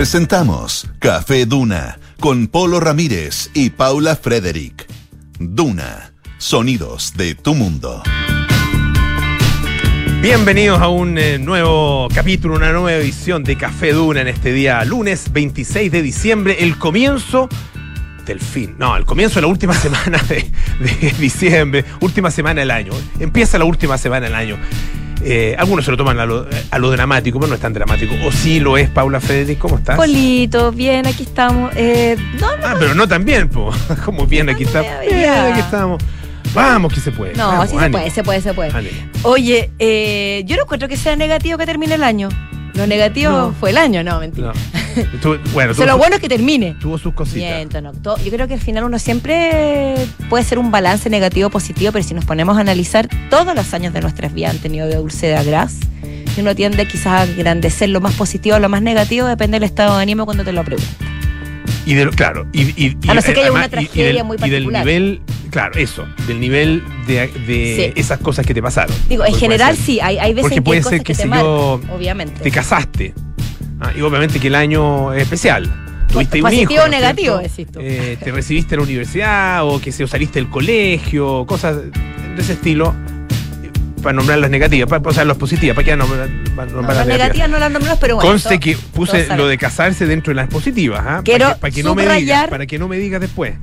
Presentamos 0.00 0.88
Café 0.98 1.44
Duna 1.44 1.98
con 2.20 2.46
Polo 2.46 2.80
Ramírez 2.80 3.50
y 3.52 3.68
Paula 3.68 4.16
Frederick. 4.16 4.86
Duna, 5.38 6.14
sonidos 6.38 7.12
de 7.18 7.34
tu 7.34 7.54
mundo. 7.54 8.02
Bienvenidos 10.22 10.80
a 10.80 10.88
un 10.88 11.18
eh, 11.18 11.38
nuevo 11.38 12.08
capítulo, 12.14 12.54
una 12.54 12.72
nueva 12.72 12.94
edición 12.94 13.44
de 13.44 13.58
Café 13.58 13.92
Duna 13.92 14.22
en 14.22 14.28
este 14.28 14.54
día, 14.54 14.82
lunes 14.86 15.30
26 15.34 15.92
de 15.92 16.00
diciembre, 16.00 16.56
el 16.60 16.78
comienzo 16.78 17.50
del 18.24 18.40
fin, 18.40 18.76
no, 18.78 18.96
el 18.96 19.04
comienzo 19.04 19.34
de 19.34 19.42
la 19.42 19.48
última 19.48 19.74
semana 19.78 20.16
de, 20.30 20.50
de 20.80 21.10
diciembre, 21.18 21.84
última 22.00 22.30
semana 22.30 22.60
del 22.60 22.70
año, 22.70 22.92
empieza 23.18 23.58
la 23.58 23.66
última 23.66 23.98
semana 23.98 24.28
del 24.28 24.34
año. 24.34 24.56
Eh, 25.22 25.54
algunos 25.58 25.84
se 25.84 25.90
lo 25.90 25.96
toman 25.96 26.18
a 26.18 26.26
lo, 26.26 26.46
a 26.70 26.78
lo, 26.78 26.90
dramático, 26.90 27.38
pero 27.38 27.48
no 27.48 27.54
es 27.54 27.60
tan 27.60 27.72
dramático. 27.72 28.14
O 28.24 28.32
sí 28.32 28.60
lo 28.60 28.78
es, 28.78 28.88
Paula 28.88 29.20
Frederick, 29.20 29.58
¿cómo 29.58 29.78
estás? 29.78 29.96
Polito, 29.96 30.72
bien, 30.72 31.06
aquí 31.06 31.24
estamos. 31.24 31.72
Eh, 31.76 32.16
no, 32.40 32.56
no, 32.56 32.66
ah, 32.66 32.76
pero 32.78 32.94
no 32.94 33.06
tan 33.06 33.24
bien, 33.24 33.48
po. 33.48 33.70
como 34.04 34.26
bien, 34.26 34.48
aquí 34.48 34.64
estamos. 34.64 34.90
Bien, 35.08 35.30
aquí 35.30 35.60
estamos. 35.60 36.02
Vamos, 36.54 36.92
que 36.92 37.00
se 37.00 37.12
puede. 37.12 37.34
No, 37.34 37.48
Vamos, 37.48 37.70
sí 37.70 37.78
se 37.78 37.90
puede, 37.90 38.10
se 38.10 38.22
puede, 38.24 38.40
se 38.40 38.54
puede. 38.54 38.70
Ánimo. 38.70 38.96
Oye, 39.22 39.70
eh, 39.78 40.42
yo 40.46 40.56
no 40.56 40.62
encuentro 40.62 40.88
que 40.88 40.96
sea 40.96 41.14
negativo 41.16 41.58
que 41.58 41.66
termine 41.66 41.94
el 41.94 42.02
año. 42.02 42.28
Lo 42.80 42.86
negativo 42.86 43.30
No. 43.32 43.52
fue 43.52 43.70
el 43.70 43.76
año, 43.78 44.02
no, 44.02 44.18
mentira. 44.20 44.52
No. 44.54 45.38
Bueno, 45.52 45.72
O 45.72 45.74
sea, 45.74 45.84
tuvo, 45.84 45.86
lo 45.86 45.92
su- 45.92 45.98
bueno 45.98 46.16
es 46.16 46.20
que 46.22 46.28
termine. 46.28 46.74
tuvo 46.80 46.96
sus 46.98 47.12
cositas. 47.14 47.66
No, 47.82 47.92
yo 48.16 48.30
creo 48.30 48.48
que 48.48 48.54
al 48.54 48.60
final 48.60 48.84
uno 48.84 48.98
siempre 48.98 49.94
puede 50.30 50.44
ser 50.44 50.58
un 50.58 50.70
balance 50.70 51.10
negativo 51.10 51.50
positivo, 51.50 51.92
pero 51.92 52.02
si 52.04 52.14
nos 52.14 52.24
ponemos 52.24 52.56
a 52.56 52.60
analizar, 52.60 53.08
todos 53.28 53.54
los 53.54 53.72
años 53.74 53.92
de 53.92 54.00
nuestras 54.00 54.32
vidas 54.32 54.52
han 54.52 54.58
tenido 54.58 54.86
de 54.88 54.96
dulce 54.96 55.26
de 55.26 55.36
agraz. 55.36 55.74
Y 56.36 56.40
uno 56.40 56.54
tiende 56.54 56.86
quizás 56.88 57.06
a 57.06 57.24
engrandecer 57.24 57.88
lo 57.90 58.00
más 58.00 58.14
positivo 58.14 58.56
o 58.56 58.58
lo 58.58 58.68
más 58.68 58.80
negativo, 58.82 59.26
depende 59.26 59.56
del 59.56 59.64
estado 59.64 59.96
de 59.96 60.02
ánimo 60.02 60.24
cuando 60.24 60.42
te 60.44 60.52
lo 60.52 60.64
preguntan. 60.64 60.96
Y 61.86 61.94
de, 61.94 62.04
lo- 62.04 62.10
claro, 62.12 62.46
y, 62.52 62.62
y- 62.62 62.96
y- 63.02 63.08
A 63.10 63.14
no 63.14 63.22
ser 63.22 63.34
que 63.34 63.40
haya 63.40 63.48
además, 63.48 63.62
una 63.62 63.68
tragedia 63.70 64.04
del- 64.12 64.24
muy 64.24 64.36
Y 64.36 64.40
del 64.40 64.50
particular. 64.64 64.84
nivel, 64.86 65.20
claro, 65.50 65.74
eso, 65.80 66.06
del 66.26 66.40
nivel 66.40 66.82
de, 67.06 67.28
de 67.46 67.92
Sí. 67.94 68.00
esas 68.00 68.18
cosas 68.20 68.44
que 68.46 68.52
te 68.54 68.62
pasaron. 68.62 68.94
Digo, 69.08 69.24
en 69.24 69.30
puede 69.30 69.40
general 69.40 69.76
ser- 69.76 69.84
sí, 69.86 70.00
hay, 70.00 70.18
hay 70.18 70.34
veces 70.34 70.42
Porque 70.42 70.54
en 70.56 70.62
que 70.62 70.66
puede 70.66 70.78
hay 70.78 70.82
ser 70.82 70.90
cosas 70.92 70.98
que 71.00 71.12
que 71.12 71.16
te 71.16 71.22
si 71.22 71.28
marcan, 71.28 71.46
yo 71.46 71.80
obviamente. 71.94 72.40
Te 72.42 72.50
casaste. 72.50 73.14
Ah, 73.80 73.92
y 73.96 74.00
obviamente 74.02 74.38
que 74.38 74.48
el 74.48 74.54
año 74.56 75.12
es 75.14 75.22
especial. 75.22 75.72
Tuviste 76.12 76.38
un 76.38 76.42
Positivo 76.42 76.72
hijo, 76.72 76.82
o 76.82 76.88
¿no 76.88 76.92
es 76.94 77.00
negativo, 77.00 77.38
cierto? 77.38 77.56
decís 77.56 77.72
tú. 77.72 77.80
Eh, 77.82 78.18
te 78.22 78.32
recibiste 78.32 78.74
en 78.74 78.80
la 78.80 78.84
universidad 78.84 79.66
o 79.66 79.80
que 79.80 79.90
se 79.92 80.06
saliste 80.06 80.38
del 80.40 80.50
colegio, 80.50 81.46
cosas 81.46 81.76
de 81.76 81.90
ese 82.36 82.52
estilo. 82.54 82.94
Para 84.02 84.14
nombrar 84.14 84.38
las 84.38 84.50
negativas, 84.50 84.88
para, 84.88 85.02
o 85.08 85.12
sea, 85.12 85.24
las 85.24 85.36
positivas, 85.36 85.74
para 85.74 85.84
que 85.84 85.96
nombrar, 85.96 86.28
para 86.56 86.70
No, 86.70 86.76
nombrar 86.76 86.96
las 86.96 87.06
las 87.06 87.18
negativas 87.18 87.48
no 87.50 87.58
las 87.58 87.70
nombramos, 87.70 87.98
pero 88.00 88.16
bueno. 88.16 88.30
Conste 88.30 88.58
que 88.58 88.76
puse 88.94 89.26
lo 89.36 89.46
de 89.46 89.58
casarse 89.58 90.06
dentro 90.06 90.30
de 90.30 90.36
las 90.36 90.48
positivas, 90.48 91.02
¿ah? 91.06 91.20
Quiero 91.24 91.44
para 91.46 91.54
que, 91.54 91.60
para 91.60 91.70
que 91.74 91.82
no 91.82 91.94
me 91.94 92.08
digas, 92.16 92.48
para 92.48 92.66
que 92.66 92.78
no 92.78 92.88
me 92.88 92.96
digas 92.98 93.20
después. 93.20 93.54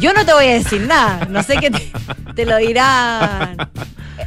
Yo 0.00 0.12
no 0.12 0.26
te 0.26 0.32
voy 0.32 0.46
a 0.46 0.54
decir 0.54 0.80
nada, 0.82 1.26
no 1.30 1.42
sé 1.44 1.56
qué 1.58 1.70
te, 1.70 1.92
te 2.34 2.44
lo 2.46 2.56
dirán 2.56 3.56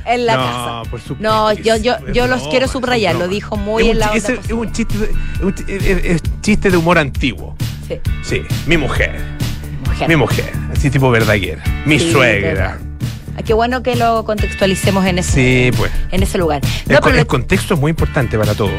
en 0.06 0.26
la 0.26 0.38
no, 0.38 0.44
casa. 0.44 0.90
por 0.90 1.02
supuesto. 1.02 1.24
No, 1.24 1.52
yo, 1.52 1.76
yo, 1.76 1.96
yo 2.14 2.28
los 2.28 2.48
quiero 2.48 2.70
subrayar, 2.70 3.16
lo 3.16 3.28
dijo 3.28 3.58
muy 3.58 3.84
Es 3.84 3.90
en 3.92 4.00
la 4.00 4.12
chi- 4.14 4.18
onda 4.32 4.42
Es 4.46 4.52
un 4.54 4.72
chiste, 4.72 4.98
de- 4.98 6.02
es 6.14 6.22
chiste 6.42 6.72
de 6.72 6.78
humor 6.78 6.98
antiguo. 6.98 7.56
Sí, 7.86 8.00
Sí, 8.24 8.42
mi 8.66 8.78
mujer, 8.78 9.20
mujer. 9.86 10.08
mi 10.08 10.16
mujer, 10.16 10.52
así 10.74 10.90
tipo 10.90 11.12
Verdaguer, 11.12 11.60
mi 11.86 12.00
Sí, 12.00 12.12
suegra. 12.14 12.80
Ah, 13.38 13.44
Qué 13.44 13.54
bueno 13.54 13.84
que 13.84 13.96
lo 13.96 14.26
contextualicemos 14.26 15.06
en 15.06 15.20
ese, 15.20 15.32
Sí, 15.72 15.78
pues. 15.78 15.92
en 16.12 16.24
ese 16.24 16.38
lugar. 16.38 16.62
El, 16.88 16.96
No, 16.96 17.02
pero 17.02 17.18
el 17.20 17.28
contexto 17.28 17.76
es 17.76 17.80
muy 17.80 17.92
importante 17.92 18.38
para 18.38 18.54
todo. 18.56 18.72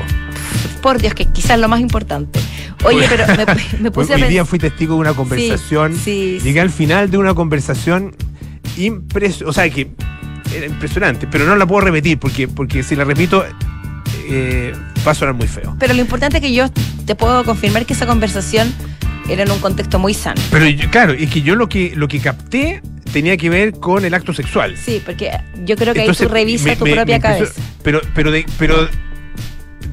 por 0.82 0.98
Dios, 1.00 1.14
que 1.14 1.24
quizás 1.26 1.58
lo 1.58 1.68
más 1.68 1.80
importante. 1.80 2.40
Oye, 2.84 3.06
pero 3.08 3.24
me, 3.26 3.46
me 3.80 3.90
puse 3.92 4.12
a 4.12 4.16
Hoy 4.16 4.22
día 4.22 4.28
pensar. 4.28 4.46
fui 4.46 4.58
testigo 4.58 4.94
de 4.94 5.00
una 5.00 5.14
conversación. 5.14 5.94
sí, 5.94 6.38
sí. 6.38 6.40
Llegué 6.44 6.60
al 6.60 6.70
final 6.70 7.10
de 7.10 7.18
una 7.18 7.34
conversación 7.34 8.14
impresionante. 8.76 9.44
O 9.46 9.52
sea, 9.52 9.68
que 9.70 9.90
era 10.54 10.66
impresionante, 10.66 11.26
pero 11.26 11.44
no 11.44 11.56
la 11.56 11.66
puedo 11.66 11.80
repetir 11.82 12.18
porque, 12.18 12.48
porque 12.48 12.82
si 12.82 12.96
la 12.96 13.04
repito 13.04 13.44
eh, 14.28 14.72
va 15.06 15.12
a 15.12 15.14
sonar 15.14 15.34
muy 15.34 15.46
feo. 15.48 15.76
Pero 15.78 15.94
lo 15.94 16.00
importante 16.00 16.38
es 16.38 16.42
que 16.42 16.52
yo 16.52 16.68
te 17.06 17.14
puedo 17.14 17.44
confirmar 17.44 17.84
que 17.86 17.92
esa 17.92 18.06
conversación 18.06 18.72
era 19.28 19.42
en 19.42 19.50
un 19.50 19.58
contexto 19.58 19.98
muy 19.98 20.14
sano. 20.14 20.40
Pero 20.50 20.66
yo- 20.68 20.90
claro, 20.90 21.12
es 21.12 21.28
que 21.30 21.42
yo 21.42 21.54
lo 21.54 21.68
que, 21.68 21.92
lo 21.96 22.08
que 22.08 22.20
capté 22.20 22.80
tenía 23.12 23.36
que 23.36 23.50
ver 23.50 23.72
con 23.72 24.04
el 24.04 24.14
acto 24.14 24.32
sexual. 24.32 24.76
Sí, 24.76 25.02
porque 25.04 25.30
yo 25.64 25.76
creo 25.76 25.94
que 25.94 26.00
Entonces, 26.00 26.22
ahí 26.22 26.28
tú 26.28 26.32
revisas 26.34 26.66
me- 26.66 26.76
tu 26.76 26.84
me- 26.84 26.94
propia 26.94 27.16
me 27.16 27.20
cabeza. 27.22 27.52
Pero, 27.82 28.00
pero, 28.14 28.30
de, 28.30 28.44
pero 28.58 28.88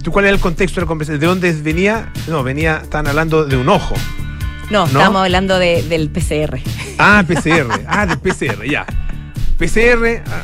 ¿tú 0.04 0.12
¿cuál 0.12 0.26
era 0.26 0.34
el 0.34 0.40
contexto 0.42 0.80
de 0.80 0.86
la 0.86 0.88
conversación? 0.88 1.20
¿De 1.20 1.28
dónde 1.28 1.52
venía? 1.62 2.12
No, 2.28 2.44
venía, 2.44 2.80
estaban 2.84 3.08
hablando 3.08 3.46
de 3.46 3.58
un 3.58 3.70
ojo. 3.70 3.96
No, 4.72 4.86
estábamos 4.88 5.22
hablando 5.24 5.60
de- 5.60 5.84
del 5.84 6.10
PCR. 6.10 6.60
Ah, 6.98 7.24
PCR. 7.28 7.68
ah, 7.88 8.06
del 8.06 8.18
PCR, 8.20 8.66
ya. 8.70 8.86
PCR, 9.58 10.24
ah, 10.28 10.44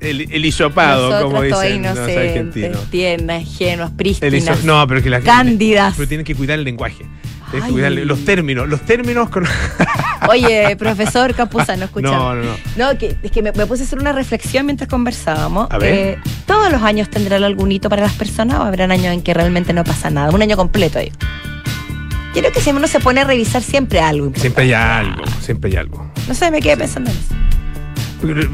el, 0.00 0.32
el 0.32 0.44
hisopado, 0.44 1.10
Nosotros 1.10 1.30
como 1.30 1.42
dicen 1.42 1.82
los 1.82 1.98
argentinos. 1.98 2.90
tiernas, 2.90 3.42
ingenuas, 3.42 3.90
El 3.90 3.96
prístinas. 3.96 4.34
hiso- 4.34 4.64
no, 4.64 4.86
pero 4.86 5.02
que 5.02 5.10
las 5.10 5.22
Cándidas. 5.22 5.94
Pero 5.96 6.08
tienen 6.08 6.24
que 6.24 6.34
cuidar 6.34 6.58
el 6.58 6.64
lenguaje. 6.64 7.04
Que 7.52 7.60
cuidar 7.60 7.92
los 7.92 8.24
términos. 8.24 8.68
Los 8.68 8.80
términos 8.80 9.28
con. 9.30 9.44
Oye, 10.28 10.76
profesor 10.76 11.34
Campuzano, 11.34 11.84
escuchame. 11.84 12.16
No, 12.16 12.34
no, 12.34 12.42
no. 12.42 12.52
No, 12.76 12.98
que, 12.98 13.16
es 13.22 13.30
que 13.30 13.42
me, 13.42 13.52
me 13.52 13.66
puse 13.66 13.82
a 13.82 13.86
hacer 13.86 13.98
una 13.98 14.12
reflexión 14.12 14.66
mientras 14.66 14.88
conversábamos. 14.88 15.68
A 15.70 15.78
ver. 15.78 15.94
Eh, 15.94 16.18
¿Todos 16.46 16.72
los 16.72 16.82
años 16.82 17.10
tendrán 17.10 17.44
algún 17.44 17.70
hito 17.70 17.88
para 17.88 18.02
las 18.02 18.12
personas 18.12 18.58
o 18.58 18.62
habrán 18.62 18.90
años 18.90 19.12
en 19.12 19.22
que 19.22 19.34
realmente 19.34 19.72
no 19.72 19.84
pasa 19.84 20.10
nada? 20.10 20.30
Un 20.30 20.42
año 20.42 20.56
completo 20.56 20.98
ahí. 20.98 21.12
Yo 22.34 22.40
creo 22.40 22.52
que 22.52 22.60
si 22.60 22.70
uno 22.70 22.86
se 22.86 22.98
pone 22.98 23.20
a 23.20 23.24
revisar 23.24 23.62
siempre 23.62 24.00
algo. 24.00 24.26
importante. 24.26 24.40
Siempre 24.40 24.64
hay 24.64 24.72
algo, 24.72 25.24
siempre 25.40 25.70
hay 25.70 25.76
algo. 25.76 26.10
No 26.26 26.34
sé, 26.34 26.50
me 26.50 26.60
quedé 26.62 26.78
pensando 26.78 27.10
en 27.10 27.16
eso. 27.16 27.34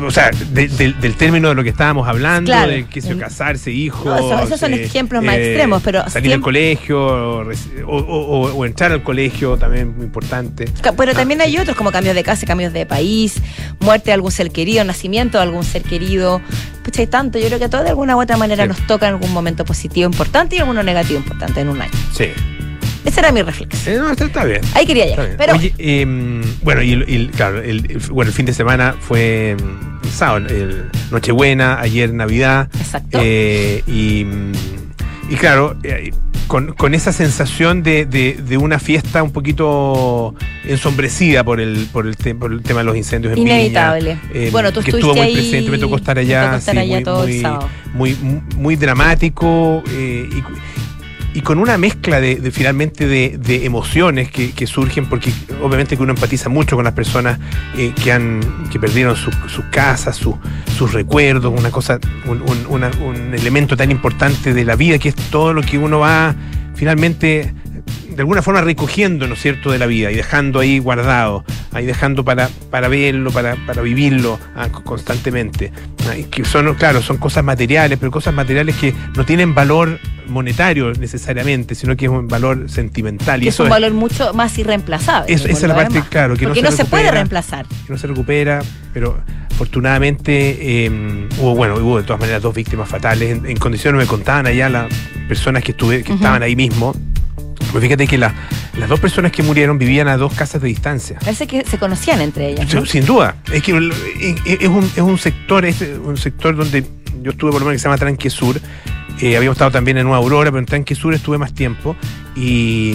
O 0.07 0.11
sea, 0.11 0.31
de- 0.53 0.69
del- 0.69 0.99
del 1.01 1.15
término 1.15 1.49
de 1.51 1.55
lo 1.55 1.63
que 1.63 1.69
estábamos 1.71 2.09
hablando, 2.09 2.51
Claro. 2.51 2.71
de 2.73 2.87
que 2.87 3.01
se 3.01 3.11
El- 3.11 3.19
casarse, 3.19 3.71
hijos. 3.71 4.07
eh, 4.07 4.09
No, 4.09 4.35
eso- 4.35 4.43
esos 4.45 4.61
son 4.61 4.73
ejemplos 4.75 5.23
más 5.23 5.37
extremos, 5.37 5.83
pero 5.83 6.01
Salir 6.05 6.13
del 6.15 6.23
siempre- 6.23 6.41
colegio, 6.45 7.01
o, 7.01 7.45
reci- 7.45 7.83
o- 7.87 7.97
o- 7.97 8.53
o 8.55 8.67
entrar 8.67 8.93
al 8.93 9.03
colegio 9.03 9.57
también 9.57 9.95
muy 9.97 10.07
importante. 10.07 10.65
Pero 10.97 11.13
Ah, 11.13 11.15
también 11.15 11.41
hay 11.41 11.57
otros 11.59 11.77
como 11.77 11.91
cambios 11.93 12.15
de 12.15 12.23
casa, 12.25 12.47
cambios 12.47 12.73
de 12.73 12.87
país, 12.87 13.35
muerte 13.81 14.07
de 14.07 14.13
algún 14.15 14.31
ser 14.33 14.51
querido, 14.51 14.83
nacimiento 14.85 15.39
de 15.39 15.45
algún 15.45 15.65
ser 15.65 15.83
querido. 15.83 16.41
Pucha, 16.83 17.03
hay 17.03 17.07
tanto. 17.07 17.39
Yo 17.39 17.47
creo 17.49 17.59
que 17.59 17.67
a 17.67 17.71
todos 17.71 17.85
de 17.85 17.91
alguna 17.91 18.17
u 18.17 18.21
otra 18.23 18.37
manera 18.39 18.65
Sí. 18.65 18.69
nos 18.69 18.87
toca 18.87 19.07
en 19.09 19.15
algún 19.15 19.33
momento 19.33 19.65
positivo 19.65 20.07
importante 20.07 20.57
y 20.57 20.61
alguno 20.61 20.83
negativo 20.83 21.19
importante 21.19 21.61
en 21.61 21.69
un 21.69 21.83
año. 21.83 21.93
Sí. 22.13 22.29
Esa 23.09 23.21
era 23.21 23.33
mi 23.33 23.43
reflexión. 23.43 23.95
Eh, 23.95 23.99
no, 23.99 24.11
está, 24.11 24.27
está 24.27 24.45
bien. 24.45 24.61
Ahí 24.75 24.85
quería 24.87 25.07
llegar. 25.07 25.35
Pero 25.39 25.55
Oye, 25.55 25.73
em, 25.79 26.43
bueno, 26.63 26.83
y 26.83 27.29
claro, 27.35 27.63
el, 27.63 27.99
bueno, 28.11 28.29
el 28.29 28.35
fin 28.35 28.45
de 28.47 28.53
semana 28.53 28.95
fue 29.01 29.51
em, 29.51 29.59
el 30.05 30.11
sábado, 30.11 30.47
el 30.49 30.91
Nochebuena, 31.11 31.81
ayer 31.81 32.13
Navidad. 32.13 32.69
Exacto. 32.79 33.19
eh, 33.23 33.83
y, 33.87 34.25
mm, 34.25 34.53
y 35.31 35.35
claro, 35.37 35.77
eh, 35.85 36.11
con, 36.49 36.73
con 36.75 36.95
esa 36.95 37.13
sensación 37.13 37.83
de, 37.83 38.07
de- 38.07 38.35
de 38.43 38.57
una 38.57 38.79
fiesta 38.79 39.23
un 39.23 39.33
poquito 39.33 40.35
ensombrecida 40.65 41.45
por 41.45 41.61
el, 41.61 41.87
por 41.93 42.07
el, 42.07 42.17
te- 42.17 42.35
por 42.35 42.53
el 42.53 42.63
tema 42.63 42.81
de 42.81 42.85
los 42.85 42.97
incendios 42.97 43.33
en 43.35 43.39
Inevitable. 43.41 44.19
Viña, 44.33 44.47
eh, 44.47 44.49
Bueno, 44.53 44.71
tú 44.73 44.81
que 44.81 44.91
estuviste 44.91 44.99
estuvo 44.99 45.15
muy 45.15 45.27
ahí, 45.27 45.35
presente, 45.35 45.71
me 45.71 45.79
tocó 45.79 45.97
estar 45.97 46.19
allá, 46.19 46.45
tocó 46.45 46.57
estar 46.57 46.75
sí, 46.75 46.81
allá 46.81 46.95
muy, 46.95 47.05
todo 47.05 47.25
el 47.25 47.31
muy- 47.31 47.41
sábado. 47.41 47.69
muy, 47.95 48.17
muy 48.57 48.77
dramático 48.77 49.83
eh, 49.91 50.29
y, 51.39 51.41
con 51.43 51.59
una 51.59 51.79
mezcla 51.79 52.21
de, 52.21 52.51
finalmente 52.53 53.07
de, 53.07 53.65
emociones 53.65 54.31
que, 54.31 54.67
surgen, 54.67 55.07
porque 55.07 55.33
obviamente 55.63 55.97
que 55.97 56.03
uno 56.03 56.13
empatiza 56.13 56.49
mucho 56.49 56.77
con 56.77 56.85
las 56.85 56.95
personas 56.95 57.39
eh, 57.77 57.93
que 58.03 58.13
han 58.13 58.41
que 58.71 58.79
perdieron 58.79 59.17
sus 59.17 59.35
casas, 59.71 60.17
su- 60.17 60.39
sus 60.77 60.93
recuerdos, 60.93 61.53
una 61.57 61.71
cosa, 61.71 61.99
un 62.27 63.35
elemento 63.35 63.77
tan 63.77 63.91
importante 63.91 64.53
de 64.55 64.65
la 64.65 64.77
vida 64.77 64.99
que 64.99 65.09
es 65.11 65.15
todo 65.15 65.53
lo 65.53 65.63
que 65.63 65.79
uno 65.79 66.01
va 66.01 66.35
finalmente 66.75 67.53
de 68.19 68.23
alguna 68.23 68.43
forma 68.43 68.61
recogiendo, 68.63 69.29
¿no 69.29 69.35
es 69.35 69.41
cierto?, 69.41 69.71
de 69.71 69.79
la 69.79 69.87
vida 69.87 70.11
y 70.11 70.17
dejando 70.17 70.59
ahí 70.59 70.81
guardado, 70.81 71.45
ahí 71.73 71.87
dejando 71.87 72.25
para, 72.25 72.49
para 72.69 72.89
verlo, 72.89 73.31
para, 73.31 73.55
para 73.65 73.81
vivirlo 73.81 74.41
ah, 74.57 74.69
co- 74.73 74.83
constantemente. 74.83 75.71
Ah, 76.11 76.17
y 76.19 76.25
que 76.25 76.45
son, 76.45 76.75
claro, 76.75 77.01
son 77.01 77.19
cosas 77.19 77.45
materiales, 77.45 77.97
pero 77.97 78.11
cosas 78.11 78.35
materiales 78.35 78.75
que 78.75 78.93
no 79.17 79.25
tienen 79.25 79.55
valor 79.55 80.01
monetario 80.27 80.93
necesariamente, 80.95 81.77
sino 81.77 81.97
que 81.97 82.07
es 82.07 82.11
un 82.11 82.27
valor 82.27 82.69
sentimental. 82.69 83.41
y 83.45 83.47
es 83.47 83.55
eso 83.55 83.63
un 83.63 83.69
es- 83.69 83.71
valor 83.71 83.93
mucho 83.93 84.35
más 84.35 84.59
irreemplazable. 84.59 85.37
por 85.39 85.51
esa 85.51 85.53
es 85.53 85.63
la 85.69 85.75
parte, 85.77 85.95
demás. 85.95 86.09
claro, 86.09 86.35
que 86.37 86.47
Porque 86.49 86.61
no 86.61 86.71
no 86.71 86.77
se 86.77 86.79
se 86.79 86.85
puede 86.87 87.11
reemplazar. 87.13 87.67
que 87.87 87.93
no 87.93 87.99
se 88.01 88.09
recupera, 88.09 88.61
pero 88.93 89.21
afortunadamente 89.53 90.87
eh, 90.87 90.91
hubo, 91.39 91.55
bueno, 91.55 91.77
hubo 91.77 91.99
de 91.99 92.03
todas 92.03 92.19
maneras 92.19 92.43
dos 92.43 92.53
víctimas 92.55 92.89
fatales. 92.89 93.39
En, 93.39 93.47
en 93.47 93.57
condiciones 93.59 94.01
me 94.01 94.07
contaban 94.09 94.47
allá 94.49 94.69
las 94.69 94.87
personas 95.29 95.63
que, 95.63 95.71
estuve, 95.71 96.03
que 96.03 96.15
estaban 96.15 96.43
ahí 96.43 96.57
mismo. 96.57 96.95
Pues 97.73 97.83
fíjate 97.85 98.07
que 98.07 98.17
la- 98.19 98.35
las 98.79 98.89
dos 98.89 98.99
personas 99.01 99.31
que 99.33 99.43
murieron 99.43 99.79
vivían 99.79 100.09
a 100.09 100.17
dos 100.17 100.33
casas 100.35 100.63
de 100.63 100.69
distancia. 100.69 101.19
Parece 101.21 101.47
que 101.47 101.65
se 101.65 101.79
conocían 101.79 102.21
entre 102.21 102.51
ellas. 102.51 102.73
¿no? 102.75 102.87
Sin- 102.87 103.05
duda. 103.05 103.37
Es 103.53 103.63
que 103.63 103.73
el- 103.73 103.93
es 104.21 104.61
es 104.63 104.69
un, 104.69 104.85
es 104.85 104.99
un 105.03 105.19
sector, 105.19 105.65
es 105.65 105.83
un 106.05 106.17
sector 106.17 106.57
donde 106.57 106.85
yo 107.23 107.33
estuve 107.33 107.51
por 107.51 107.61
lo 107.61 107.67
menos 107.67 107.75
que 107.75 107.79
se 107.81 107.85
llama 107.89 107.99
Tranque 107.99 108.31
Sur, 108.31 108.61
Eh, 109.21 109.37
habíamos 109.37 109.57
estado 109.57 109.73
también 109.73 109.99
en 109.99 110.05
Nueva 110.05 110.19
Aurora, 110.19 110.49
pero 110.53 110.61
en 110.61 110.67
Tanque 110.67 110.95
Sur 110.95 111.13
estuve 111.13 111.39
más 111.39 111.53
tiempo. 111.53 111.97
Y, 112.37 112.95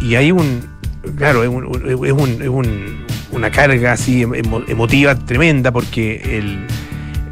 y 0.00 0.14
hay 0.14 0.30
un. 0.30 0.60
Claro, 1.16 1.42
es, 1.42 1.48
un- 1.48 1.64
es 2.06 2.12
un- 2.12 2.40
es 2.42 2.48
un- 2.48 3.04
una 3.32 3.50
carga 3.50 3.90
así 3.92 4.22
emo- 4.22 4.62
emotiva 4.68 5.16
tremenda 5.18 5.72
porque 5.72 6.38
el. 6.38 6.64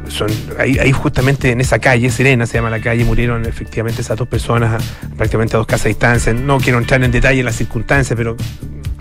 Son, 0.09 0.27
ahí, 0.59 0.77
ahí 0.79 0.91
justamente 0.91 1.51
en 1.51 1.61
esa 1.61 1.79
calle, 1.79 2.09
Serena 2.11 2.45
se 2.45 2.55
llama 2.55 2.69
la 2.69 2.79
calle, 2.81 3.05
murieron 3.05 3.45
efectivamente 3.45 4.01
esas 4.01 4.17
dos 4.17 4.27
personas 4.27 4.81
a- 4.83 5.15
prácticamente 5.15 5.55
a 5.55 5.59
dos 5.59 5.67
casas 5.67 5.85
de 5.85 5.89
distancia. 5.89 6.33
No 6.33 6.57
quiero 6.59 6.77
entrar 6.77 7.03
en 7.03 7.11
detalle 7.11 7.39
en 7.39 7.45
las 7.45 7.55
circunstancias, 7.55 8.15
pero 8.17 8.35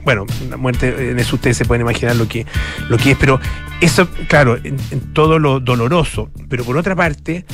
bueno, 0.05 0.27
la 0.49 0.57
muerte 0.57 1.11
en 1.11 1.19
eso 1.19 1.37
ustedes 1.37 1.57
se 1.57 1.65
pueden 1.65 1.83
imaginar 1.83 2.17
lo 2.17 2.27
que, 2.29 2.47
lo 2.89 2.97
que 2.99 3.13
es, 3.13 3.17
pero 3.19 3.41
eso, 3.81 4.09
claro, 4.29 4.57
en, 4.57 4.77
en 4.91 5.01
todo 5.13 5.39
lo 5.39 5.61
doloroso, 5.61 6.31
pero 6.49 6.65
por 6.65 6.77
otra 6.77 6.95
parte, 6.97 7.45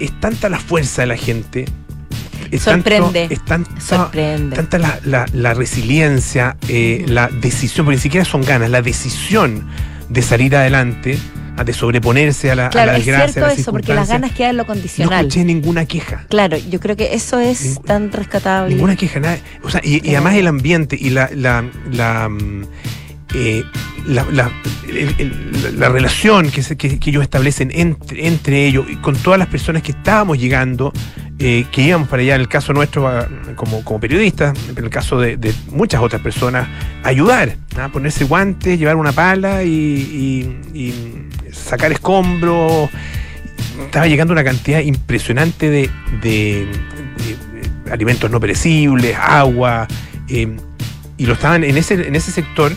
es 0.00 0.18
tanta 0.20 0.48
la 0.48 0.58
fuerza 0.58 1.02
de 1.02 1.06
la 1.08 1.16
gente. 1.16 1.64
Es 2.50 2.62
Sorprende. 2.62 3.28
Tanto, 3.28 3.34
es 3.34 3.44
tan- 3.44 3.80
Sorprende. 3.80 4.56
tanta 4.56 4.78
la, 4.78 4.98
la- 5.04 5.26
la 5.32 5.54
resiliencia, 5.54 6.56
eh, 6.68 7.04
la 7.08 7.28
decisión, 7.28 7.86
porque 7.86 7.96
ni 7.96 8.02
siquiera 8.02 8.24
son 8.24 8.42
ganas, 8.42 8.70
la 8.70 8.82
decisión 8.82 9.66
de 10.08 10.22
salir 10.22 10.54
adelante, 10.56 11.18
de 11.62 11.72
sobreponerse 11.72 12.50
a 12.50 12.54
la, 12.56 12.66
a 12.66 12.70
Claro, 12.70 12.92
la 12.92 12.98
es 12.98 13.04
desgracia. 13.06 13.32
cierto 13.32 13.50
a 13.50 13.52
eso, 13.54 13.70
porque 13.70 13.94
las 13.94 14.08
ganas 14.08 14.32
quedan 14.32 14.50
en 14.50 14.56
lo 14.56 14.62
No 14.64 14.66
condicional. 14.66 15.26
escuché 15.26 15.44
ninguna 15.44 15.84
queja. 15.86 16.24
Claro, 16.28 16.56
yo 16.56 16.80
creo 16.80 16.96
que 16.96 17.14
eso 17.14 17.38
es 17.38 17.76
Ningú- 17.78 17.84
tan 17.84 18.10
rescatable. 18.12 18.74
Ninguna 18.74 18.96
queja, 18.96 19.20
nada. 19.20 19.38
O 19.62 19.70
sea, 19.70 19.80
y, 19.84 20.04
y 20.04 20.14
además 20.14 20.34
el 20.34 20.46
ambiente 20.48 20.96
y 21.00 21.10
la, 21.10 21.30
la, 21.34 21.64
la, 21.92 22.28
mm, 22.28 22.64
eh, 23.34 23.64
la, 24.06 24.24
la- 24.30 24.50
el- 24.88 25.14
el- 25.18 25.78
la 25.80 25.88
relación 25.88 26.50
que, 26.50 26.60
ellos 27.06 27.22
establecen 27.22 27.70
entre, 27.72 28.66
ellos 28.66 28.86
y 28.88 28.96
con 28.96 29.16
todas 29.16 29.38
las 29.38 29.48
personas 29.48 29.82
que 29.82 29.92
estábamos 29.92 30.38
llegando, 30.38 30.92
eh, 31.38 31.64
que 31.72 31.82
íbamos 31.82 32.08
para 32.08 32.22
allá, 32.22 32.36
en 32.36 32.42
el 32.42 32.48
caso 32.48 32.72
nuestro 32.72 33.10
como, 33.56 33.82
como 33.82 33.98
periodistas, 33.98 34.56
en 34.68 34.84
el 34.84 34.90
caso 34.90 35.18
de, 35.18 35.52
muchas 35.70 36.00
otras 36.00 36.22
personas, 36.22 36.68
ayudar, 37.02 37.56
¿ah? 37.76 37.88
ponerse 37.92 38.24
guantes, 38.24 38.78
llevar 38.78 38.96
una 38.96 39.12
pala 39.12 39.64
y, 39.64 40.60
sacar 41.52 41.92
escombros. 41.92 42.88
Estaba 43.86 44.06
llegando 44.06 44.32
una 44.32 44.44
cantidad 44.44 44.80
impresionante 44.80 45.70
de, 45.70 46.68
alimentos 47.90 48.30
no 48.30 48.38
perecibles, 48.38 49.16
agua, 49.16 49.88
eh, 50.28 50.56
y 51.16 51.26
lo 51.26 51.34
estaban 51.34 51.64
en 51.64 51.76
ese 51.76 52.20
sector. 52.32 52.72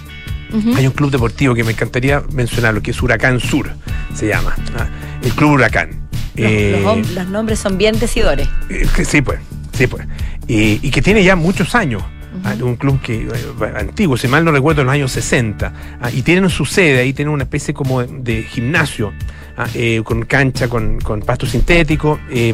Hay 0.76 0.88
un 0.88 0.94
club 0.94 1.12
deportivo 1.12 1.54
que 1.54 1.64
me 1.64 1.72
encantaría 1.72 2.24
mencionarlo, 2.34 2.82
que 2.82 2.92
es 2.92 3.02
Huracán 3.02 3.40
Sur, 3.40 3.70
se 4.14 4.28
llama. 4.28 4.56
¿ah? 4.78 4.88
El 5.24 5.32
Club 5.34 5.52
Huracán. 5.52 5.90
Los, 6.36 6.52
Eh, 6.52 7.04
los 7.16 7.28
nombres 7.30 7.60
son 7.60 7.78
bien 7.78 8.00
decidores. 8.00 8.48
eh, 8.70 8.86
que 8.96 9.04
sí, 9.06 9.22
pues, 9.22 9.40
sí, 9.74 9.88
pues. 9.88 10.06
Y, 10.48 10.80
y 10.82 10.92
que 10.92 11.02
tiene 11.02 11.24
ya 11.24 11.36
muchos 11.36 11.76
años. 11.76 12.04
Ah, 12.44 12.56
Un 12.62 12.76
club 12.76 13.02
que 13.02 13.24
eh, 13.24 13.74
antiguo, 13.80 14.16
si 14.16 14.28
mal 14.28 14.46
no 14.46 14.52
recuerdo, 14.52 14.82
en 14.82 14.88
los 14.88 14.94
años 14.94 15.12
60. 15.12 15.74
Ah, 16.00 16.12
y 16.12 16.22
tienen 16.22 16.48
su 16.50 16.66
sede, 16.66 17.00
ahí 17.00 17.12
tienen 17.14 17.34
una 17.34 17.44
especie 17.44 17.74
como 17.74 18.02
de, 18.04 18.08
de 18.20 18.44
gimnasio, 18.44 19.12
ah, 19.58 19.66
con 20.04 20.24
cancha, 20.26 20.68
con, 20.70 21.00
con 21.00 21.22
pasto 21.22 21.46
sintético. 21.48 22.20
eh, 22.30 22.54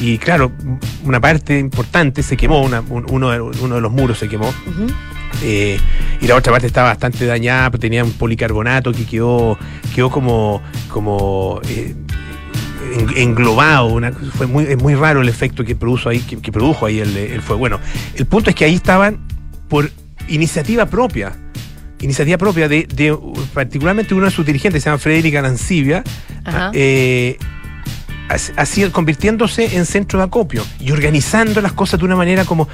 y 0.00 0.18
claro, 0.18 0.50
una 1.04 1.20
parte 1.20 1.56
importante 1.58 2.22
se 2.22 2.36
quemó, 2.36 2.62
una- 2.62 2.80
un- 2.80 3.06
uno, 3.10 3.30
de, 3.30 3.40
uno 3.40 3.74
de 3.76 3.80
los 3.80 3.92
muros 3.92 4.18
se 4.18 4.28
quemó. 4.28 4.52
Eh, 5.42 5.78
y 6.20 6.26
la 6.26 6.36
otra 6.36 6.52
parte 6.52 6.66
estaba 6.66 6.88
bastante 6.88 7.26
dañada, 7.26 7.70
pero 7.70 7.80
tenía 7.80 8.04
un 8.04 8.12
policarbonato 8.12 8.92
que 8.92 9.04
quedó, 9.04 9.58
quedó 9.94 10.10
como, 10.10 10.62
como 10.88 11.60
eh, 11.68 11.94
en- 12.98 13.16
englobado. 13.16 13.86
una- 13.86 14.12
fue 14.12 14.46
muy, 14.46 14.64
es 14.64 14.80
muy 14.80 14.94
raro 14.94 15.20
el 15.20 15.28
efecto 15.28 15.64
que 15.64 15.74
produjo 15.74 16.08
ahí, 16.08 16.20
que, 16.20 16.36
que 16.40 16.52
produjo 16.52 16.86
ahí 16.86 17.00
el, 17.00 17.16
el 17.16 17.42
fuego. 17.42 17.58
Bueno, 17.60 17.80
el 18.14 18.26
punto 18.26 18.50
es 18.50 18.56
que 18.56 18.64
ahí 18.64 18.74
estaban 18.74 19.18
por 19.68 19.90
iniciativa 20.28 20.86
propia. 20.86 21.32
Iniciativa 22.00 22.36
propia 22.38 22.68
de, 22.68 22.86
de, 22.94 23.16
particularmente 23.54 24.14
uno 24.14 24.26
de 24.26 24.30
sus 24.30 24.44
dirigentes, 24.44 24.82
se 24.82 24.90
llama 24.90 24.98
Frederica 24.98 25.38
Arancibia, 25.38 26.04
Ajá. 26.44 26.70
eh, 26.74 27.38
así 28.28 28.88
convirtiéndose 28.90 29.76
en 29.76 29.84
centro 29.86 30.18
de 30.18 30.24
acopio 30.26 30.64
y 30.80 30.90
organizando 30.92 31.60
las 31.60 31.72
cosas 31.72 31.98
de 32.00 32.06
una 32.06 32.16
manera 32.16 32.44
como 32.44 32.68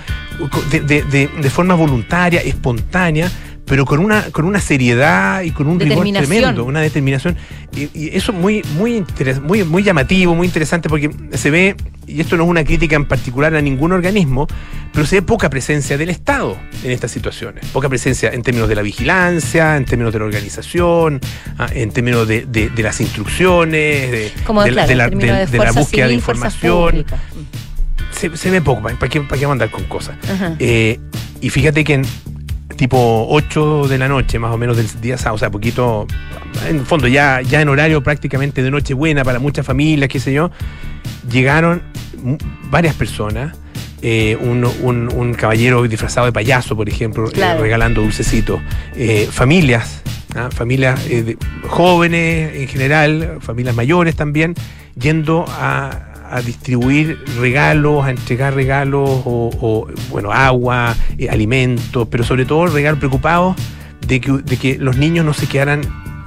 de, 0.71 0.81
de- 0.81 1.03
de- 1.03 1.29
de 1.29 1.51
forma 1.51 1.75
voluntaria, 1.75 2.41
espontánea, 2.41 3.31
pero 3.71 3.85
con 3.87 4.01
una, 4.01 4.25
con 4.33 4.45
una 4.47 4.61
seriedad 4.61 5.43
y 5.43 5.53
con 5.53 5.69
un 5.69 5.79
rigor 5.79 6.05
tremendo, 6.27 6.65
una 6.65 6.81
determinación. 6.81 7.37
Y, 7.77 7.89
y 7.95 8.11
eso 8.17 8.33
muy, 8.33 8.63
muy, 8.77 8.97
interes- 8.99 9.41
muy, 9.41 9.63
muy 9.63 9.85
llamativo, 9.85 10.35
muy 10.35 10.49
interesante, 10.49 10.89
porque 10.89 11.09
se 11.35 11.51
ve, 11.53 11.77
y 12.05 12.21
esto 12.21 12.37
no 12.37 12.43
es 12.43 12.51
una 12.51 12.65
crítica 12.65 12.97
en 12.97 13.05
particular 13.07 13.55
a 13.55 13.63
ningún 13.63 13.93
organismo, 13.93 14.49
pero 14.93 15.07
se 15.07 15.17
ve 15.17 15.23
poca 15.23 15.49
presencia 15.51 15.97
del 15.97 16.11
Estado 16.11 16.59
en 16.83 16.91
estas 16.91 17.13
situaciones. 17.13 17.65
Poca 17.67 17.89
presencia 17.89 18.31
en 18.31 18.43
términos 18.43 18.69
de 18.69 18.75
la 18.75 18.83
vigilancia, 18.83 19.77
en 19.77 19.85
términos 19.85 20.13
de 20.13 20.19
la 20.19 20.25
organización, 20.25 21.21
ah, 21.57 21.69
en 21.73 21.93
términos 21.93 22.27
de, 22.27 22.47
de- 22.47 22.71
de 22.71 22.83
las 22.83 23.01
instrucciones, 23.01 24.11
de, 24.11 24.33
Como 24.45 24.65
de, 24.65 24.73
la- 24.73 24.85
claro, 24.87 25.75
búsqueda 25.75 26.07
de 26.09 26.09
civil, 26.09 26.19
información. 26.19 27.07
Se, 28.11 28.37
se 28.37 28.51
ve 28.51 28.61
poco, 28.61 28.83
¿para 28.83 28.97
qué, 29.09 29.21
para 29.21 29.39
qué 29.39 29.47
vamos 29.47 29.61
a 29.61 29.65
andar 29.65 29.71
con 29.71 29.85
cosas? 29.85 30.17
Eh, 30.59 30.99
y 31.41 31.51
fíjate 31.51 31.85
que 31.85 31.95
en 31.95 32.03
tipo 32.81 33.27
8 33.29 33.89
de 33.89 33.99
la 33.99 34.09
noche, 34.09 34.39
más 34.39 34.53
o 34.55 34.57
menos 34.57 34.75
del 34.79 34.87
día 35.03 35.19
sábado, 35.19 35.35
o 35.35 35.39
sea, 35.39 35.51
poquito, 35.51 36.07
en 36.67 36.77
el 36.77 36.87
fondo, 36.87 37.09
ya, 37.09 37.43
ya 37.43 37.61
en 37.61 37.69
horario 37.69 38.03
prácticamente 38.03 38.63
de 38.63 38.71
Nochebuena 38.71 39.23
para 39.23 39.39
muchas 39.39 39.67
familias, 39.67 40.09
qué 40.09 40.19
sé 40.19 40.33
yo, 40.33 40.51
llegaron 41.31 41.83
varias 42.71 42.95
personas. 42.95 43.55
eh, 44.03 44.39
un, 44.41 44.65
un- 44.81 45.13
un 45.15 45.35
caballero 45.35 45.83
disfrazado 45.87 46.25
de 46.25 46.33
payaso, 46.33 46.75
por 46.75 46.89
ejemplo, 46.89 47.29
eh, 47.29 47.59
regalando 47.61 48.01
dulcecitos. 48.01 48.59
Eh, 48.97 49.29
familias, 49.31 50.01
¿ah? 50.35 50.49
familias 50.51 51.05
de- 51.07 51.37
jóvenes 51.69 52.55
en 52.57 52.67
general, 52.67 53.37
familias 53.43 53.77
mayores 53.77 54.17
también, 54.17 54.55
yendo 54.99 55.45
a, 55.49 56.10
a 56.31 56.41
distribuir 56.43 57.19
regalos, 57.39 58.05
a 58.05 58.11
entregar 58.11 58.55
regalos 58.55 59.09
o, 59.25 59.51
o, 59.61 59.87
bueno, 60.11 60.33
agua, 60.33 60.95
eh, 61.19 61.29
alimentos, 61.29 62.07
pero 62.11 62.25
sobre 62.25 62.45
todo 62.45 62.67
regalos 62.67 62.99
preocupados 62.99 63.57
de 64.07 64.21
que, 64.21 64.33
de 64.33 64.57
que 64.57 64.79
los 64.79 64.97
niños 64.97 65.25
no 65.25 65.33
se 65.35 65.47
quedaran 65.47 65.81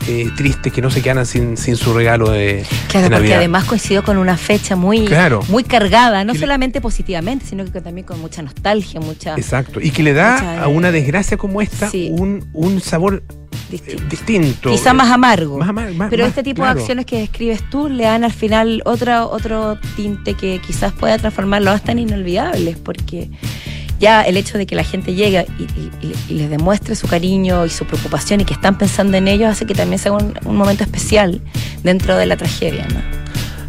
eh, 0.08 0.30
tristes, 0.36 0.74
que 0.74 0.82
no 0.82 0.92
se 0.92 1.02
quedaran 1.02 1.26
sin, 1.26 1.56
sin 1.56 1.78
su 1.78 1.94
regalo 1.94 2.30
de, 2.30 2.66
Claro, 2.90 3.06
de 3.06 3.10
porque 3.10 3.10
Navidad. 3.10 3.38
además 3.38 3.64
coincidió 3.64 4.04
con 4.04 4.18
una 4.18 4.36
fecha 4.36 4.76
muy, 4.76 5.06
Claro. 5.06 5.42
muy 5.48 5.64
cargada, 5.64 6.26
no 6.26 6.34
Que 6.34 6.40
le- 6.40 6.46
solamente 6.46 6.82
positivamente, 6.82 7.46
sino 7.46 7.64
que 7.64 7.80
también 7.80 8.06
con 8.06 8.20
mucha 8.20 8.42
nostalgia, 8.42 9.00
mucha 9.00 9.36
Exacto. 9.36 9.80
Y 9.82 9.92
que 9.92 10.04
le 10.04 10.12
da 10.14 10.34
Mucha, 10.34 10.64
a 10.64 10.68
una 10.68 10.92
desgracia 10.92 11.38
como 11.38 11.62
esta 11.62 11.90
sí. 11.90 12.10
un, 12.12 12.46
un 12.52 12.82
sabor 12.82 13.24
eh, 13.76 13.98
distinto. 14.10 14.72
Quizá 14.72 14.94
más 14.94 15.10
amargo. 15.12 15.58
Más 15.58 15.70
amar- 15.70 15.94
más- 15.94 16.10
pero 16.10 16.24
más- 16.24 16.30
este 16.30 16.44
tipo 16.44 16.62
claro. 16.62 16.76
de 16.76 16.82
acciones 16.82 17.06
que 17.06 17.20
describes 17.20 17.62
tú 17.70 17.90
le 17.90 18.04
dan 18.04 18.24
al 18.24 18.32
final 18.34 18.82
otra, 18.86 19.26
otro 19.26 19.78
tinte 19.96 20.34
que 20.36 20.60
quizás 20.66 20.94
pueda 20.94 21.18
transformarlo 21.18 21.72
hasta 21.72 21.92
en 21.92 22.00
inolvidables, 22.00 22.78
porque 22.78 23.30
ya 24.00 24.22
el 24.24 24.36
hecho 24.38 24.58
de 24.58 24.66
que 24.66 24.76
la 24.76 24.84
gente 24.84 25.14
llegue 25.14 25.46
y- 25.60 26.14
y 26.32 26.34
les 26.36 26.50
demuestre 26.50 26.96
su 26.96 27.08
cariño 27.08 27.66
y 27.66 27.70
su 27.70 27.86
preocupación 27.86 28.42
y 28.42 28.46
que 28.46 28.54
están 28.54 28.78
pensando 28.78 29.16
en 29.18 29.28
ellos 29.28 29.50
hace 29.50 29.66
que 29.66 29.74
también 29.76 30.00
sea 30.00 30.12
un, 30.12 30.34
un 30.46 30.56
momento 30.58 30.84
especial 30.84 31.40
dentro 31.84 32.18
de 32.18 32.26
la 32.26 32.36
tragedia. 32.36 32.86
¿no? 32.94 33.23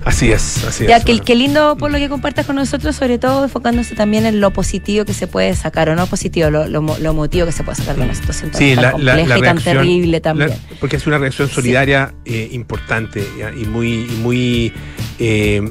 Así 0.04 0.30
es, 0.30 0.62
así 0.64 0.86
Ya, 0.86 0.98
es. 0.98 1.04
qué, 1.04 1.12
bueno. 1.12 1.24
qué 1.24 1.34
lindo 1.34 1.76
por 1.78 1.90
lo 1.90 1.96
que 1.98 2.08
compartas 2.10 2.44
con 2.44 2.56
nosotros, 2.56 2.94
sobre 2.94 3.18
todo 3.18 3.44
enfocándose 3.44 3.94
también 3.94 4.26
en 4.26 4.38
lo 4.40 4.50
positivo 4.52 5.04
que 5.06 5.14
se 5.14 5.26
puede 5.26 5.54
sacar, 5.54 5.88
o 5.88 5.94
no 5.96 6.06
positivo, 6.06 6.50
lo, 6.50 6.66
lo, 6.68 6.82
lo 6.82 7.10
emotivo 7.10 7.46
que 7.46 7.52
se 7.52 7.62
puede 7.64 7.76
sacar 7.76 7.96
de 7.96 8.02
una 8.02 8.14
situación 8.14 8.50
tan, 8.50 8.58
Sí, 8.58 8.74
la, 8.74 8.82
la- 8.82 8.92
compleja 8.92 9.16
la 9.16 9.22
y 9.22 9.28
tan 9.28 9.56
reacción. 9.56 9.76
terrible 9.78 10.20
también. 10.20 10.50
la- 10.50 10.56
porque 10.78 10.96
es 10.96 11.06
una 11.06 11.16
reacción 11.18 11.48
solidaria 11.48 12.12
eh, 12.26 12.50
importante 12.52 13.26
ya, 13.38 13.50
y 13.50 13.64
muy, 13.64 14.04
y 14.10 14.18
muy 14.22 14.72
eh, 15.18 15.62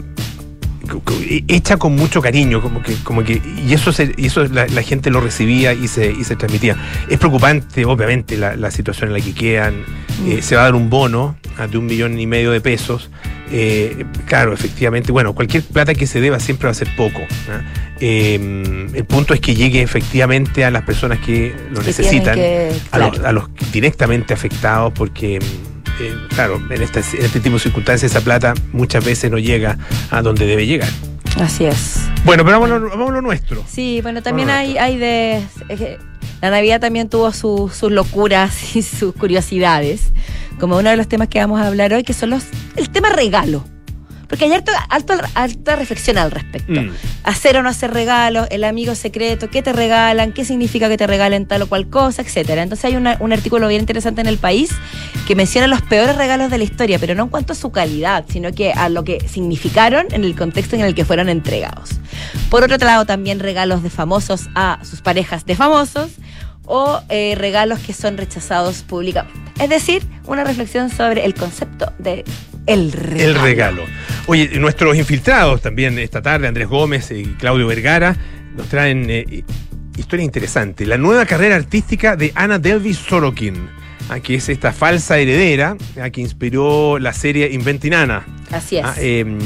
hecha 1.48 1.78
con 1.78 1.96
mucho 1.96 2.22
cariño, 2.22 2.62
como 2.62 2.82
que, 2.82 2.94
como 3.04 3.24
que, 3.24 3.42
y 3.66 3.74
eso 3.74 3.92
se- 3.94 4.14
y 4.18 4.28
eso 4.28 4.44
la, 4.46 4.68
la 4.68 4.82
gente 4.84 5.10
lo 5.10 5.22
recibía 5.22 5.74
y 5.74 5.88
se, 5.88 6.12
y 6.12 6.24
se 6.24 6.36
transmitía. 6.36 6.76
Es 7.10 7.18
preocupante, 7.20 7.86
obviamente, 7.86 8.38
la, 8.38 8.56
la 8.56 8.70
situación 8.72 9.10
en 9.10 9.14
la 9.14 9.22
que 9.22 9.34
quedan. 9.34 9.74
Eh, 10.28 10.38
Mm. 10.38 10.42
se 10.44 10.56
va 10.56 10.62
a 10.62 10.66
dar 10.66 10.76
un 10.76 10.90
bono 10.92 11.36
ah, 11.58 11.66
de 11.66 11.78
un 11.78 11.88
millón 11.88 12.20
y 12.20 12.28
medio 12.28 12.52
de 12.52 12.62
pesos. 12.62 13.10
Eh, 13.52 14.06
claro, 14.28 14.54
efectivamente, 14.54 15.12
bueno, 15.12 15.34
cualquier 15.34 15.64
plata 15.64 15.94
que 15.96 16.06
se 16.08 16.22
deba 16.22 16.40
siempre 16.40 16.66
va 16.68 16.72
a 16.72 16.76
ser 16.76 16.96
poco. 16.96 17.20
Eh, 18.00 18.90
el 18.94 19.06
punto 19.06 19.34
es 19.34 19.40
que 19.40 19.56
llegue 19.56 19.82
efectivamente 19.82 20.66
a 20.66 20.72
las 20.72 20.84
personas 20.84 21.20
que 21.20 21.56
lo 21.72 21.80
Que 21.82 21.88
necesitan 21.88 22.38
a, 22.92 22.98
los, 23.00 23.20
a 23.20 23.32
los 23.32 23.46
directamente 23.72 24.34
afectados 24.34 24.94
porque, 24.94 25.40
eh, 26.08 26.16
claro, 26.30 26.62
en, 26.70 26.82
estas- 26.82 27.14
en 27.14 27.26
este 27.26 27.40
tipo 27.40 27.56
de 27.56 27.62
circunstancias 27.62 28.12
esa 28.12 28.22
plata 28.22 28.54
muchas 28.72 29.04
veces 29.06 29.30
no 29.32 29.38
llega 29.38 29.78
a 30.12 30.22
donde 30.22 30.46
debe 30.46 30.66
llegar. 30.66 30.90
Así 31.40 31.66
es. 31.66 31.96
Bueno, 32.26 32.44
pero 32.46 32.60
vámonos, 32.60 32.90
vámonos 32.92 33.10
a 33.10 33.14
lo 33.16 33.22
nuestro. 33.22 33.64
Sí, 33.68 34.00
bueno, 34.02 34.22
también 34.22 34.50
hay, 34.50 34.78
hay 34.78 34.98
de... 34.98 35.42
es 35.70 35.80
que 35.80 35.98
La 36.42 36.50
Navidad 36.52 36.80
también 36.80 37.10
tuvo 37.10 37.32
su- 37.32 37.72
sus 37.74 37.92
locuras 37.92 38.76
y 38.76 38.84
sus 38.84 39.14
curiosidades, 39.16 40.12
como 40.60 40.78
uno 40.78 40.90
de 40.92 40.98
los 40.98 41.08
temas 41.08 41.28
que 41.30 41.40
vamos 41.40 41.60
a 41.60 41.68
hablar 41.68 41.92
hoy, 41.94 42.04
que 42.04 42.14
son 42.14 42.30
los 42.30 42.44
el 42.76 42.90
tema 42.90 43.10
regalo. 43.10 43.66
Porque 44.34 44.46
hay 44.46 44.52
alta 44.90 45.76
reflexión 45.76 46.18
al 46.18 46.32
respecto. 46.32 46.82
Mm. 46.82 46.90
Hacer 47.24 47.56
o 47.58 47.62
no 47.62 47.70
hacer 47.70 47.94
regalos, 47.94 48.48
el 48.50 48.64
amigo 48.64 48.96
secreto, 48.96 49.48
qué 49.52 49.62
te 49.62 49.74
regalan, 49.74 50.32
qué 50.34 50.44
significa 50.44 50.90
que 50.90 50.98
te 50.98 51.06
regalen 51.06 51.46
tal 51.46 51.62
o 51.62 51.68
cual 51.68 51.88
cosa, 51.88 52.24
etcétera. 52.24 52.64
Entonces 52.64 52.86
hay 52.86 52.96
una- 52.96 53.16
un 53.20 53.32
artículo 53.32 53.68
bien 53.68 53.82
interesante 53.82 54.22
en 54.22 54.28
el 54.28 54.40
país 54.40 54.72
que 55.28 55.36
menciona 55.36 55.68
los 55.68 55.84
peores 55.84 56.16
regalos 56.16 56.50
de 56.50 56.58
la 56.58 56.64
historia, 56.64 56.98
pero 56.98 57.14
no 57.14 57.24
en 57.26 57.30
cuanto 57.30 57.54
a 57.54 57.56
su 57.56 57.72
calidad, 57.72 58.26
sino 58.28 58.52
que 58.52 58.74
a 58.74 58.90
lo 58.90 59.04
que 59.04 59.20
significaron 59.30 60.08
en 60.10 60.24
el 60.24 60.36
contexto 60.36 60.76
en 60.76 60.82
el 60.82 60.96
que 60.96 61.06
fueron 61.06 61.30
entregados. 61.30 61.92
Por 62.50 62.64
otro 62.64 62.78
lado, 62.78 63.06
también 63.06 63.40
regalos 63.40 63.84
de 63.84 63.92
famosos 63.92 64.50
a 64.56 64.80
sus 64.84 65.02
parejas 65.02 65.46
de 65.46 65.56
famosos 65.56 66.10
o 66.66 67.02
eh, 67.10 67.36
regalos 67.38 67.78
que 67.82 67.94
son 67.94 68.18
rechazados 68.18 68.82
públicamente. 68.82 69.40
Es 69.60 69.70
decir, 69.70 70.04
una 70.26 70.44
reflexión 70.44 70.90
sobre 70.90 71.24
el 71.24 71.36
concepto 71.36 71.94
de 72.00 72.24
el 72.66 72.92
regalo. 72.92 73.24
El 73.24 73.42
regalo. 73.42 73.84
Oye, 74.28 74.50
nuestros 74.60 74.96
infiltrados 74.96 75.62
también 75.62 76.00
esta 76.00 76.22
tarde, 76.22 76.48
Andrés 76.48 76.68
Gómez 76.68 77.12
y 77.12 77.24
Claudio 77.34 77.68
Vergara, 77.68 78.16
nos 78.56 78.68
traen 78.68 79.10
eh, 79.10 79.44
historia 79.98 80.24
interesante. 80.24 80.86
La 80.86 80.98
nueva 80.98 81.26
carrera 81.26 81.56
artística 81.56 82.16
de 82.16 82.32
Ana 82.36 82.60
Delvis 82.60 82.98
Sorokin, 82.98 83.70
ah, 84.10 84.20
que 84.20 84.36
es 84.36 84.50
esta 84.50 84.72
falsa 84.72 85.18
heredera 85.18 85.76
ah, 86.02 86.10
que 86.10 86.22
inspiró 86.22 87.00
la 87.00 87.14
serie 87.14 87.52
Inventing 87.52 87.94
Anna. 87.94 88.26
Así 88.52 88.78
es. 88.78 88.86
Ah, 88.86 88.96
em, 88.98 89.40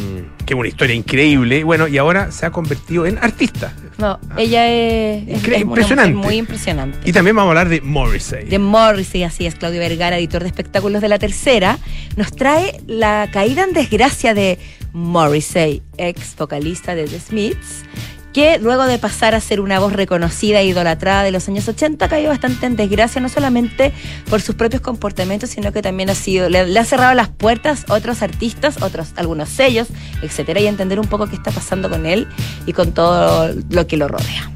que 0.47 0.53
es 0.53 0.59
una 0.59 0.69
historia 0.69 0.95
increíble. 0.95 1.63
Bueno, 1.65 1.87
y 1.87 1.97
ahora 1.97 2.31
se 2.31 2.45
ha 2.45 2.51
convertido 2.51 3.05
en 3.05 3.17
artista. 3.17 3.73
no, 3.97 4.17
ella 4.37 4.65
es, 4.67 5.45
impresionante. 5.59 6.15
muy 6.15 6.37
impresionante. 6.37 6.97
Y 7.03 7.11
también 7.11 7.35
vamos 7.35 7.49
a 7.49 7.51
hablar 7.51 7.69
de 7.69 7.81
Morrissey. 7.81 8.45
de 8.45 8.57
Morrissey, 8.57 9.23
así 9.23 9.45
es, 9.45 9.55
Claudio 9.55 9.81
Vergara, 9.81 10.17
editor 10.17 10.41
de 10.43 10.47
espectáculos 10.47 11.01
de 11.01 11.09
la 11.09 11.19
tercera, 11.19 11.77
nos 12.15 12.31
trae 12.31 12.79
la 12.87 13.29
caída 13.31 13.65
en 13.65 13.73
desgracia 13.73 14.33
de 14.33 14.57
Morrissey, 14.93 15.83
ex 15.97 16.35
vocalista 16.37 16.95
de 16.95 17.05
The 17.07 17.19
Smiths, 17.19 17.83
que 18.37 18.59
luego 18.59 18.85
de 18.85 18.99
pasar 18.99 19.33
a 19.33 19.41
ser 19.41 19.59
una 19.59 19.79
voz 19.79 19.93
reconocida 19.93 20.61
e 20.61 20.67
idolatrada 20.67 21.23
de 21.23 21.31
los 21.31 21.47
años 21.47 21.67
80, 21.67 22.07
cayó 22.07 22.29
bastante 22.29 22.67
en 22.67 22.75
desgracia, 22.75 23.19
no 23.19 23.29
solamente 23.29 23.91
por 24.29 24.43
sus 24.43 24.53
propios 24.53 24.79
comportamientos, 24.79 25.49
sino 25.49 25.71
que 25.71 25.81
también 25.81 26.11
ha 26.11 26.13
sido, 26.13 26.47
le, 26.47 26.67
le 26.67 26.79
ha 26.79 26.85
cerrado 26.85 27.15
las 27.15 27.29
puertas 27.29 27.85
a 27.89 27.95
otros 27.95 28.21
artistas, 28.21 28.79
otros, 28.83 29.13
algunos 29.15 29.49
sellos, 29.49 29.87
etcétera, 30.21 30.59
y 30.59 30.67
entender 30.67 30.99
un 30.99 31.07
poco 31.07 31.25
qué 31.25 31.35
está 31.35 31.49
pasando 31.49 31.89
con 31.89 32.05
él 32.05 32.27
y 32.67 32.73
con 32.73 32.91
todo 32.91 33.55
lo 33.71 33.87
que 33.87 33.97
lo 33.97 34.07
rodea. 34.07 34.51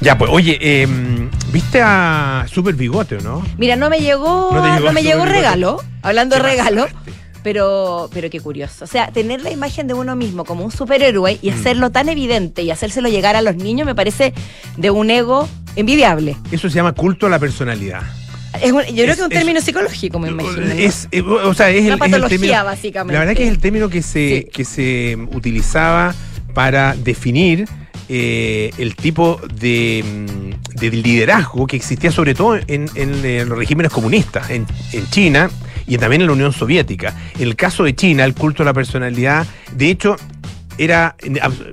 Ya, 0.00 0.16
pues, 0.16 0.30
oye, 0.32 0.58
em, 0.60 1.28
¿viste 1.52 1.82
a 1.82 2.46
Super 2.48 2.76
Bigote 2.76 3.16
o 3.16 3.20
no? 3.22 3.44
Mira, 3.58 3.74
no 3.74 3.90
me 3.90 3.98
llegó, 3.98 4.52
¿No 4.52 4.92
me 4.92 5.02
llegó 5.02 5.24
regalo, 5.24 5.82
hablando 6.02 6.36
de 6.36 6.42
¿Qué 6.42 6.46
regalo, 6.46 6.82
pasaste? 6.84 7.19
Pero, 7.42 8.08
pero 8.12 8.28
qué 8.30 8.40
curioso. 8.40 8.84
O 8.84 8.88
sea, 8.88 9.10
tener 9.12 9.42
la 9.42 9.50
imagen 9.50 9.86
de 9.86 9.94
uno 9.94 10.16
mismo 10.16 10.44
como 10.44 10.64
un 10.64 10.70
superhéroe 10.70 11.38
y 11.42 11.50
hacerlo 11.50 11.90
tan 11.90 12.08
evidente 12.08 12.62
y 12.62 12.70
hacérselo 12.70 13.08
llegar 13.08 13.36
a 13.36 13.42
los 13.42 13.56
niños 13.56 13.86
me 13.86 13.94
parece 13.94 14.32
de 14.76 14.90
un 14.90 15.10
ego 15.10 15.48
envidiable. 15.76 16.36
Eso 16.50 16.68
se 16.68 16.76
llama 16.76 16.92
culto 16.92 17.26
a 17.26 17.30
la 17.30 17.38
personalidad. 17.38 18.02
Es 18.60 18.72
un- 18.72 18.82
yo 18.82 19.04
creo 19.04 19.04
Es- 19.04 19.06
que 19.06 19.12
es 19.12 19.20
un 19.20 19.32
es- 19.32 19.38
término 19.38 19.60
psicológico, 19.60 20.18
me 20.18 20.28
imagino. 20.28 20.56
¿no? 20.66 20.72
Es, 20.72 21.08
eh, 21.12 21.22
o 21.22 21.54
sea, 21.54 21.70
es 21.70 21.84
Una 21.84 21.92
el, 21.94 21.98
patología, 21.98 22.28
término- 22.38 22.64
básicamente. 22.64 23.12
La 23.14 23.20
verdad 23.20 23.34
que 23.36 23.44
es 23.44 23.48
el 23.50 23.58
término 23.58 23.88
que 23.88 24.02
se, 24.02 24.28
Sí. 24.42 24.46
que 24.52 24.64
se 24.64 25.16
utilizaba 25.32 26.14
para 26.54 26.94
definir 26.96 27.66
eh, 28.12 28.72
el 28.78 28.96
tipo 28.96 29.40
de, 29.54 30.02
mm, 30.04 30.78
de 30.80 30.90
liderazgo 30.90 31.68
que 31.68 31.76
existía 31.76 32.10
sobre 32.10 32.34
todo 32.34 32.56
en, 32.56 32.90
en, 32.96 33.24
eh, 33.24 33.44
los 33.46 33.56
regímenes 33.56 33.92
comunistas, 33.92 34.50
en, 34.50 34.66
en 34.92 35.08
China 35.10 35.48
y 35.90 35.98
también 35.98 36.22
en 36.22 36.28
la 36.28 36.32
Unión 36.32 36.52
Soviética. 36.52 37.14
En 37.38 37.48
el 37.48 37.56
caso 37.56 37.84
de 37.84 37.94
China, 37.94 38.24
el 38.24 38.34
culto 38.34 38.62
a 38.62 38.66
la 38.66 38.72
personalidad, 38.72 39.46
de 39.76 39.90
hecho, 39.90 40.16
era 40.78 41.14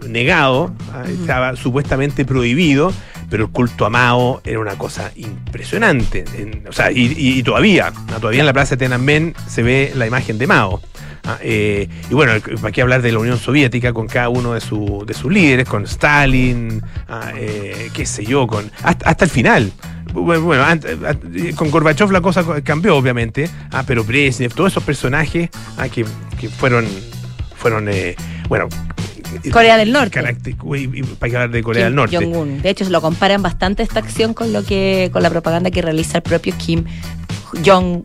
negado, 0.07 0.73
ah, 0.91 1.03
estaba 1.07 1.55
supuestamente 1.55 2.25
prohibido, 2.25 2.91
pero 3.29 3.45
el 3.45 3.51
culto 3.51 3.85
a 3.85 3.89
Mao 3.89 4.41
era 4.43 4.59
una 4.59 4.77
cosa 4.77 5.11
impresionante. 5.15 6.25
En- 6.37 6.67
o 6.67 6.71
sea, 6.73 6.91
y, 6.91 7.13
y- 7.17 7.39
y 7.39 7.43
todavía, 7.43 7.93
ah, 8.09 8.17
todavía 8.19 8.41
en 8.41 8.45
la 8.45 8.53
plaza 8.53 8.71
de 8.75 8.79
Tiananmen 8.79 9.33
se 9.47 9.63
ve 9.63 9.91
la 9.95 10.07
imagen 10.07 10.37
de 10.37 10.47
Mao. 10.47 10.81
Ah, 11.23 11.37
eh, 11.41 11.89
y 12.09 12.13
bueno, 12.13 12.33
¿para 12.61 12.71
qué 12.71 12.81
hablar 12.81 13.01
de 13.01 13.11
la 13.11 13.19
Unión 13.19 13.37
Soviética 13.37 13.91
con 13.91 14.07
cada 14.07 14.29
uno 14.29 14.53
de, 14.53 14.61
su- 14.61 15.03
de 15.05 15.13
sus 15.13 15.31
líderes, 15.31 15.67
con 15.67 15.83
Stalin, 15.83 16.81
ah, 17.09 17.31
eh, 17.35 17.89
qué 17.93 18.05
sé 18.05 18.25
yo, 18.25 18.47
con 18.47 18.71
hasta, 18.83 19.09
hasta 19.09 19.25
el 19.25 19.31
final? 19.31 19.71
Bueno, 20.21 20.65
con 21.55 21.69
Gorbachev 21.71 22.11
la 22.11 22.21
cosa 22.21 22.43
cambió, 22.63 22.95
obviamente, 22.97 23.49
ah, 23.71 23.83
pero 23.85 24.03
Brezhnev, 24.03 24.53
todos 24.53 24.73
esos 24.73 24.83
personajes 24.83 25.49
ah, 25.77 25.87
que, 25.89 26.05
que 26.39 26.49
fueron, 26.49 26.85
fueron 27.55 27.87
eh, 27.89 28.15
bueno, 28.49 28.67
Corea 29.51 29.77
del 29.77 29.91
Norte. 29.91 30.19
para 30.19 30.29
hablar 30.29 31.49
de 31.51 31.63
Corea 31.63 31.83
Kim 31.83 31.85
del 31.85 31.95
Norte. 31.95 32.17
Jong-un. 32.17 32.61
De 32.61 32.69
hecho, 32.69 32.85
se 32.85 32.91
lo 32.91 33.01
comparan 33.01 33.41
bastante 33.41 33.83
esta 33.83 33.99
acción 33.99 34.33
con 34.33 34.53
lo 34.53 34.63
que 34.63 35.09
con 35.13 35.21
la 35.21 35.29
propaganda 35.29 35.69
que 35.71 35.81
realiza 35.81 36.17
el 36.17 36.23
propio 36.23 36.53
Kim 36.57 36.85
Jong-un. 37.65 38.03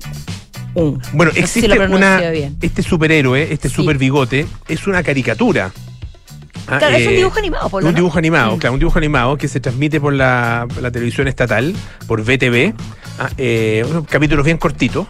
Bueno, 0.75 1.01
No 1.15 1.31
sé 1.31 1.47
si 1.47 1.61
existe 1.61 1.79
una, 1.87 2.31
bien. 2.31 2.57
este 2.61 2.83
superhéroe, 2.83 3.53
este 3.53 3.69
Sí. 3.69 3.75
super 3.77 3.99
bigote, 3.99 4.47
es 4.69 4.87
una 4.87 5.03
caricatura. 5.03 5.73
Ah, 6.69 6.79
Claro, 6.79 6.97
es 6.97 7.07
un 7.07 7.13
eh, 7.13 7.17
dibujo 7.17 7.39
animado, 7.39 7.69
por 7.69 7.81
Es 7.81 7.85
lo 7.85 7.89
un 7.89 7.95
¿no? 7.95 7.97
dibujo 7.97 8.19
animado, 8.19 8.57
Mm. 8.57 8.59
claro, 8.59 8.73
un 8.75 8.79
dibujo 8.79 8.99
animado 8.99 9.37
que 9.37 9.49
se 9.49 9.61
transmite 9.61 10.01
por 10.01 10.13
la, 10.13 10.67
televisión 10.93 11.29
estatal, 11.29 11.75
por 12.07 12.21
VTV. 12.23 12.75
ah, 13.19 13.29
eh, 13.37 13.85
unos 13.89 14.07
capítulos 14.07 14.45
bien 14.45 14.59
cortitos, 14.59 15.07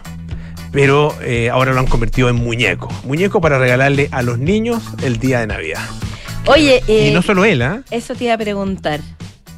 pero 0.71 1.15
eh, 1.21 1.49
ahora 1.49 1.73
lo 1.73 1.79
han 1.79 1.87
convertido 1.87 2.29
en 2.29 2.35
muñeco. 2.35 2.89
Muñeco 3.05 3.39
para 3.41 3.59
regalarle 3.59 4.09
a 4.11 4.21
los 4.23 4.39
niños 4.39 4.81
el 5.03 5.17
día 5.19 5.39
de 5.39 5.47
Navidad. 5.47 5.81
Oye, 6.47 6.81
y 6.87 7.11
no 7.13 7.21
solo 7.21 7.45
él, 7.45 7.61
¿ah? 7.61 7.81
eso 7.91 8.15
te 8.15 8.25
iba 8.25 8.33
a 8.33 8.37
preguntar. 8.37 8.99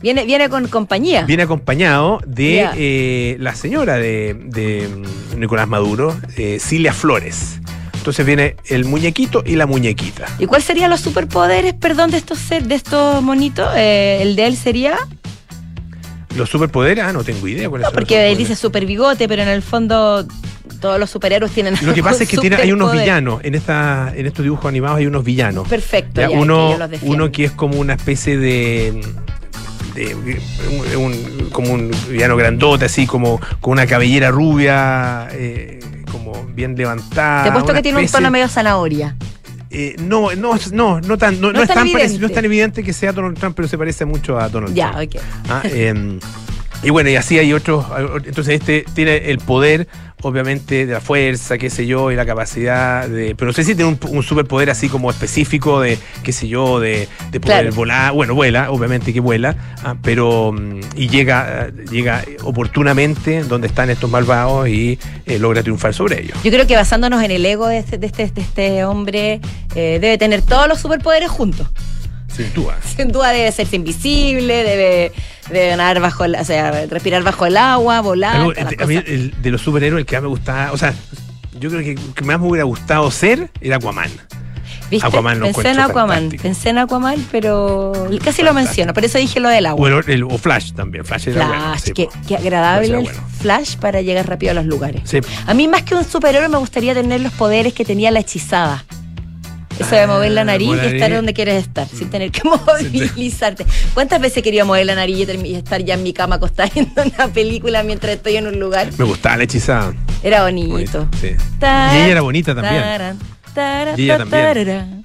Viene, 0.02 0.25
viene 0.25 0.50
con 0.50 0.68
compañía. 0.68 1.24
Viene 1.24 1.44
acompañado 1.44 2.20
de 2.28 2.68
eh, 2.75 3.38
la 3.40 3.56
señora 3.56 3.96
de, 3.96 4.36
de, 4.40 4.88
mm, 5.34 5.40
Nicolás 5.40 5.68
Maduro, 5.68 6.16
eh, 6.38 6.58
Cilia 6.60 6.94
Flores. 6.94 7.60
Entonces 8.06 8.24
viene 8.24 8.56
el 8.66 8.86
muñequito 8.86 9.42
y 9.44 9.56
la 9.56 9.66
muñequita. 9.66 10.28
¿Y 10.38 10.46
cuáles 10.46 10.68
serían 10.68 10.92
los 10.92 11.02
superpoderes, 11.02 11.74
perdón, 11.74 12.12
de 12.12 12.18
estos 12.18 12.38
ser- 12.38 12.66
de 12.66 12.76
estos 12.76 13.24
monitos? 13.24 13.68
Eh, 13.76 14.20
el 14.22 14.36
de 14.36 14.46
él 14.46 14.56
sería. 14.56 14.96
Los 16.36 16.52
superpoderes, 16.52 17.04
ah, 17.04 17.12
no 17.12 17.24
tengo 17.24 17.48
idea 17.48 17.64
No, 17.64 17.72
porque 17.72 17.86
superpoderes. 17.88 18.38
dice 18.38 18.56
super 18.56 18.86
bigote, 18.86 19.28
pero 19.28 19.42
en 19.42 19.48
el 19.48 19.64
fondo 19.64 20.24
todos 20.80 21.00
los 21.00 21.10
superhéroes 21.10 21.52
tienen. 21.52 21.74
Lo 21.82 21.96
que 21.96 22.04
pasa 22.04 22.22
es 22.22 22.30
que 22.30 22.38
tiene, 22.38 22.58
hay 22.58 22.72
unos 22.72 22.92
villanos. 22.94 23.40
En 23.44 23.56
esta, 23.56 24.14
en 24.16 24.28
estos 24.28 24.44
dibujos 24.44 24.66
animados 24.68 25.00
hay 25.00 25.08
unos 25.08 25.24
villanos. 25.24 25.68
Perfecto. 25.68 26.22
Ya, 26.22 26.30
uno, 26.30 26.78
uno 27.02 27.32
que 27.32 27.46
es 27.46 27.52
como 27.54 27.80
una 27.80 27.94
especie 27.96 28.38
de. 28.38 29.02
De- 29.96 30.14
un- 30.16 31.04
un- 31.04 31.50
como 31.52 31.72
un 31.74 31.92
villano 32.10 32.36
grandote, 32.36 32.86
así 32.86 33.08
como 33.08 33.40
con 33.62 33.72
una 33.74 33.88
cabellera 33.88 34.30
rubia, 34.32 35.28
eh, 35.32 35.80
como 36.12 36.46
bien 36.54 36.75
levantada. 36.75 37.44
Te 37.44 37.50
he 37.50 37.52
puesto 37.52 37.74
que 37.74 37.82
tiene 37.82 38.00
un 38.00 38.08
tono 38.08 38.30
medio 38.30 38.48
zanahoria. 38.48 39.16
Eh, 39.72 39.96
no, 40.00 40.34
no, 40.36 40.58
no, 40.72 41.02
no 41.02 41.18
tan, 41.18 41.42
no, 41.42 41.48
No 41.48 41.54
no 41.54 41.62
es 41.64 41.68
tan 41.68 41.88
parecido- 41.92 42.20
no 42.22 42.28
es 42.28 42.34
tan 42.34 42.46
evidente 42.46 42.84
que 42.84 42.94
sea 42.94 43.12
Donald 43.12 43.38
Trump, 43.38 43.56
pero 43.56 43.68
se 43.68 43.78
parece 43.78 44.06
mucho 44.06 44.40
a 44.40 44.48
Donald 44.48 44.74
Ya, 44.75 44.92
Trump. 44.92 45.16
ok. 45.16 45.22
Ah, 45.50 45.62
em, 45.66 46.20
y 46.84 46.90
bueno, 46.92 47.10
y 47.10 47.16
así 47.18 47.38
hay 47.40 47.52
otros. 47.52 47.86
Entonces, 48.25 48.56
este 48.62 48.86
tiene 48.94 49.18
el 49.32 49.40
poder, 49.40 49.88
obviamente, 50.27 50.86
de 50.86 50.94
la 50.94 51.01
fuerza, 51.01 51.58
qué 51.58 51.70
sé 51.70 51.86
yo, 51.86 52.12
y 52.12 52.15
la 52.15 52.25
capacidad 52.25 53.08
de. 53.08 53.36
Pero 53.36 53.48
no 53.48 53.53
sé 53.53 53.63
si 53.63 53.75
tiene 53.75 53.89
un, 53.91 54.00
un 54.10 54.24
superpoder 54.24 54.70
así 54.70 54.89
como 54.89 55.10
específico 55.10 55.79
de, 55.82 55.98
qué 56.24 56.32
sé 56.32 56.48
yo, 56.48 56.79
de, 56.79 57.08
de 57.32 57.39
poder 57.39 57.62
Claro. 57.62 57.75
volar. 57.75 58.13
Bueno, 58.13 58.34
vuela, 58.36 58.72
obviamente 58.72 59.13
que 59.13 59.20
vuela, 59.20 59.55
ah, 59.84 59.96
pero. 60.01 60.51
mm, 60.51 60.79
Y 60.96 61.08
llega, 61.10 61.70
llega 61.91 62.24
oportunamente 62.44 63.44
donde 63.44 63.67
están 63.67 63.89
estos 63.89 64.10
malvados 64.10 64.67
y 64.67 64.98
eh, 65.25 65.39
logra 65.39 65.62
triunfar 65.62 65.94
sobre 65.94 66.22
ellos. 66.22 66.38
Yo 66.44 66.51
creo 66.51 66.65
que 66.67 66.75
basándonos 66.75 67.22
en 67.24 67.32
el 67.32 67.46
ego 67.46 67.67
de 67.67 67.77
este, 67.77 67.98
de 67.98 68.08
este, 68.08 68.27
de 68.27 68.41
este 68.41 68.84
hombre, 68.86 69.39
eh, 69.75 70.00
debe 70.01 70.17
tener 70.17 70.41
todos 70.41 70.67
los 70.67 70.79
superpoderes 70.79 71.29
juntos. 71.29 71.70
Sin 72.36 72.54
duda. 72.54 72.77
Sin 72.96 73.12
duda 73.12 73.30
debe 73.32 73.51
serse 73.51 73.75
invisible, 73.75 74.63
debe, 74.63 75.12
debe 75.50 75.75
nadar 75.77 76.00
bajo 76.01 76.25
el, 76.25 76.36
o 76.36 76.44
sea, 76.44 76.86
respirar 76.88 77.24
bajo 77.24 77.46
el 77.46 77.58
agua, 77.58 78.01
volar. 78.01 78.36
Algo, 78.38 78.54
a 78.80 78.86
mí, 78.86 78.96
el- 78.96 79.34
de 79.42 79.51
los 79.51 79.62
superhéroes, 79.62 80.01
el 80.01 80.06
que 80.06 80.15
más 80.15 80.24
me 80.24 80.30
gustaba, 80.30 80.72
o 80.72 80.77
sea, 80.77 80.94
yo 81.60 81.70
creo 81.70 81.82
que 81.82 81.96
que 81.96 82.24
más 82.25 82.39
me 82.39 82.48
hubiera 82.48 82.65
gustado 82.65 83.10
ser 83.12 83.50
era 83.62 83.77
Aquaman. 83.77 84.10
¿Viste? 84.92 85.08
Aquaman 85.08 85.39
lo 85.39 85.46
pensé 85.48 85.72
en 85.72 85.80
Aquaman, 85.80 86.08
fantástico. 86.10 86.44
pensé 86.44 86.70
en 86.70 86.77
Aquaman, 86.77 87.25
pero 87.32 87.92
casi 88.24 88.44
lo 88.44 88.54
menciono, 88.54 88.94
por 88.94 89.04
eso 89.04 89.18
dije 89.18 89.39
lo 89.39 89.50
del 89.50 89.65
agua. 89.65 90.01
El- 90.06 90.24
o 90.25 90.38
Flash 90.38 90.74
también. 90.74 91.04
Flash 91.06 91.30
era 91.30 91.48
Flash, 91.48 91.60
bueno. 91.60 91.80
sí, 91.80 91.92
qué, 91.94 92.06
po. 92.06 92.12
qué 92.27 92.36
agradable 92.36 92.88
Flash 92.89 93.08
el. 93.08 93.38
Flash 93.42 93.75
para 93.77 94.01
llegar 94.01 94.27
rápido 94.27 94.51
a 94.51 94.54
los 94.54 94.65
lugares. 94.65 95.01
Sí. 95.06 95.20
A 95.48 95.54
mí 95.56 95.68
más 95.68 95.82
que 95.84 95.96
un 95.96 96.04
superhéroe 96.04 96.50
me 96.50 96.58
gustaría 96.58 96.94
tener 96.94 97.22
los 97.22 97.34
poderes 97.34 97.74
que 97.74 97.84
tenía 97.86 98.12
la 98.12 98.20
hechizada. 98.20 98.84
Eso 99.79 99.96
de 99.96 100.01
Ah, 100.01 100.08
mover 100.08 100.32
la 100.32 100.44
nariz 100.44 100.67
y 100.67 100.72
mover 100.72 100.86
estar 100.86 101.00
nariz. 101.01 101.15
donde 101.17 101.34
quieres 101.34 101.63
estar, 101.63 101.88
sin 101.88 102.10
tener 102.10 102.32
que 102.32 102.41
movilizarte. 102.48 103.65
¿Cuántas 103.94 104.22
veces 104.22 104.41
quería 104.44 104.63
mover 104.65 104.86
la 104.86 104.96
nariz 104.96 105.27
y 105.44 105.55
estar 105.55 105.82
ya 105.84 105.96
en 105.96 106.03
mi 106.03 106.13
cama 106.13 106.36
acostada 106.36 106.70
viendo 106.74 107.01
una 107.03 107.27
película 107.27 107.84
mientras 107.84 108.15
estoy 108.15 108.38
en 108.38 108.48
un 108.48 108.60
lugar? 108.60 108.89
Me 108.98 109.05
gustaba 109.05 109.38
la 109.38 109.44
hechizada. 109.44 109.94
Era 110.24 110.44
bonito. 110.44 110.72
Bonito, 110.74 111.08
sí. 111.20 111.27
Y 111.27 111.65
ella 111.65 112.08
era 112.08 112.22
bonita 112.22 112.55
también. 112.55 112.82
taran, 113.53 114.00
Y 114.00 114.03
ella 114.03 114.17
también. 114.17 115.03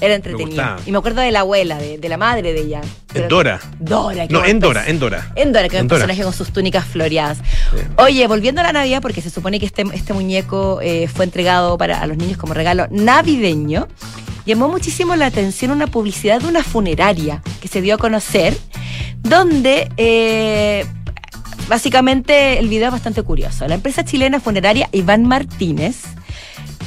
Era 0.00 0.14
entretenido. 0.16 0.76
Y 0.86 0.90
me 0.92 0.98
acuerdo 0.98 1.20
de 1.20 1.30
la 1.30 1.40
abuela, 1.40 1.78
de, 1.78 1.98
de 1.98 2.08
la 2.08 2.16
madre 2.16 2.52
de 2.52 2.60
ella. 2.62 2.80
Pero- 3.12 3.28
Dora. 3.28 3.60
Dora. 3.78 4.26
No, 4.28 4.44
en 4.44 4.58
Dora, 4.58 4.84
en 4.88 4.98
Dora. 4.98 5.30
Endora, 5.36 5.68
que 5.68 5.76
es 5.76 5.80
un 5.80 5.84
En 5.84 5.88
Dora. 5.88 6.00
personaje 6.00 6.22
con 6.24 6.32
sus 6.32 6.52
túnicas 6.52 6.84
floreadas. 6.84 7.38
Sí. 7.38 7.76
Oye, 7.98 8.26
volviendo 8.26 8.60
a 8.60 8.64
la 8.64 8.72
Navidad, 8.72 9.00
porque 9.00 9.20
se 9.22 9.30
supone 9.30 9.60
que 9.60 9.66
este, 9.66 9.84
este 9.94 10.12
muñeco 10.12 10.80
eh, 10.82 11.06
fue 11.06 11.24
entregado 11.24 11.78
para 11.78 12.00
a 12.02 12.06
los 12.06 12.16
niños 12.16 12.36
como 12.38 12.54
regalo 12.54 12.88
navideño, 12.90 13.86
llamó 14.46 14.68
muchísimo 14.68 15.14
la 15.14 15.26
atención 15.26 15.70
una 15.70 15.86
publicidad 15.86 16.40
de 16.40 16.48
una 16.48 16.64
funeraria 16.64 17.40
que 17.62 17.68
se 17.68 17.80
dio 17.80 17.94
a 17.94 17.98
conocer, 17.98 18.56
donde 19.22 19.88
eh, 19.96 20.84
básicamente 21.68 22.58
el 22.58 22.68
video 22.68 22.88
es 22.88 22.92
bastante 22.92 23.22
curioso. 23.22 23.66
La 23.68 23.76
empresa 23.76 24.04
chilena 24.04 24.40
funeraria 24.40 24.88
Iván 24.92 25.24
Martínez 25.26 26.02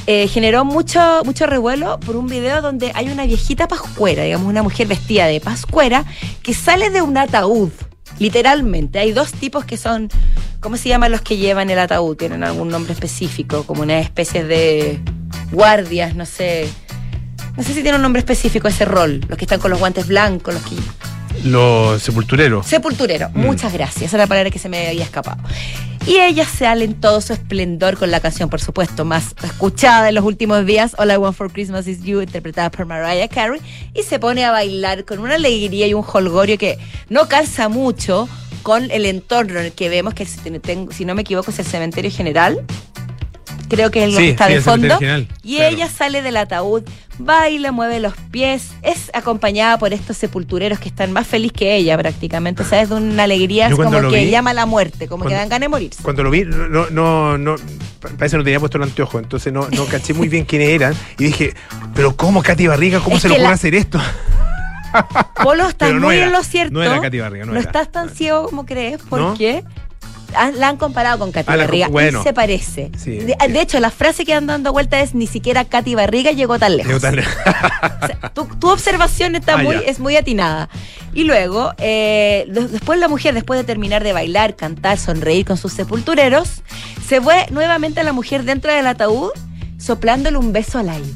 eh, 0.06 0.28
generó 0.28 0.64
mucho, 0.64 1.22
mucho 1.24 1.46
revuelo 1.46 1.98
por 2.00 2.16
un 2.16 2.26
video 2.26 2.62
donde 2.62 2.92
hay 2.94 3.10
una 3.10 3.26
viejita 3.26 3.68
pascuera, 3.68 4.24
digamos, 4.24 4.46
una 4.46 4.62
mujer 4.62 4.86
vestida 4.86 5.26
de 5.26 5.40
pascuera, 5.40 6.04
que 6.42 6.54
sale 6.54 6.90
de 6.90 7.02
un 7.02 7.16
ataúd. 7.16 7.70
Literalmente, 8.18 8.98
hay 8.98 9.12
dos 9.12 9.32
tipos 9.32 9.64
que 9.64 9.76
son, 9.76 10.08
¿cómo 10.60 10.76
se 10.76 10.88
llaman 10.88 11.12
los 11.12 11.20
que 11.20 11.36
llevan 11.36 11.70
el 11.70 11.78
ataúd? 11.78 12.16
Tienen 12.16 12.42
algún 12.42 12.68
nombre 12.68 12.92
específico, 12.92 13.64
como 13.64 13.82
una 13.82 14.00
especie 14.00 14.44
de 14.44 15.00
guardias, 15.52 16.14
no 16.14 16.26
sé. 16.26 16.68
No 17.56 17.62
sé 17.62 17.74
si 17.74 17.82
tiene 17.82 17.96
un 17.96 18.02
nombre 18.02 18.20
específico 18.20 18.68
ese 18.68 18.84
rol, 18.84 19.20
los 19.28 19.36
que 19.36 19.44
están 19.44 19.60
con 19.60 19.70
los 19.70 19.80
guantes 19.80 20.06
blancos, 20.06 20.54
los 20.54 20.62
que 20.62 20.76
Los 21.44 22.02
sepultureros. 22.02 22.66
Sepulturero, 22.66 23.30
Mm. 23.30 23.40
muchas 23.40 23.72
gracias. 23.72 24.02
Esa 24.04 24.16
es 24.16 24.20
la 24.20 24.26
palabra 24.26 24.50
que 24.50 24.58
se 24.58 24.68
me 24.68 24.88
había 24.88 25.04
escapado. 25.04 25.40
Y 26.06 26.18
ella 26.20 26.46
sale 26.46 26.84
en 26.84 26.94
todo 26.94 27.20
su 27.20 27.34
esplendor 27.34 27.98
con 27.98 28.10
la 28.10 28.20
canción, 28.20 28.48
por 28.48 28.60
supuesto, 28.60 29.04
más 29.04 29.34
escuchada 29.42 30.08
en 30.08 30.14
los 30.14 30.24
últimos 30.24 30.64
días, 30.64 30.94
All 30.98 31.10
I 31.10 31.16
Want 31.16 31.36
for 31.36 31.52
Christmas 31.52 31.86
Is 31.86 32.02
You, 32.02 32.22
interpretada 32.22 32.70
por 32.70 32.86
Mariah 32.86 33.28
Carey, 33.28 33.60
y 33.94 34.02
se 34.04 34.18
pone 34.18 34.44
a 34.44 34.50
bailar 34.50 35.04
con 35.04 35.18
una 35.18 35.34
alegría 35.34 35.86
y 35.86 35.92
un 35.94 36.04
holgorio 36.10 36.56
que 36.56 36.78
no 37.10 37.28
calza 37.28 37.68
mucho 37.68 38.26
con 38.62 38.90
el 38.90 39.04
entorno 39.06 39.60
en 39.60 39.66
el 39.66 39.72
que 39.72 39.88
vemos 39.90 40.14
que, 40.14 40.24
si 40.26 41.04
no 41.04 41.14
me 41.14 41.22
equivoco, 41.22 41.50
es 41.50 41.58
el 41.58 41.66
cementerio 41.66 42.10
general. 42.10 42.64
Creo 43.68 43.90
que 43.90 44.04
es 44.04 44.12
lo 44.12 44.18
Sí, 44.18 44.24
que 44.24 44.30
está 44.30 44.44
sí, 44.46 44.50
de 44.52 44.56
el 44.58 44.62
fondo. 44.62 44.86
y 45.42 45.56
claro. 45.56 45.74
ella 45.74 45.88
sale 45.88 46.22
del 46.22 46.36
ataúd, 46.38 46.82
baila, 47.18 47.70
mueve 47.72 48.00
los 48.00 48.14
pies, 48.30 48.70
es 48.82 49.10
acompañada 49.12 49.78
por 49.78 49.92
estos 49.92 50.16
sepultureros 50.16 50.78
que 50.78 50.88
están 50.88 51.12
más 51.12 51.26
feliz 51.26 51.52
que 51.52 51.76
ella 51.76 51.98
prácticamente, 51.98 52.62
o 52.62 52.66
sea, 52.66 52.80
es 52.80 52.88
de 52.88 52.94
una 52.94 53.24
alegría 53.24 53.70
como 53.70 53.90
que 54.08 54.24
vi- 54.24 54.30
llama 54.30 54.50
a 54.50 54.54
la 54.54 54.66
muerte, 54.66 55.06
como 55.08 55.24
que 55.24 55.30
cuando- 55.30 55.40
dan 55.40 55.48
ganas 55.48 55.64
de 55.64 55.68
morirse. 55.68 56.02
Cuando 56.02 56.22
lo 56.22 56.30
vi, 56.30 56.44
no, 56.44 56.88
no, 56.90 57.36
no, 57.38 57.56
pa- 58.00 58.08
parece 58.16 58.34
que 58.34 58.38
no 58.38 58.44
tenía 58.44 58.60
puesto 58.60 58.78
el 58.78 58.84
anteojo, 58.84 59.18
entonces 59.18 59.52
no, 59.52 59.68
no 59.70 59.84
caché 59.86 60.14
muy 60.14 60.28
bien 60.28 60.44
quiénes 60.44 60.68
eran. 60.70 60.94
Y 61.18 61.24
dije, 61.24 61.54
pero 61.94 62.16
¿cómo 62.16 62.42
Katy 62.42 62.66
Barriga? 62.68 63.00
¿Cómo 63.00 63.16
Es 63.16 63.22
se 63.22 63.28
le 63.28 63.34
que 63.34 63.40
ocurre 63.40 63.48
la- 63.50 63.54
hacer 63.54 63.74
esto? 63.74 64.00
Polo 65.42 65.68
está 65.68 65.86
Pero 65.86 66.00
no 66.00 66.06
muy 66.06 66.16
era, 66.16 66.26
en 66.26 66.32
lo 66.32 66.42
cierto. 66.42 66.72
no 66.72 66.82
era 66.82 67.00
Katy 67.00 67.18
Barriga, 67.20 67.44
no 67.44 67.52
era. 67.52 67.60
estás 67.60 67.92
tan 67.92 68.08
ciego 68.10 68.44
como 68.46 68.64
crees, 68.64 69.00
¿No? 69.02 69.08
porque 69.10 69.58
han- 69.58 69.87
la 70.56 70.68
han 70.68 70.76
comparado 70.76 71.18
con 71.18 71.32
Katy 71.32 71.50
la 71.50 71.56
Barriga 71.56 71.88
bueno. 71.88 72.20
y 72.20 72.22
se 72.22 72.32
parece. 72.32 72.90
Sí. 72.98 73.18
de, 73.18 73.36
de 73.48 73.60
hecho, 73.60 73.80
la 73.80 73.90
frase 73.90 74.24
que 74.24 74.34
andan 74.34 74.58
dando 74.58 74.72
vuelta 74.72 75.00
es 75.00 75.14
ni 75.14 75.26
siquiera 75.26 75.64
Katy 75.64 75.94
Barriga 75.94 76.30
llegó 76.32 76.58
tan 76.58 76.76
lejos. 76.76 76.88
Digo, 76.88 77.00
tan- 77.00 77.18
O 78.02 78.06
sea, 78.06 78.32
tu, 78.34 78.44
tu 78.46 78.68
observación 78.70 79.34
está 79.36 79.54
Ah, 79.54 79.62
muy, 79.62 79.74
ya. 79.76 79.80
es 79.82 79.98
muy 80.00 80.16
atinada. 80.16 80.68
Y 81.14 81.24
luego, 81.24 81.72
eh, 81.78 82.44
de- 82.48 82.68
después 82.68 82.98
la 82.98 83.08
mujer, 83.08 83.34
después 83.34 83.58
de 83.58 83.64
terminar 83.64 84.04
de 84.04 84.12
bailar, 84.12 84.56
cantar, 84.56 84.98
sonreír 84.98 85.44
con 85.46 85.56
sus 85.56 85.72
sepultureros, 85.72 86.62
se 87.06 87.20
fue 87.20 87.46
nuevamente 87.50 88.02
la 88.04 88.12
mujer 88.12 88.44
dentro 88.44 88.72
del 88.72 88.86
ataúd 88.86 89.30
soplándole 89.78 90.36
un 90.36 90.52
beso 90.52 90.78
al 90.78 90.88
aire. 90.90 91.08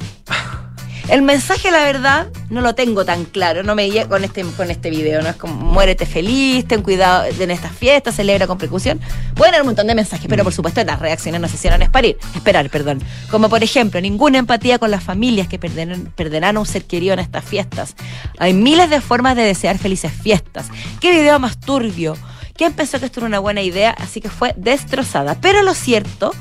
El 1.09 1.23
mensaje, 1.23 1.71
la 1.71 1.85
verdad, 1.85 2.29
no 2.49 2.61
lo 2.61 2.75
tengo 2.75 3.05
tan 3.05 3.25
claro. 3.25 3.63
No 3.63 3.75
me 3.75 3.85
guía 3.85 4.09
con 4.09 4.25
este, 4.25 4.45
con 4.45 4.71
este 4.71 4.89
video. 4.91 5.21
No 5.21 5.29
es 5.29 5.37
como 5.37 5.55
muérete 5.55 6.07
feliz, 6.07 6.67
ten 6.67 6.83
cuidado 6.83 7.25
en 7.27 7.51
estas 7.51 7.73
fiestas, 7.73 8.15
celebra 8.15 8.47
con 8.47 8.57
precaución. 8.59 9.01
Pueden 9.35 9.55
haber 9.55 9.62
un 9.62 9.69
montón 9.69 9.87
de 9.88 9.95
mensajes, 9.95 10.27
pero 10.29 10.45
por 10.45 10.53
supuesto 10.53 10.83
las 10.85 11.01
reacciones 11.01 11.41
nos 11.41 11.53
hicieron 11.53 11.83
esperar, 11.83 12.17
esperar, 12.35 12.71
perdón. 12.71 13.03
Como 13.31 13.49
por 13.49 13.62
ejemplo, 13.62 14.01
ninguna 14.01 14.38
empatía 14.38 14.79
con 14.79 14.91
las 14.91 15.03
familias 15.03 15.49
que 15.49 15.59
perderán, 15.59 16.12
perderán 16.15 16.57
a 16.57 16.61
un 16.61 16.67
ser 16.67 16.85
querido 16.85 17.15
en 17.15 17.19
estas 17.19 17.45
fiestas. 17.45 17.95
Hay 18.38 18.55
miles 18.55 18.88
de 18.88 19.01
formas 19.01 19.37
de 19.37 19.43
desear 19.43 19.79
felices 19.79 20.12
fiestas. 20.12 20.69
¿Qué 21.01 21.11
video 21.11 21.38
más 21.38 21.59
turbio? 21.59 22.17
¿Quién 22.57 22.73
pensó 22.75 23.01
que 23.01 23.07
esto 23.07 23.21
era 23.21 23.27
una 23.27 23.38
buena 23.38 23.62
idea? 23.62 23.91
Así 23.91 24.21
que 24.21 24.31
fue 24.31 24.55
destrozada. 24.57 25.37
Pero 25.41 25.62
lo 25.62 25.75
cierto 25.75 26.33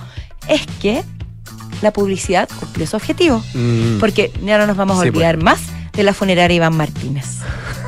es 0.47 0.65
que 0.81 1.03
la 1.81 1.91
publicidad 1.93 2.47
cumplió 2.59 2.85
su 2.87 2.95
objetivo. 2.95 3.43
Mm. 3.53 3.99
Porque 3.99 4.31
ya 4.43 4.57
no 4.57 4.67
nos 4.67 4.77
vamos 4.77 4.97
a 4.99 5.01
Sí, 5.03 5.09
olvidar 5.09 5.37
más 5.37 5.59
de 5.93 6.03
la 6.03 6.13
funeraria 6.13 6.55
Iván 6.55 6.75
Martínez. 6.77 7.25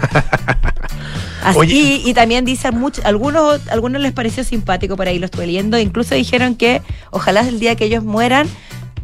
Así- 1.44 1.58
Oye. 1.60 1.74
y, 1.76 2.10
y 2.10 2.14
también 2.14 2.46
dicen 2.46 2.78
muchos, 2.80 3.04
algunos, 3.06 3.60
algunos 3.70 4.02
les 4.02 4.14
pareció 4.14 4.44
simpático 4.46 4.96
por 4.96 5.08
ahí 5.08 5.20
lo 5.20 5.26
estuve 5.26 5.46
leyendo, 5.48 5.78
incluso 5.78 6.16
dijeron 6.16 6.56
que 6.56 6.82
ojalá 7.12 7.42
el 7.42 7.60
día 7.60 7.76
que 7.76 7.86
ellos 7.86 8.04
mueran 8.04 8.48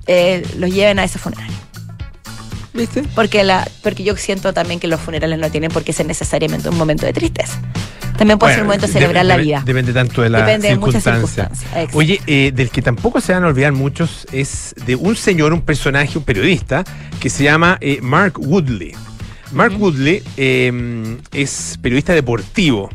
eh, 0.08 0.45
los 0.58 0.69
lleven 0.73 0.99
a 0.99 1.04
ese 1.04 1.19
funerario. 1.19 1.54
¿Viste? 2.79 3.03
Porque 3.13 3.43
la, 3.43 3.67
porque 3.83 4.03
yo 4.03 4.15
siento 4.15 4.53
también 4.53 4.79
que 4.79 4.87
los 4.87 4.99
funerales 5.01 5.37
no 5.37 5.51
tienen 5.51 5.69
por 5.69 5.83
qué 5.83 5.93
ser 5.93 6.05
necesariamente 6.05 6.69
un 6.69 6.77
momento 6.77 7.05
de 7.05 7.13
tristeza. 7.13 7.59
También 8.17 8.37
puede 8.39 8.53
ser 8.53 8.63
un 8.63 8.67
momento 8.67 8.87
de 8.87 8.93
celebrar 8.93 9.25
la 9.25 9.37
vida. 9.37 9.63
Depende 9.65 9.93
tanto 9.93 10.21
de 10.21 10.29
la 10.29 10.39
Depende 10.39 10.69
de 10.69 10.77
muchas 10.77 11.03
circunstancia. 11.03 11.49
circunstancias. 11.55 11.95
Oye, 11.95 12.21
eh, 12.27 12.51
del 12.53 12.69
que 12.69 12.81
tampoco 12.81 13.21
se 13.21 13.33
van 13.33 13.43
a 13.45 13.47
olvidar 13.47 13.71
muchos 13.71 14.27
es 14.31 14.75
de 14.85 14.95
un 14.95 15.15
señor, 15.15 15.53
un 15.53 15.61
personaje, 15.61 16.17
un 16.17 16.23
periodista 16.23 16.83
que 17.19 17.29
se 17.29 17.43
llama 17.43 17.77
eh, 17.79 17.99
Mark 18.01 18.39
Woodley. 18.39 18.93
Mark. 19.51 19.73
Woodley 19.79 20.21
eh, 20.37 21.17
es 21.31 21.79
periodista 21.81 22.13
deportivo. 22.13 22.89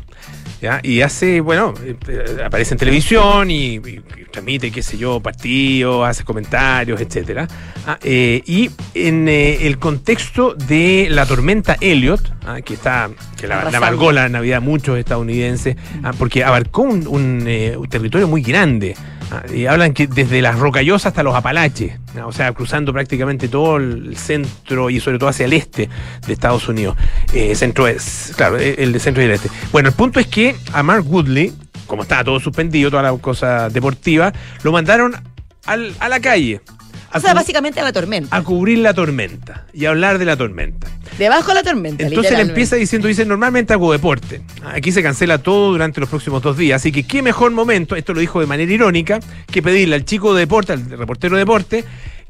Y 0.83 1.01
hace, 1.01 1.41
bueno, 1.41 1.73
eh, 1.83 2.43
aparece 2.43 2.73
en 2.73 2.77
televisión 2.77 3.51
y, 3.51 3.79
transmite, 4.31 4.71
qué 4.71 4.81
sé 4.81 4.97
yo, 4.97 5.19
partidos, 5.19 6.07
hace 6.07 6.23
comentarios, 6.23 6.99
etcétera. 6.99 7.47
Ah, 7.85 7.97
eh, 8.03 8.41
y 8.45 8.69
en 8.93 9.27
eh, 9.27 9.67
el 9.67 9.77
contexto 9.79 10.53
de 10.53 11.07
la 11.09 11.25
tormenta 11.25 11.77
Elliot, 11.79 12.34
ah, 12.45 12.61
que 12.61 12.73
está, 12.75 13.09
que 13.37 13.47
la, 13.47 13.69
la 13.69 13.77
amargó 13.77 14.11
la 14.11 14.29
Navidad 14.29 14.57
a 14.57 14.61
muchos 14.61 14.97
estadounidenses, 14.97 15.75
ah, 16.03 16.11
porque 16.17 16.43
abarcó 16.43 16.81
un, 16.83 17.07
un, 17.07 17.43
eh, 17.47 17.75
un 17.77 17.87
territorio 17.87 18.27
muy 18.27 18.41
grande. 18.41 18.95
ah, 19.31 19.43
y 19.53 19.65
hablan 19.65 19.93
que 19.93 20.07
desde 20.07 20.41
las 20.41 20.57
Rocallosas 20.59 21.07
hasta 21.07 21.23
los 21.23 21.35
Apalaches, 21.35 21.99
o 22.23 22.31
sea, 22.31 22.51
cruzando 22.53 22.93
prácticamente 22.93 23.47
todo 23.47 23.77
el 23.77 24.15
centro 24.17 24.89
y 24.89 24.99
sobre 24.99 25.17
todo 25.19 25.29
hacia 25.29 25.45
el 25.45 25.53
este 25.53 25.89
de 26.25 26.33
Estados 26.33 26.67
Unidos. 26.67 26.95
Eh, 27.33 27.55
centro 27.55 27.87
es, 27.87 28.33
claro, 28.35 28.57
eh, 28.59 28.75
el 28.77 28.91
de 28.93 28.99
centro 28.99 29.21
y 29.23 29.25
el 29.25 29.31
este. 29.31 29.49
Bueno, 29.71 29.89
el 29.89 29.95
punto 29.95 30.19
es 30.19 30.27
que 30.27 30.55
a 30.73 30.83
Mark 30.83 31.05
Woodley, 31.07 31.53
como 31.87 32.03
estaba 32.03 32.23
todo 32.23 32.39
suspendido, 32.39 32.89
toda 32.89 33.03
la 33.03 33.13
cosa 33.17 33.69
deportiva, 33.69 34.31
lo 34.63 34.71
mandaron 34.71 35.15
al- 35.65 35.93
a 35.99 36.07
la 36.09 36.19
calle. 36.19 36.61
O 37.15 37.19
sea, 37.19 37.33
básicamente 37.33 37.79
a 37.79 37.83
la 37.83 37.93
tormenta. 37.93 38.35
a 38.35 38.43
cubrir 38.43 38.79
la 38.79 38.93
tormenta 38.93 39.65
y 39.73 39.85
a 39.85 39.89
hablar 39.89 40.17
de 40.17 40.25
la 40.25 40.35
tormenta. 40.35 40.87
Debajo 41.17 41.49
de 41.49 41.55
la 41.55 41.63
tormenta. 41.63 42.05
Entonces 42.05 42.33
le 42.33 42.41
empieza 42.41 42.75
diciendo, 42.75 43.07
dice, 43.07 43.25
normalmente 43.25 43.73
hago 43.73 43.91
deporte. 43.91 44.41
Aquí 44.65 44.91
se 44.91 45.01
cancela 45.01 45.37
todo 45.37 45.71
durante 45.71 46.01
los 46.01 46.09
próximos 46.09 46.41
dos 46.41 46.57
días. 46.57 46.81
Así 46.81 46.91
que 46.91 47.03
qué 47.03 47.21
mejor 47.21 47.51
momento, 47.51 47.95
esto 47.95 48.13
lo 48.13 48.19
dijo 48.19 48.41
de 48.41 48.47
manera 48.47 48.71
irónica, 48.71 49.19
que 49.49 49.61
pedirle 49.61 49.95
al 49.95 50.03
chico 50.03 50.33
de 50.33 50.41
deporte, 50.41 50.73
al 50.73 50.89
reportero 50.89 51.35
de 51.35 51.39
deporte, 51.39 51.85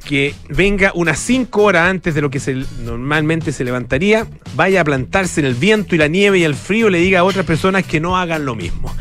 que 0.05 0.35
venga 0.49 0.91
unas 0.93 1.17
cinco 1.17 1.63
horas 1.63 1.89
antes 1.89 2.13
de 2.13 2.21
lo 2.21 2.29
que 2.29 2.39
se, 2.39 2.63
normalmente 2.83 3.51
se 3.51 3.63
levantaría, 3.63 4.27
vaya 4.55 4.81
a 4.81 4.83
plantarse 4.83 5.39
en 5.39 5.47
el 5.47 5.55
viento 5.55 5.95
y 5.95 5.97
la 5.97 6.07
nieve 6.07 6.37
y 6.37 6.43
el 6.43 6.53
frío, 6.53 6.91
le 6.91 6.99
diga 6.99 7.21
a 7.21 7.23
otras 7.23 7.45
personas 7.45 7.85
que 7.85 7.99
no 7.99 8.17
hagan 8.17 8.45
lo 8.45 8.53
mismo. 8.53 8.95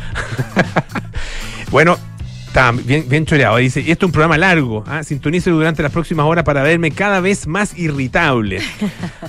bueno, 1.71 1.99
está 2.55 2.71
bien, 2.71 3.05
bien 3.09 3.27
choreado. 3.27 3.57
Dice, 3.57 3.81
esto 3.81 4.07
es 4.07 4.09
un 4.09 4.13
programa 4.13 4.39
largo. 4.39 4.85
¿ah? 4.87 5.03
Sintonice 5.03 5.51
durante 5.51 5.83
las 5.83 5.91
próximas 5.91 6.25
horas 6.27 6.45
para 6.45 6.63
verme 6.63 6.93
cada 6.93 7.19
vez 7.21 7.49
más 7.49 7.77
irritable. 7.77 8.61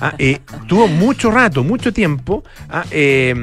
Ah, 0.01 0.13
eh, 0.17 0.39
tuvo 0.67 0.89
mucho 0.89 1.31
rato, 1.31 1.63
mucho 1.63 1.93
tiempo. 1.93 2.43
ah, 2.69 2.83
eh, 2.91 3.33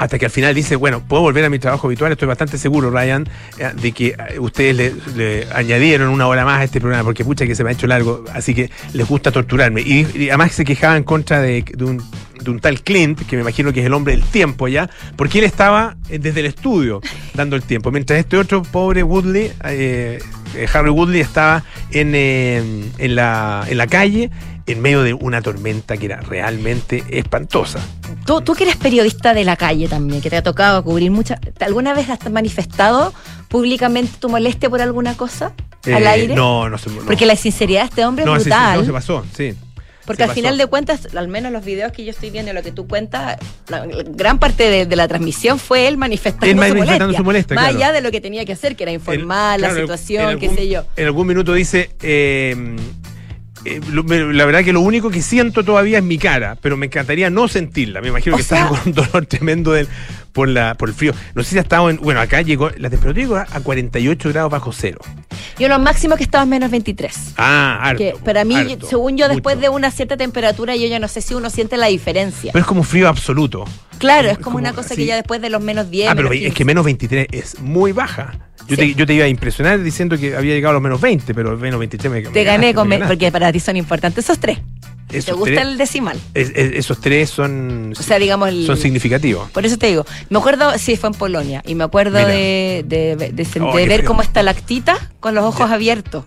hasta 0.00 0.18
que 0.18 0.24
al 0.24 0.30
final 0.30 0.54
dice, 0.54 0.76
bueno, 0.76 1.02
puedo 1.06 1.20
volver 1.20 1.44
a 1.44 1.50
mi 1.50 1.58
trabajo 1.58 1.86
habitual, 1.86 2.10
estoy 2.10 2.26
bastante 2.26 2.56
seguro, 2.56 2.90
Ryan, 2.90 3.28
eh, 3.58 3.70
de 3.80 3.92
que 3.92 4.16
eh, 4.30 4.38
ustedes 4.38 4.74
le, 4.74 4.94
le 5.14 5.46
añadieron 5.52 6.08
una 6.08 6.26
hora 6.26 6.42
más 6.46 6.60
a 6.60 6.64
este 6.64 6.80
programa, 6.80 7.04
porque 7.04 7.22
pucha 7.22 7.46
que 7.46 7.54
se 7.54 7.62
me 7.62 7.68
ha 7.68 7.72
hecho 7.74 7.86
largo, 7.86 8.24
así 8.32 8.54
que 8.54 8.70
les 8.94 9.06
gusta 9.06 9.30
torturarme. 9.30 9.82
Y, 9.82 10.06
y 10.14 10.28
además 10.30 10.52
se 10.52 10.64
quejaba 10.64 10.96
en 10.96 11.04
contra 11.04 11.42
de, 11.42 11.62
de 11.62 11.84
un, 11.84 12.02
de 12.42 12.50
un 12.50 12.60
tal 12.60 12.82
Clint, 12.82 13.20
que 13.26 13.36
me 13.36 13.42
imagino 13.42 13.72
que 13.72 13.80
es 13.80 13.86
el 13.86 13.94
hombre 13.94 14.14
del 14.16 14.24
tiempo 14.24 14.68
ya, 14.68 14.88
porque 15.16 15.38
él 15.38 15.44
estaba 15.44 15.96
eh, 16.08 16.18
desde 16.18 16.40
el 16.40 16.46
estudio 16.46 17.00
dando 17.34 17.56
el 17.56 17.62
tiempo, 17.62 17.90
mientras 17.90 18.18
este 18.18 18.36
otro 18.36 18.62
pobre 18.62 19.02
Woodley, 19.02 19.52
eh, 19.64 20.18
eh, 20.54 20.66
Harry 20.72 20.90
Woodley, 20.90 21.20
estaba 21.20 21.64
en, 21.90 22.14
eh, 22.14 22.90
en, 22.98 23.14
la, 23.14 23.64
en 23.68 23.78
la 23.78 23.86
calle 23.86 24.30
en 24.66 24.80
medio 24.80 25.02
de 25.02 25.14
una 25.14 25.42
tormenta 25.42 25.96
que 25.96 26.06
era 26.06 26.20
realmente 26.20 27.04
espantosa. 27.10 27.80
Tú, 28.24 28.40
tú 28.40 28.54
que 28.54 28.64
eres 28.64 28.76
periodista 28.76 29.34
de 29.34 29.44
la 29.44 29.56
calle 29.56 29.88
también, 29.88 30.20
que 30.20 30.30
te 30.30 30.36
ha 30.36 30.42
tocado 30.42 30.84
cubrir 30.84 31.10
muchas. 31.10 31.40
¿Alguna 31.60 31.94
vez 31.94 32.08
has 32.08 32.30
manifestado 32.30 33.12
públicamente 33.48 34.12
tu 34.18 34.28
molestia 34.28 34.70
por 34.70 34.80
alguna 34.80 35.16
cosa? 35.16 35.52
al 35.86 36.06
aire? 36.06 36.34
No, 36.34 36.68
no 36.68 36.76
no. 36.76 37.02
Porque 37.06 37.26
la 37.26 37.36
sinceridad 37.36 37.82
de 37.82 37.86
este 37.86 38.04
hombre 38.04 38.24
no, 38.24 38.36
es 38.36 38.44
brutal. 38.44 38.80
no 38.80 38.84
se 38.84 38.92
pasó, 38.92 39.24
sí. 39.34 39.54
Porque 40.10 40.24
al 40.24 40.30
final 40.32 40.58
de 40.58 40.66
cuentas, 40.66 41.14
al 41.14 41.28
menos 41.28 41.52
los 41.52 41.64
videos 41.64 41.92
que 41.92 42.04
yo 42.04 42.10
estoy 42.10 42.30
viendo 42.30 42.50
y 42.50 42.54
lo 42.54 42.62
que 42.62 42.72
tú 42.72 42.86
cuentas, 42.88 43.38
la, 43.68 43.86
la 43.86 44.02
gran 44.04 44.38
parte 44.38 44.68
de, 44.68 44.86
de 44.86 44.96
la 44.96 45.06
transmisión 45.08 45.58
fue 45.58 45.86
él 45.88 45.96
manifestando, 45.96 46.46
Él 46.46 46.52
su, 46.52 46.56
manifestando 46.58 47.04
molestia, 47.04 47.18
su 47.18 47.24
molestia, 47.24 47.54
Más 47.56 47.64
claro. 47.70 47.78
allá 47.78 47.92
de 47.92 48.00
lo 48.00 48.10
que 48.10 48.20
tenía 48.20 48.44
que 48.44 48.52
hacer, 48.52 48.76
que 48.76 48.82
era 48.84 48.92
informar 48.92 49.56
En- 49.56 49.60
la 49.62 49.68
claro, 49.68 49.80
situación, 49.82 50.38
qué 50.38 50.46
algún- 50.46 50.56
sé 50.58 50.68
yo. 50.68 50.84
En 50.96 51.06
algún 51.06 51.26
minuto 51.26 51.52
dice, 51.54 51.90
eh, 52.02 52.76
eh, 53.64 53.80
lo- 53.90 54.02
la 54.32 54.44
verdad 54.46 54.64
que 54.64 54.72
lo 54.72 54.80
único 54.80 55.10
que 55.10 55.22
siento 55.22 55.64
todavía 55.64 55.98
es 55.98 56.04
mi 56.04 56.18
cara, 56.18 56.56
pero 56.60 56.76
me 56.76 56.86
encantaría 56.86 57.30
no 57.30 57.48
sentirla. 57.48 58.00
Me 58.00 58.08
imagino 58.08 58.34
O 58.34 58.38
que 58.38 58.44
sea- 58.44 58.58
estaba 58.64 58.78
con 58.78 58.88
un 58.88 58.94
dolor 58.94 59.26
tremendo 59.26 59.74
por, 60.32 60.48
la, 60.48 60.74
por 60.76 60.88
el 60.88 60.94
frío. 60.94 61.12
No 61.34 61.42
sé 61.42 61.50
si 61.50 61.58
ha 61.58 61.62
estado 61.62 61.90
en... 61.90 61.96
Bueno, 61.98 62.20
acá 62.20 62.40
llegó, 62.42 62.70
la 62.76 62.88
temperatura 62.88 63.14
llegó 63.22 63.36
a 63.36 63.46
a 63.50 63.60
48 63.60 64.28
grados 64.30 64.50
bajo 64.50 64.72
cero. 64.72 64.98
Yo 65.58 65.68
lo 65.68 65.78
máximo 65.78 66.16
que 66.16 66.22
estaba 66.22 66.44
en 66.44 66.50
menos 66.50 66.70
23. 66.70 67.34
Ah, 67.36 67.78
harto. 67.82 67.98
Que 67.98 68.14
para 68.24 68.44
mí, 68.44 68.54
harto, 68.54 68.86
según 68.86 69.16
yo, 69.18 69.28
después 69.28 69.56
mucho. 69.56 69.68
de 69.70 69.74
una 69.76 69.90
cierta 69.90 70.16
temperatura, 70.16 70.74
yo 70.76 70.86
ya 70.86 70.98
no 70.98 71.08
sé 71.08 71.20
si 71.20 71.34
uno 71.34 71.50
siente 71.50 71.76
la 71.76 71.86
diferencia. 71.88 72.52
Pero 72.52 72.62
es 72.62 72.66
como 72.66 72.82
frío 72.82 73.08
absoluto. 73.08 73.64
claro, 73.98 74.28
es 74.28 74.34
es 74.34 74.38
como, 74.38 74.56
una 74.56 74.72
cosa 74.72 74.94
así. 74.94 75.02
que 75.02 75.06
ya 75.06 75.16
después 75.16 75.40
de 75.42 75.50
los 75.50 75.60
menos 75.60 75.90
10. 75.90 76.08
ah, 76.10 76.14
pero 76.14 76.28
es 76.32 76.38
15. 76.40 76.54
que 76.54 76.64
menos 76.64 76.84
23 76.84 77.26
es 77.32 77.60
muy 77.60 77.92
baja. 77.92 78.38
Yo, 78.68 78.76
Sí. 78.76 78.76
te, 78.76 78.94
yo 78.94 79.06
te 79.06 79.14
iba 79.14 79.24
a 79.24 79.28
impresionar 79.28 79.82
diciendo 79.82 80.16
que 80.18 80.36
había 80.36 80.54
llegado 80.54 80.70
a 80.70 80.74
los 80.74 80.82
menos 80.82 81.00
20, 81.00 81.34
pero 81.34 81.56
menos 81.56 81.80
23 81.80 82.12
me 82.12 82.22
Te 82.22 82.44
gané 82.44 82.74
con 82.74 82.86
me 82.88 82.98
me- 82.98 83.06
porque 83.06 83.30
para 83.32 83.50
ti 83.52 83.58
son 83.60 83.76
importantes 83.76 84.24
esos 84.24 84.38
tres. 84.38 84.58
¿Te 85.08 85.18
gusta 85.32 85.44
tres- 85.56 85.58
el 85.66 85.76
decimal? 85.76 86.20
es- 86.34 86.50
es- 86.54 86.72
esos 86.74 87.00
tres 87.00 87.28
son, 87.30 87.92
O 87.98 88.02
sea, 88.02 88.20
digamos 88.20 88.48
el- 88.48 88.64
son 88.64 88.76
significativos. 88.76 89.50
Por 89.50 89.66
eso 89.66 89.76
te 89.76 89.88
digo, 89.88 90.06
me 90.28 90.38
acuerdo, 90.38 90.78
sí, 90.78 90.96
fue 90.96 91.08
en 91.08 91.14
Polonia, 91.14 91.62
y 91.66 91.74
me 91.74 91.82
acuerdo 91.82 92.18
Mira. 92.18 92.28
de, 92.28 92.84
de, 92.86 93.16
de- 93.16 93.32
de 93.32 93.42
sen- 93.44 93.68
Oh, 93.68 93.74
ver 93.74 94.04
cómo 94.04 94.22
está 94.22 94.42
lactita 94.44 94.96
con 95.18 95.34
los 95.34 95.42
ojos 95.44 95.68
Ya. 95.68 95.74
abiertos. 95.74 96.26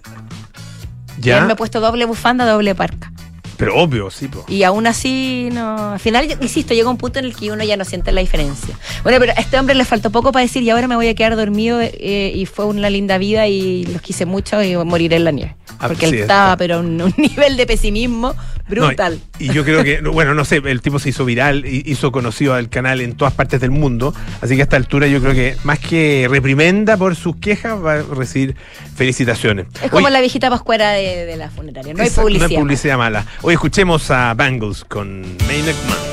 Y 1.18 1.22
Ya, 1.28 1.38
él 1.40 1.46
me 1.46 1.54
he 1.54 1.56
puesto 1.56 1.80
doble 1.80 2.04
bufanda, 2.06 2.46
doble 2.46 2.76
parca. 2.76 3.14
Pero 3.58 3.76
obvio, 3.76 4.10
sí. 4.10 4.28
po. 4.28 4.46
Y 4.48 4.64
aún 4.64 4.88
así, 4.88 5.50
no. 5.52 5.94
Al 5.94 6.00
final, 6.00 6.28
insisto, 6.42 6.74
llega 6.74 6.90
un 6.90 6.98
punto 6.98 7.20
en 7.20 7.26
el 7.26 7.36
que 7.36 7.52
uno 7.52 7.64
ya 7.64 7.78
no 7.78 7.86
siente 7.86 8.12
la 8.12 8.22
diferencia. 8.22 8.78
Bueno, 9.04 9.20
pero 9.20 9.34
a 9.36 9.42
este 9.42 9.58
hombre 9.60 9.76
le 9.76 9.86
faltó 9.86 10.12
poco 10.12 10.32
para 10.32 10.44
decir, 10.44 10.64
y 10.64 10.70
ahora 10.70 10.88
me 10.88 10.96
voy 10.96 11.08
a 11.08 11.16
quedar 11.16 11.36
dormido, 11.36 11.80
eh, 11.82 12.32
y 12.34 12.46
fue 12.46 12.66
una 12.66 12.90
linda 12.90 13.18
vida, 13.18 13.48
y 13.48 13.86
los 13.86 14.02
quise 14.02 14.26
mucho, 14.26 14.62
y 14.64 14.76
moriré 14.78 15.18
en 15.18 15.24
la 15.24 15.32
nieve. 15.32 15.56
Ah, 15.80 15.88
Porque 15.88 16.08
sí, 16.08 16.16
él 16.16 16.22
estaba, 16.22 16.58
pero 16.58 16.80
en 16.80 17.02
un 17.02 17.14
nivel 17.18 17.58
de 17.58 17.66
pesimismo 17.66 18.36
brutal. 18.68 19.14
No, 19.14 19.40
y, 19.40 19.50
y 19.50 19.54
yo 19.54 19.64
creo 19.64 19.84
que, 19.84 20.02
bueno, 20.02 20.34
no 20.34 20.46
sé, 20.46 20.62
el 20.64 20.82
tipo 20.82 21.00
se 21.00 21.10
hizo 21.10 21.26
viral, 21.26 21.66
hizo 21.66 22.12
conocido 22.12 22.54
al 22.54 22.70
canal 22.70 23.02
en 23.02 23.16
todas 23.16 23.34
partes 23.34 23.60
del 23.60 23.72
mundo, 23.72 24.14
así 24.42 24.56
que 24.56 24.62
a 24.62 24.64
esta 24.64 24.78
altura 24.78 25.08
yo 25.08 25.22
creo 25.22 25.34
que 25.34 25.58
más 25.64 25.80
que 25.80 26.28
reprimenda 26.30 26.98
por 26.98 27.16
sus 27.16 27.36
quejas, 27.38 27.84
va 27.84 27.96
a 27.96 28.02
recibir 28.02 28.56
felicitaciones. 28.96 29.68
es 29.84 29.92
como 29.92 30.10
la 30.10 30.20
viejita 30.22 30.50
pascuera 30.50 30.92
de, 30.92 31.26
de 31.26 31.38
la 31.38 31.50
funeraria, 31.50 31.94
no 31.94 32.04
hay 32.04 32.10
publicidad. 32.10 32.48
No 32.50 32.56
hay 32.56 32.58
publicidad 32.58 32.98
mala. 32.98 33.26
Hoy 33.46 33.56
escuchemos 33.56 34.10
a 34.10 34.34
Bangles 34.34 34.86
con 34.86 35.22
Manic 35.46 35.76
Monday. 35.90 36.13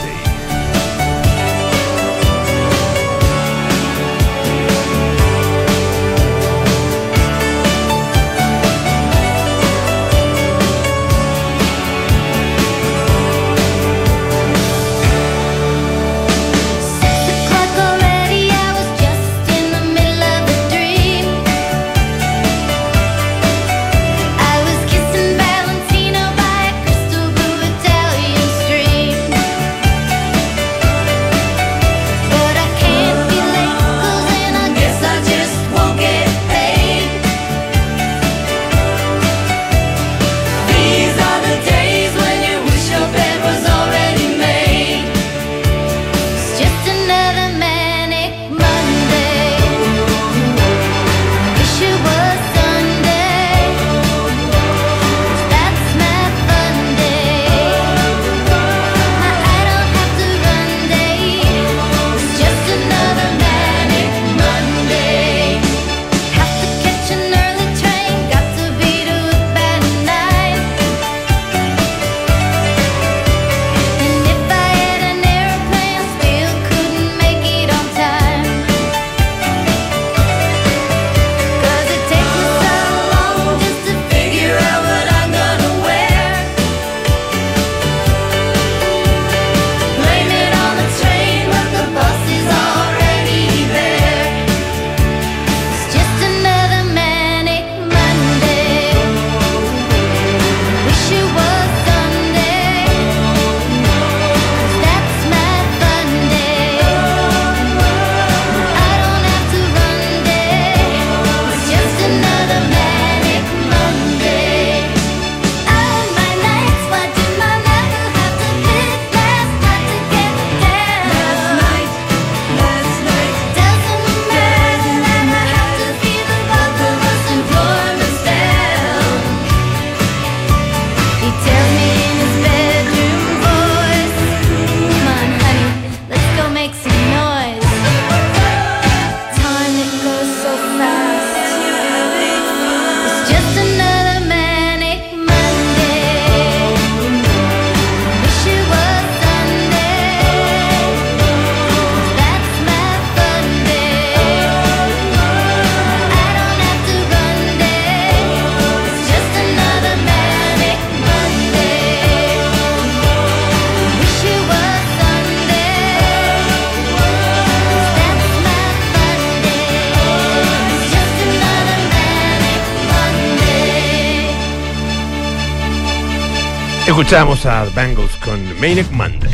Escuchamos 176.90 177.46
a 177.46 177.66
Bangles 177.66 178.11
con 178.16 178.42
Manic 178.61 178.90
Monday. 178.90 179.31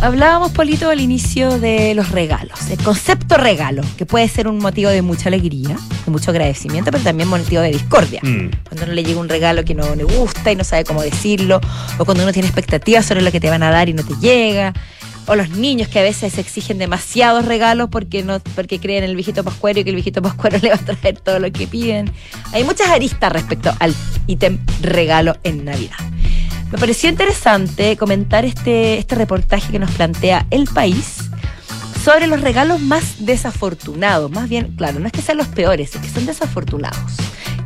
Hablábamos, 0.00 0.50
Polito, 0.52 0.88
al 0.88 1.02
inicio 1.02 1.58
de 1.58 1.94
los 1.94 2.10
regalos. 2.10 2.58
El 2.70 2.82
concepto 2.82 3.36
regalo, 3.36 3.82
que 3.98 4.06
puede 4.06 4.26
ser 4.28 4.48
un 4.48 4.56
motivo 4.56 4.88
de 4.88 5.02
mucha 5.02 5.28
alegría, 5.28 5.76
de 6.06 6.10
mucho 6.10 6.30
agradecimiento, 6.30 6.90
pero 6.90 7.04
también 7.04 7.28
motivo 7.28 7.60
de 7.60 7.72
discordia. 7.72 8.20
Mm. 8.22 8.48
Cuando 8.66 8.84
uno 8.84 8.92
le 8.94 9.04
llega 9.04 9.20
un 9.20 9.28
regalo 9.28 9.62
que 9.62 9.74
no 9.74 9.94
le 9.94 10.04
gusta 10.04 10.52
y 10.52 10.56
no 10.56 10.64
sabe 10.64 10.84
cómo 10.84 11.02
decirlo, 11.02 11.60
o 11.98 12.06
cuando 12.06 12.22
uno 12.22 12.32
tiene 12.32 12.48
expectativas 12.48 13.04
sobre 13.04 13.20
lo 13.20 13.30
que 13.30 13.40
te 13.40 13.50
van 13.50 13.62
a 13.62 13.70
dar 13.70 13.90
y 13.90 13.92
no 13.92 14.02
te 14.02 14.14
llega, 14.14 14.72
o 15.26 15.36
los 15.36 15.50
niños 15.50 15.88
que 15.88 15.98
a 15.98 16.02
veces 16.02 16.38
exigen 16.38 16.78
demasiados 16.78 17.44
regalos 17.44 17.90
porque 17.90 18.22
no 18.22 18.40
porque 18.54 18.80
creen 18.80 19.04
en 19.04 19.10
el 19.10 19.16
viejito 19.16 19.44
pascuero 19.44 19.80
y 19.80 19.84
que 19.84 19.90
el 19.90 19.96
viejito 19.96 20.22
pascuero 20.22 20.56
le 20.62 20.70
va 20.70 20.76
a 20.76 20.78
traer 20.78 21.18
todo 21.18 21.38
lo 21.40 21.52
que 21.52 21.66
piden. 21.66 22.10
Hay 22.52 22.64
muchas 22.64 22.88
aristas 22.88 23.30
respecto 23.30 23.70
al 23.80 23.94
ítem 24.26 24.58
regalo 24.80 25.36
en 25.44 25.66
Navidad. 25.66 25.98
Me 26.72 26.78
pareció 26.78 27.10
interesante 27.10 27.96
comentar 27.96 28.44
este, 28.44 28.98
este 28.98 29.16
reportaje 29.16 29.72
que 29.72 29.78
nos 29.78 29.90
plantea 29.90 30.46
El 30.50 30.66
País 30.66 31.30
sobre 32.04 32.26
los 32.28 32.40
regalos 32.40 32.80
más 32.80 33.26
desafortunados. 33.26 34.30
Más 34.30 34.48
bien, 34.48 34.74
claro, 34.76 35.00
no 35.00 35.06
es 35.06 35.12
que 35.12 35.20
sean 35.20 35.38
los 35.38 35.48
peores, 35.48 35.94
es 35.94 36.00
que 36.00 36.08
son 36.08 36.26
desafortunados. 36.26 37.16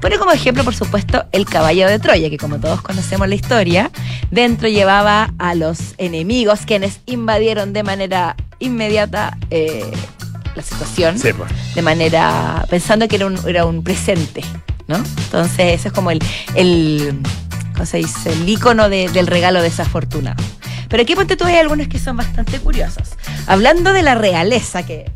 Pone 0.00 0.18
como 0.18 0.32
ejemplo, 0.32 0.64
por 0.64 0.74
supuesto, 0.74 1.24
el 1.32 1.44
caballo 1.44 1.86
de 1.86 1.98
Troya, 1.98 2.28
que 2.30 2.38
como 2.38 2.58
todos 2.58 2.82
conocemos 2.82 3.28
la 3.28 3.34
historia, 3.34 3.90
dentro 4.30 4.68
llevaba 4.68 5.32
a 5.38 5.54
los 5.54 5.78
enemigos 5.98 6.60
quienes 6.66 7.00
invadieron 7.06 7.72
de 7.72 7.82
manera 7.82 8.36
inmediata 8.58 9.38
eh, 9.50 9.90
la 10.54 10.62
situación, 10.62 11.16
pues. 11.20 11.74
de 11.74 11.82
manera 11.82 12.66
pensando 12.68 13.08
que 13.08 13.16
era 13.16 13.26
un, 13.26 13.38
era 13.46 13.66
un 13.66 13.82
presente, 13.82 14.42
¿no? 14.88 14.96
Entonces, 14.96 15.80
eso 15.80 15.88
es 15.88 15.94
como 15.94 16.10
el, 16.10 16.20
el 16.54 17.18
¿cómo? 17.76 18.26
El 18.26 18.48
icono 18.48 18.88
de- 18.88 19.08
del 19.10 19.26
regalo 19.26 19.62
desafortunado. 19.62 20.42
Pero 20.88 21.02
aquí 21.02 21.14
ponte 21.14 21.36
tú 21.36 21.44
hay 21.44 21.56
algunos 21.56 21.88
que 21.88 21.98
son 21.98 22.16
bastante 22.16 22.58
curiosos. 22.60 23.10
Hablando 23.46 23.92
de 23.92 24.02
la 24.02 24.14
realeza, 24.14 24.84
que 24.84 25.10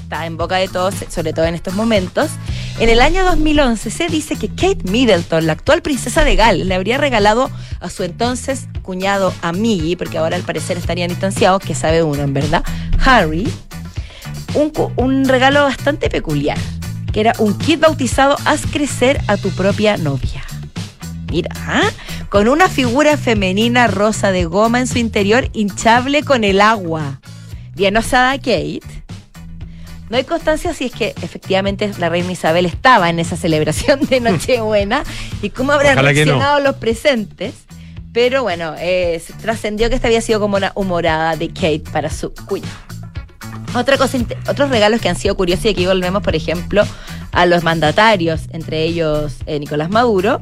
está 0.00 0.26
en 0.26 0.36
boca 0.36 0.56
de 0.56 0.68
todos, 0.68 0.94
sobre 1.08 1.32
todo 1.32 1.46
en 1.46 1.54
estos 1.54 1.74
momentos, 1.74 2.30
en 2.78 2.88
el 2.90 3.00
año 3.00 3.24
2011 3.24 3.90
se 3.90 4.08
dice 4.08 4.36
que 4.36 4.48
Kate 4.48 4.82
Middleton, 4.90 5.46
la 5.46 5.52
actual 5.54 5.80
princesa 5.80 6.24
de 6.24 6.36
Gales, 6.36 6.66
le 6.66 6.74
habría 6.74 6.98
regalado 6.98 7.50
a 7.80 7.88
su 7.88 8.02
entonces 8.02 8.66
cuñado 8.82 9.32
Amigi, 9.42 9.96
porque 9.96 10.18
ahora 10.18 10.36
al 10.36 10.42
parecer 10.42 10.76
estarían 10.76 11.08
distanciados, 11.08 11.62
que 11.62 11.74
sabe 11.74 12.02
uno 12.02 12.22
en 12.22 12.34
verdad, 12.34 12.62
Harry, 13.04 13.48
un, 14.54 14.72
un 14.96 15.24
regalo 15.24 15.62
bastante 15.62 16.10
peculiar, 16.10 16.58
que 17.12 17.20
era 17.20 17.32
un 17.38 17.56
kit 17.56 17.80
bautizado 17.80 18.36
Haz 18.44 18.62
crecer 18.70 19.20
a 19.28 19.36
tu 19.36 19.50
propia 19.50 19.96
novia. 19.96 20.42
Mira, 21.34 21.50
¿ah? 21.56 21.90
con 22.28 22.46
una 22.46 22.68
figura 22.68 23.16
femenina 23.16 23.88
rosa 23.88 24.30
de 24.30 24.44
goma 24.44 24.78
en 24.78 24.86
su 24.86 24.98
interior 24.98 25.50
hinchable 25.52 26.22
con 26.22 26.44
el 26.44 26.60
agua. 26.60 27.20
Bien 27.74 27.96
osada 27.96 28.38
Kate. 28.38 28.82
No 30.10 30.16
hay 30.16 30.22
constancia 30.22 30.72
si 30.74 30.84
es 30.84 30.92
que 30.92 31.12
efectivamente 31.22 31.90
la 31.98 32.08
reina 32.08 32.30
Isabel 32.30 32.66
estaba 32.66 33.10
en 33.10 33.18
esa 33.18 33.36
celebración 33.36 33.98
de 34.08 34.20
Nochebuena 34.20 35.02
y 35.42 35.50
cómo 35.50 35.72
habrán 35.72 35.94
Ojalá 35.94 36.10
no. 36.10 36.14
reaccionado 36.14 36.60
los 36.60 36.76
presentes. 36.76 37.52
Pero 38.12 38.44
bueno, 38.44 38.76
eh, 38.78 39.20
trascendió 39.42 39.88
que 39.88 39.96
esta 39.96 40.06
había 40.06 40.20
sido 40.20 40.38
como 40.38 40.56
una 40.56 40.70
humorada 40.76 41.34
de 41.34 41.48
Kate 41.48 41.82
para 41.92 42.10
su 42.10 42.32
cuñado. 42.32 42.70
Otra 43.74 43.98
cosa, 43.98 44.18
otros 44.48 44.70
regalos 44.70 45.00
que 45.00 45.08
han 45.08 45.16
sido 45.16 45.36
curiosos 45.36 45.64
y 45.64 45.70
aquí 45.70 45.84
volvemos, 45.84 46.22
por 46.22 46.36
ejemplo, 46.36 46.84
a 47.34 47.46
los 47.46 47.64
mandatarios, 47.64 48.42
entre 48.52 48.84
ellos 48.84 49.36
eh, 49.46 49.58
Nicolás 49.58 49.90
Maduro. 49.90 50.40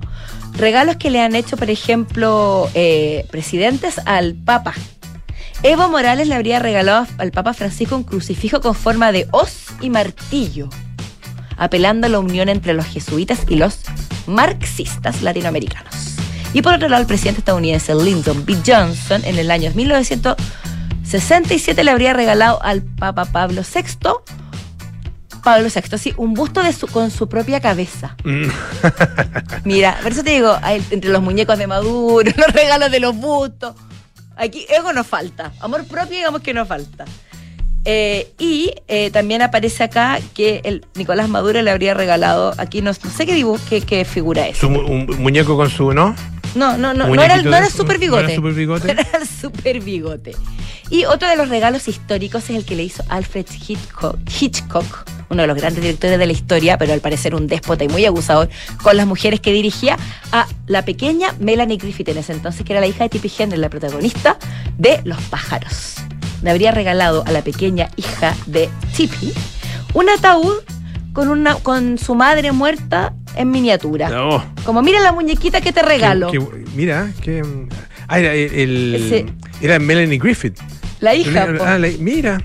Regalos 0.53 0.97
que 0.97 1.11
le 1.11 1.21
han 1.21 1.35
hecho, 1.35 1.57
por 1.57 1.71
ejemplo, 1.71 2.69
eh, 2.75 3.27
presidentes 3.31 3.99
al 4.05 4.35
Papa. 4.35 4.75
Evo 5.63 5.89
Morales 5.89 6.29
le 6.29 6.35
habría 6.35 6.59
regalado 6.59 7.07
al 7.19 7.33
Papa 7.33 7.55
Francisco 7.55 7.97
un 7.97 8.05
crucifijo 8.05 8.61
con 8.61 8.75
forma 8.75 9.13
de 9.13 9.27
hoz 9.31 9.69
y 9.81 9.91
martillo, 9.91 10.69
apelando 11.57 12.07
a 12.07 12.11
la 12.11 12.19
unión 12.19 12.49
entre 12.49 12.75
los 12.75 12.87
jesuitas 12.87 13.45
y 13.49 13.57
los 13.57 13.79
marxistas 14.27 15.23
latinoamericanos. 15.23 16.17
Y 16.53 16.63
por 16.63 16.75
otro 16.75 16.89
lado, 16.89 17.01
el 17.01 17.07
presidente 17.07 17.41
estadounidense 17.41 17.95
Lyndon 17.95 18.45
B. 18.45 18.59
Johnson 18.67 19.23
en 19.25 19.39
el 19.39 19.51
año 19.51 19.71
1967 19.75 21.85
le 21.85 21.91
habría 21.91 22.13
regalado 22.13 22.63
al 22.63 22.83
Papa 22.83 23.25
Pablo 23.25 23.63
VI, 23.63 24.11
Pablo 25.43 25.69
VI, 25.75 25.99
sí, 25.99 26.15
un 26.17 26.35
busto 26.35 26.63
de 26.63 26.73
su, 26.73 26.87
con 26.87 27.11
su 27.11 27.29
propia 27.29 27.61
cabeza. 27.61 28.17
Mm. 28.25 28.47
Mira, 29.65 29.99
por 30.03 30.13
eso 30.13 30.23
te 30.23 30.31
digo, 30.31 30.57
entre 30.91 31.11
los 31.11 31.23
muñecos 31.23 31.59
de 31.59 31.67
Maduro, 31.67 32.31
los 32.37 32.53
regalos 32.53 32.91
de 32.91 33.01
los 33.01 33.17
bustos. 33.17 33.75
Aquí 34.37 34.67
ego 34.69 34.93
nos 34.93 35.07
falta. 35.07 35.53
Amor 35.61 35.85
propio, 35.85 36.17
digamos 36.17 36.41
que 36.41 36.55
nos 36.55 36.67
falta. 36.69 37.05
Eh, 37.85 38.33
y 38.39 38.73
eh, 38.87 39.11
también 39.11 39.43
aparece 39.43 39.83
acá 39.83 40.21
que 40.35 40.61
el 40.65 40.87
Nicolás 40.95 41.29
Maduro 41.29 41.61
le 41.63 41.71
habría 41.71 41.95
regalado, 41.95 42.55
aquí 42.57 42.81
no, 42.81 42.93
no 42.93 43.11
sé 43.11 43.27
qué 43.27 43.35
dibujo, 43.35 43.61
qué, 43.69 43.81
qué 43.81 44.05
figura 44.05 44.47
es. 44.47 44.59
Su 44.59 44.69
un 44.69 45.07
muñeco 45.19 45.57
con 45.57 45.69
su, 45.69 45.93
¿no? 45.93 46.15
No, 46.55 46.77
no, 46.77 46.93
no, 46.95 47.09
no 47.09 47.23
era, 47.23 47.41
no 47.43 47.57
era 47.57 47.71
super 47.71 47.97
¿no 47.97 48.01
bigote. 48.01 48.25
era 48.25 48.33
el 48.33 48.37
super 48.37 48.55
bigote? 48.55 48.91
Era 48.91 49.07
el 49.21 49.27
super 49.27 49.81
bigote. 49.81 50.37
Y 50.91 51.05
otro 51.07 51.29
de 51.29 51.37
los 51.37 51.49
regalos 51.49 51.89
históricos 51.89 52.45
es 52.51 52.57
el 52.57 52.65
que 52.65 52.77
le 52.77 52.83
hizo 52.83 53.03
Alfred 53.09 53.47
Hitchcock, 53.67 54.19
Hitchcock, 54.41 55.07
uno 55.31 55.43
de 55.43 55.49
los 55.49 55.57
grandes 55.57 55.83
directores 55.83 56.19
de 56.19 56.27
la 56.27 56.33
historia, 56.33 56.77
pero 56.77 56.93
al 56.93 57.01
parecer 57.01 57.35
un 57.35 57.47
déspota 57.47 57.85
y 57.85 57.89
muy 57.89 58.05
abusador 58.05 58.51
con 58.83 58.97
las 58.97 59.07
mujeres 59.07 59.41
que 59.41 59.53
dirigía 59.53 59.97
a 60.33 60.47
la 60.67 60.85
pequeña 60.85 61.35
Melanie 61.41 61.79
Griffith 61.79 62.11
en 62.11 62.19
ese 62.19 62.33
entonces, 62.33 62.65
que 62.67 62.75
era 62.75 62.81
la 62.81 62.87
hija 62.87 63.05
de 63.05 63.09
Tippi 63.09 63.33
Henry, 63.39 63.57
la 63.57 63.71
protagonista 63.71 64.37
de 64.77 65.01
Los 65.05 65.21
pájaros. 65.23 65.95
Le 66.43 66.51
habría 66.51 66.73
regalado 66.73 67.25
a 67.27 67.33
la 67.33 67.43
pequeña 67.43 67.89
hija 67.97 68.37
de 68.47 68.69
Tippi 68.95 69.33
un 69.95 70.09
ataúd 70.11 70.57
con, 71.13 71.29
una, 71.29 71.55
con 71.57 71.99
su 71.99 72.15
madre 72.15 72.53
muerta 72.53 73.15
en 73.37 73.51
miniatura. 73.51 74.09
No. 74.09 74.45
Como 74.65 74.83
mira 74.83 75.01
la 75.01 75.13
muñequita 75.13 75.61
que 75.61 75.73
te 75.73 75.83
regalo. 75.83 76.31
Que- 76.31 76.39
que- 76.39 76.65
mira, 76.75 77.11
que. 77.21 77.43
Ah, 78.09 78.19
era 78.19 78.35
el. 78.35 78.95
Ese- 78.95 79.27
era 79.61 79.79
Melanie 79.79 80.19
Griffith. 80.19 80.59
La 81.01 81.15
hija. 81.15 81.47
Ah, 81.61 81.79
la- 81.79 81.89
mira, 81.99 82.41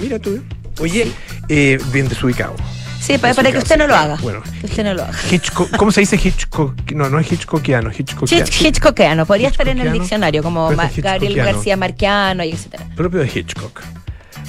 mira 0.00 0.18
tú. 0.18 0.42
Oye, 0.80 1.10
eh, 1.48 1.78
bien 1.92 2.08
desubicado. 2.08 2.54
Sí, 3.00 3.16
para, 3.18 3.32
para 3.34 3.50
que 3.50 3.58
usted 3.58 3.76
no 3.78 3.86
lo 3.86 3.94
haga. 3.96 4.16
Bueno. 4.22 4.42
Que 4.60 4.66
usted 4.66 4.84
no 4.84 4.92
lo 4.94 5.02
haga. 5.02 5.18
Hitchcock, 5.30 5.74
¿Cómo 5.76 5.90
se 5.90 6.00
dice 6.00 6.20
Hitchcock? 6.22 6.74
No, 6.92 7.08
no 7.08 7.18
es 7.18 7.32
Hitchcockiano, 7.32 7.90
Hitchcockiano. 7.90 8.44
Hitch- 8.44 8.66
Hitchcockiano, 8.66 9.26
podría 9.26 9.48
estar 9.48 9.66
en 9.68 9.80
el 9.80 9.92
diccionario, 9.92 10.42
como 10.42 10.68
Gabriel. 10.68 11.34
García 11.36 11.76
Marquiano 11.76 12.44
y 12.44 12.50
etcétera. 12.52 12.86
propio 12.94 13.20
de 13.20 13.26
Hitchcock. 13.34 13.80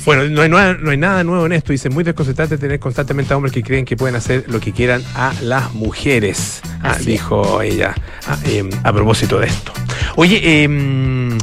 Bueno, 0.06 0.24
no 0.30 0.42
hay, 0.42 0.50
nada- 0.50 0.74
no 0.80 0.90
hay 0.92 0.98
nada 0.98 1.24
nuevo 1.24 1.46
en 1.46 1.52
esto. 1.52 1.72
Dice, 1.72 1.90
muy 1.90 2.04
desconcertante 2.04 2.58
tener 2.58 2.80
constantemente 2.80 3.34
a 3.34 3.38
hombres 3.38 3.54
que 3.54 3.62
creen 3.62 3.86
que 3.86 3.96
pueden 3.96 4.16
hacer 4.16 4.46
lo 4.48 4.60
que 4.60 4.72
quieran 4.72 5.04
a 5.16 5.34
las 5.42 5.74
mujeres. 5.74 6.62
Ah, 6.82 6.98
dijo 6.98 7.62
ella 7.62 7.94
ah, 8.28 8.38
em, 8.46 8.70
a 8.84 8.92
propósito 8.92 9.40
de 9.40 9.48
esto. 9.48 9.72
Oye, 10.16 10.64
em, 10.64 11.38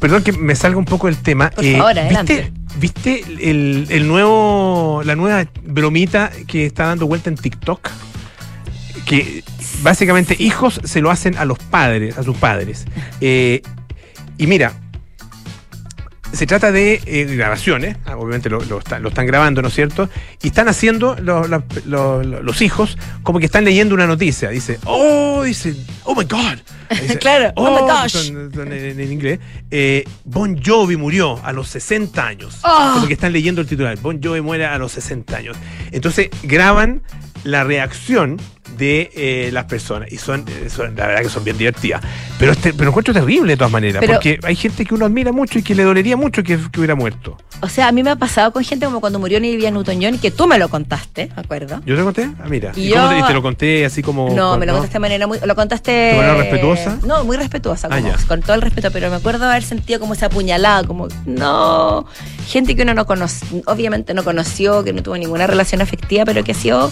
perdón 0.00 0.22
que 0.22 0.32
me 0.32 0.54
salga 0.56 0.78
un 0.78 0.84
poco 0.84 1.06
del 1.06 1.16
tema. 1.18 1.50
Por 1.50 1.64
favor, 1.64 1.98
adelante. 1.98 2.50
¿Viste, 2.80 3.20
viste 3.20 3.50
el, 3.50 3.86
el 3.88 4.08
nuevo, 4.08 5.02
la 5.04 5.14
nueva 5.14 5.46
bromita 5.64 6.30
que 6.46 6.66
está 6.66 6.86
dando 6.86 7.06
vuelta 7.06 7.30
en 7.30 7.36
TikTok? 7.36 7.88
Que 9.06 9.42
básicamente 9.82 10.36
hijos 10.38 10.80
se 10.84 11.00
lo 11.00 11.10
hacen 11.10 11.36
a 11.36 11.44
los 11.44 11.58
padres, 11.58 12.18
a 12.18 12.22
sus 12.22 12.36
padres. 12.36 12.84
Eh, 13.24 13.62
y 14.36 14.48
mira, 14.48 14.72
se 16.32 16.46
trata 16.46 16.72
de 16.72 17.00
eh, 17.06 17.24
grabaciones, 17.36 17.96
ah, 18.06 18.16
obviamente 18.16 18.48
lo, 18.48 18.60
lo 18.64 18.78
está- 18.78 18.98
lo 18.98 19.08
están 19.10 19.26
grabando, 19.26 19.60
¿no 19.62 19.68
es 19.68 19.74
cierto? 19.74 20.08
Y 20.42 20.48
están 20.48 20.68
haciendo 20.68 21.14
lo- 21.20 21.46
la- 21.46 21.62
lo- 21.86 22.22
lo- 22.22 22.42
los 22.42 22.62
hijos 22.62 22.96
como 23.22 23.38
que 23.38 23.46
están 23.46 23.64
leyendo 23.64 23.94
una 23.94 24.06
noticia. 24.06 24.48
Dice, 24.50 24.78
oh, 24.84 25.42
dice, 25.44 25.74
oh 26.04 26.14
my 26.14 26.24
God. 26.24 26.58
Dice, 27.02 27.18
Claro, 27.18 27.52
oh 27.56 27.70
my 27.70 27.90
gosh. 27.90 28.12
son- 28.12 28.52
son 28.52 28.72
en, 28.72 29.00
en 29.00 29.12
inglés. 29.12 29.38
Eh, 29.70 30.04
bon 30.24 30.60
Jovi 30.62 30.96
murió 30.96 31.40
a 31.44 31.52
los 31.52 31.68
60 31.68 32.26
años. 32.26 32.58
Oh. 32.64 32.90
Como 32.94 33.06
que 33.06 33.14
están 33.14 33.32
leyendo 33.32 33.60
el 33.60 33.66
titular. 33.66 33.96
Bon 33.98 34.20
Jovi 34.22 34.40
muere 34.42 34.66
a 34.66 34.76
los 34.78 34.92
60 34.92 35.36
años. 35.36 35.56
Entonces 35.90 36.28
graban 36.42 37.02
la 37.44 37.64
reacción 37.64 38.38
de 38.76 39.10
eh, 39.14 39.50
las 39.52 39.64
personas. 39.64 40.10
Y 40.12 40.18
son, 40.18 40.44
eh, 40.48 40.68
son- 40.68 40.94
la 40.96 41.06
verdad 41.06 41.22
que 41.22 41.28
son 41.28 41.44
bien 41.44 41.56
divertidas. 41.58 42.00
Pero, 42.38 42.52
este, 42.52 42.72
pero 42.72 42.90
encuentro 42.90 43.14
terrible 43.14 43.52
de 43.52 43.56
todas 43.56 43.72
maneras. 43.72 44.00
Pero- 44.00 44.14
porque 44.14 44.38
hay 44.42 44.56
gente 44.56 44.84
que 44.84 44.94
uno 44.94 45.06
admira 45.06 45.32
mucho 45.32 45.58
y 45.58 45.62
que 45.62 45.74
le 45.74 45.82
dolería 45.84 46.16
mucho 46.16 46.42
que, 46.42 46.58
que 46.70 46.80
hubiera 46.80 46.94
muerto. 46.94 47.36
O 47.60 47.68
sea, 47.68 47.88
a 47.88 47.92
mí 47.92 48.02
me 48.02 48.10
ha 48.10 48.16
pasado 48.16 48.52
con 48.52 48.64
gente 48.64 48.86
como 48.86 49.00
cuando 49.00 49.18
murió 49.20 49.38
Olivia 49.38 49.70
Newton-John, 49.70 50.18
que 50.18 50.30
tú 50.32 50.46
me 50.48 50.58
lo 50.58 50.68
contaste, 50.68 51.30
¿me 51.36 51.42
acuerdo? 51.42 51.80
¿Yo 51.86 51.96
te 51.96 52.02
conté? 52.02 52.28
Ah, 52.42 52.46
mira. 52.48 52.72
Y 52.74 52.88
¿Y, 52.88 52.92
cómo 52.92 53.04
yo- 53.04 53.08
te, 53.10 53.18
y 53.20 53.22
te 53.24 53.32
lo 53.34 53.42
conté 53.42 53.84
así 53.84 54.02
como.? 54.02 54.30
No, 54.34 54.50
con- 54.50 54.60
me 54.60 54.66
lo 54.66 54.72
contaste 54.72 54.94
de 54.94 54.98
manera 55.00 55.26
muy. 55.26 55.38
Lo 55.44 55.54
contaste. 55.54 55.92
¿De 55.92 56.16
manera 56.16 56.34
respetuosa? 56.34 56.98
No, 57.06 57.24
muy 57.24 57.36
respetuosa, 57.36 57.88
Ah, 57.90 57.98
como, 58.00 58.12
con 58.26 58.40
todo 58.42 58.54
el 58.54 58.62
respeto, 58.62 58.90
pero 58.90 59.08
me 59.10 59.16
acuerdo 59.16 59.44
haber 59.48 59.62
sentido 59.62 60.00
como 60.00 60.14
esa 60.14 60.28
puñalada, 60.28 60.82
como, 60.84 61.06
no. 61.26 62.06
Gente 62.48 62.74
que 62.74 62.82
uno 62.82 62.94
no 62.94 63.06
conoce, 63.06 63.44
obviamente 63.66 64.12
no 64.14 64.24
conoció, 64.24 64.82
que 64.82 64.92
no 64.92 65.02
tuvo 65.02 65.16
ninguna 65.16 65.46
relación 65.46 65.80
afectiva, 65.82 66.24
pero 66.24 66.42
que 66.42 66.52
ha 66.52 66.54
sido. 66.56 66.90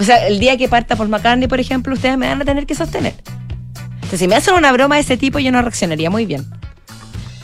O 0.00 0.04
sea, 0.04 0.26
el 0.26 0.40
día 0.40 0.56
que 0.56 0.66
parta 0.66 0.96
por 0.96 1.08
McCartney, 1.08 1.46
por 1.46 1.60
ejemplo, 1.60 1.92
ustedes 1.92 2.16
me 2.16 2.26
van 2.26 2.40
a 2.40 2.44
tener 2.44 2.66
que 2.66 2.74
sostener. 2.74 3.14
Entonces, 3.96 4.18
si 4.18 4.26
me 4.26 4.34
hacen 4.34 4.54
una 4.54 4.72
broma 4.72 4.94
de 4.94 5.02
ese 5.02 5.18
tipo, 5.18 5.38
yo 5.38 5.52
no 5.52 5.60
reaccionaría 5.60 6.08
muy 6.08 6.24
bien. 6.24 6.46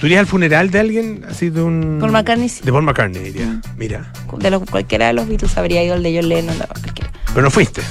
¿Tú 0.01 0.07
irías 0.07 0.21
al 0.21 0.27
funeral 0.27 0.71
de 0.71 0.81
alguien 0.81 1.25
así 1.29 1.51
de 1.51 1.63
un. 1.63 1.99
Paul 2.01 2.13
McCartney, 2.13 2.49
sí. 2.49 2.63
De 2.65 2.73
Paul 2.73 2.85
McCartney, 2.85 3.23
diría. 3.23 3.61
Mira. 3.77 4.11
De 4.39 4.51
los, 4.51 4.63
cualquiera 4.65 5.07
de 5.07 5.13
los 5.13 5.29
Beatles 5.29 5.57
habría 5.57 5.85
ido 5.85 5.95
el 5.95 6.03
de 6.03 6.17
John 6.17 6.29
Lennon, 6.29 6.59
no, 6.59 6.67
cualquiera. 6.67 7.11
Pero 7.29 7.43
no 7.43 7.51
fuiste. 7.51 7.83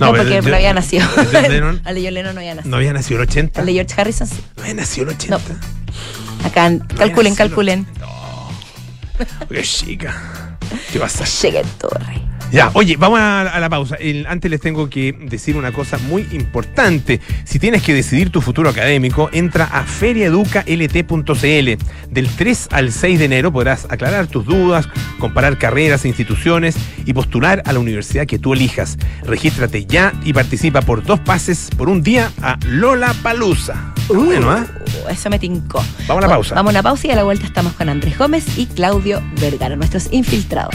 No, 0.00 0.10
pero 0.12 0.24
porque 0.24 0.42
no 0.42 0.54
había 0.56 0.72
nacido. 0.74 1.06
John 1.14 1.42
Lennon 1.42 1.80
Al 1.84 1.94
de 1.96 2.04
John 2.04 2.14
Lennon 2.14 2.34
no 2.34 2.40
había 2.40 2.54
nacido. 2.54 2.70
no 2.70 2.76
había 2.76 2.92
nacido 2.92 3.20
en 3.20 3.22
el 3.22 3.28
80. 3.28 3.60
Al 3.60 3.66
de 3.66 3.72
George 3.72 4.00
Harrison 4.00 4.26
sí. 4.28 4.40
No 4.56 4.62
había 4.62 4.74
nacido 4.74 5.04
en 5.04 5.10
el 5.10 5.16
80. 5.16 5.54
Acá, 6.44 6.72
calculen, 6.96 7.34
calculen. 7.34 7.86
Qué 9.48 9.62
chica. 9.62 10.56
¿Qué 10.92 10.98
pasa? 10.98 11.24
Llega 11.24 11.60
el 11.60 11.68
torre. 11.68 12.33
Ya, 12.52 12.70
oye, 12.74 12.96
vamos 12.96 13.18
a, 13.18 13.40
a 13.42 13.58
la 13.58 13.68
pausa. 13.68 13.96
El- 13.96 14.26
antes 14.28 14.48
les 14.50 14.60
tengo 14.60 14.88
que 14.88 15.12
decir 15.12 15.56
una 15.56 15.72
cosa 15.72 15.98
muy 15.98 16.26
importante. 16.30 17.20
Si 17.44 17.58
tienes 17.58 17.82
que 17.82 17.92
decidir 17.92 18.30
tu 18.30 18.40
futuro 18.40 18.70
académico, 18.70 19.28
entra 19.32 19.64
a 19.64 19.82
feriaeducalt.cl. 19.82 21.84
Del 22.10 22.28
3 22.28 22.68
al 22.70 22.92
6 22.92 23.18
de 23.18 23.24
enero 23.24 23.52
podrás 23.52 23.86
aclarar 23.90 24.28
tus 24.28 24.44
dudas, 24.44 24.88
comparar 25.18 25.58
carreras 25.58 26.04
e 26.04 26.08
instituciones 26.08 26.76
y 27.04 27.12
postular 27.12 27.62
a 27.66 27.72
la 27.72 27.80
universidad 27.80 28.26
que 28.26 28.38
tú 28.38 28.52
elijas. 28.54 28.98
Regístrate 29.24 29.84
ya 29.86 30.12
y 30.24 30.32
participa 30.32 30.80
por 30.80 31.02
dos 31.02 31.18
pases 31.20 31.70
por 31.76 31.88
un 31.88 32.02
día 32.02 32.30
a 32.40 32.56
Lola 32.68 33.14
Palusa. 33.22 33.92
bueno, 34.08 34.50
¿ah? 34.50 34.64
Uh, 35.04 35.08
eso 35.10 35.28
me 35.28 35.40
tincó. 35.40 35.82
Vamos 36.06 36.22
a 36.24 36.28
la 36.28 36.34
pausa. 36.34 36.54
Vamos 36.54 36.70
a 36.70 36.74
una 36.74 36.82
pausa 36.84 37.08
y 37.08 37.10
a 37.10 37.16
la 37.16 37.24
vuelta 37.24 37.46
estamos 37.46 37.72
con 37.72 37.88
Andrés 37.88 38.16
Gómez 38.16 38.44
y 38.56 38.66
Claudio 38.66 39.20
Vergara, 39.40 39.74
nuestros 39.74 40.06
infiltrados. 40.12 40.74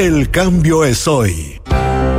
El 0.00 0.30
cambio 0.30 0.82
es 0.82 1.06
hoy. 1.06 1.60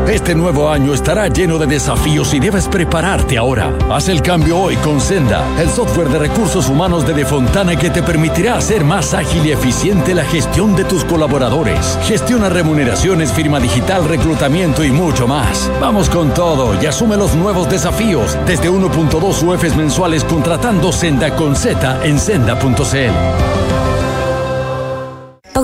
Este 0.07 0.35
nuevo 0.35 0.69
año 0.69 0.93
estará 0.93 1.29
lleno 1.29 1.57
de 1.57 1.65
desafíos 1.65 2.31
y 2.35 2.39
debes 2.39 2.67
prepararte 2.67 3.39
ahora. 3.39 3.75
Haz 3.89 4.07
el 4.07 4.21
cambio 4.21 4.59
hoy 4.59 4.75
con 4.75 5.01
Senda, 5.01 5.43
el 5.59 5.67
software 5.67 6.09
de 6.09 6.19
recursos 6.19 6.69
humanos 6.69 7.07
de 7.07 7.15
Defontana 7.15 7.75
que 7.75 7.89
te 7.89 8.03
permitirá 8.03 8.55
hacer 8.55 8.85
más 8.85 9.15
ágil 9.15 9.47
y 9.47 9.51
eficiente 9.51 10.13
la 10.13 10.25
gestión 10.25 10.75
de 10.75 10.83
tus 10.83 11.03
colaboradores. 11.05 11.97
Gestiona 12.03 12.49
remuneraciones, 12.49 13.33
firma 13.33 13.59
digital, 13.59 14.07
reclutamiento 14.07 14.83
y 14.83 14.91
mucho 14.91 15.27
más. 15.27 15.71
Vamos 15.81 16.07
con 16.07 16.31
todo 16.35 16.79
y 16.79 16.85
asume 16.85 17.17
los 17.17 17.33
nuevos 17.33 17.67
desafíos 17.67 18.37
desde 18.45 18.69
1.2 18.69 19.41
UFs 19.41 19.75
mensuales 19.75 20.23
contratando 20.23 20.91
Senda 20.91 21.35
con 21.35 21.55
Z 21.55 22.05
en 22.05 22.19
senda.cl. 22.19 23.80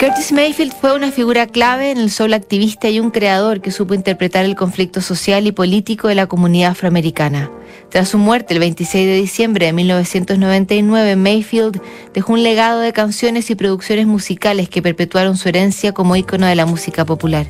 Curtis 0.00 0.32
Mayfield 0.32 0.72
fue 0.80 0.94
una 0.94 1.12
figura 1.12 1.46
clave 1.46 1.90
en 1.90 1.98
el 1.98 2.10
soul 2.10 2.32
activista 2.32 2.88
y 2.88 3.00
un 3.00 3.10
creador 3.10 3.60
que 3.60 3.70
supo 3.70 3.92
interpretar 3.92 4.46
el 4.46 4.56
conflicto 4.56 5.02
social 5.02 5.46
y 5.46 5.52
político 5.52 6.08
de 6.08 6.14
la 6.14 6.26
comunidad 6.26 6.70
afroamericana. 6.70 7.50
Tras 7.90 8.08
su 8.08 8.16
muerte 8.16 8.54
el 8.54 8.60
26 8.60 9.06
de 9.06 9.16
diciembre 9.16 9.66
de 9.66 9.74
1999, 9.74 11.16
Mayfield 11.16 11.82
dejó 12.14 12.32
un 12.32 12.42
legado 12.42 12.80
de 12.80 12.94
canciones 12.94 13.50
y 13.50 13.56
producciones 13.56 14.06
musicales 14.06 14.70
que 14.70 14.80
perpetuaron 14.80 15.36
su 15.36 15.50
herencia 15.50 15.92
como 15.92 16.16
ícono 16.16 16.46
de 16.46 16.54
la 16.54 16.64
música 16.64 17.04
popular. 17.04 17.46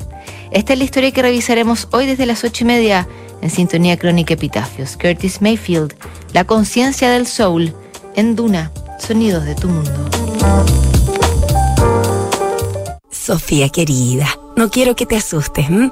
Esta 0.51 0.73
es 0.73 0.79
la 0.79 0.83
historia 0.83 1.11
que 1.11 1.21
revisaremos 1.21 1.87
hoy 1.93 2.05
desde 2.05 2.25
las 2.25 2.43
ocho 2.43 2.65
y 2.65 2.67
media 2.67 3.07
en 3.41 3.49
Sintonía 3.49 3.95
Crónica 3.95 4.33
Epitafios. 4.33 4.97
Curtis 4.97 5.41
Mayfield, 5.41 5.93
la 6.33 6.43
conciencia 6.43 7.11
del 7.11 7.27
soul, 7.27 7.73
en 8.17 8.35
Duna, 8.35 8.73
sonidos 8.99 9.45
de 9.45 9.55
tu 9.55 9.69
mundo. 9.69 10.80
Sofía 13.11 13.69
querida, 13.69 14.27
no 14.55 14.69
quiero 14.69 14.95
que 14.95 15.05
te 15.05 15.17
asustes. 15.17 15.69
¿m? 15.69 15.91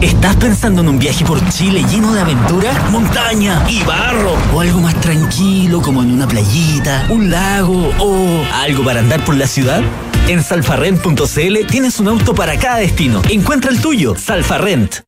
¿Estás 0.00 0.36
pensando 0.36 0.80
en 0.80 0.88
un 0.88 0.98
viaje 0.98 1.26
por 1.26 1.46
Chile 1.50 1.84
lleno 1.90 2.14
de 2.14 2.22
aventura, 2.22 2.72
montaña 2.90 3.66
y 3.68 3.82
barro? 3.82 4.32
¿O 4.54 4.60
algo 4.60 4.80
más 4.80 4.98
tranquilo 5.02 5.82
como 5.82 6.02
en 6.02 6.10
una 6.10 6.26
playita, 6.26 7.06
un 7.10 7.30
lago 7.30 7.90
o 7.98 8.42
algo 8.54 8.82
para 8.82 9.00
andar 9.00 9.22
por 9.26 9.36
la 9.36 9.46
ciudad? 9.46 9.82
En 10.26 10.42
salfarrent.cl 10.42 11.66
tienes 11.68 12.00
un 12.00 12.08
auto 12.08 12.34
para 12.34 12.58
cada 12.58 12.76
destino. 12.76 13.20
Encuentra 13.28 13.70
el 13.70 13.80
tuyo, 13.82 14.16
Salfarrent. 14.16 15.00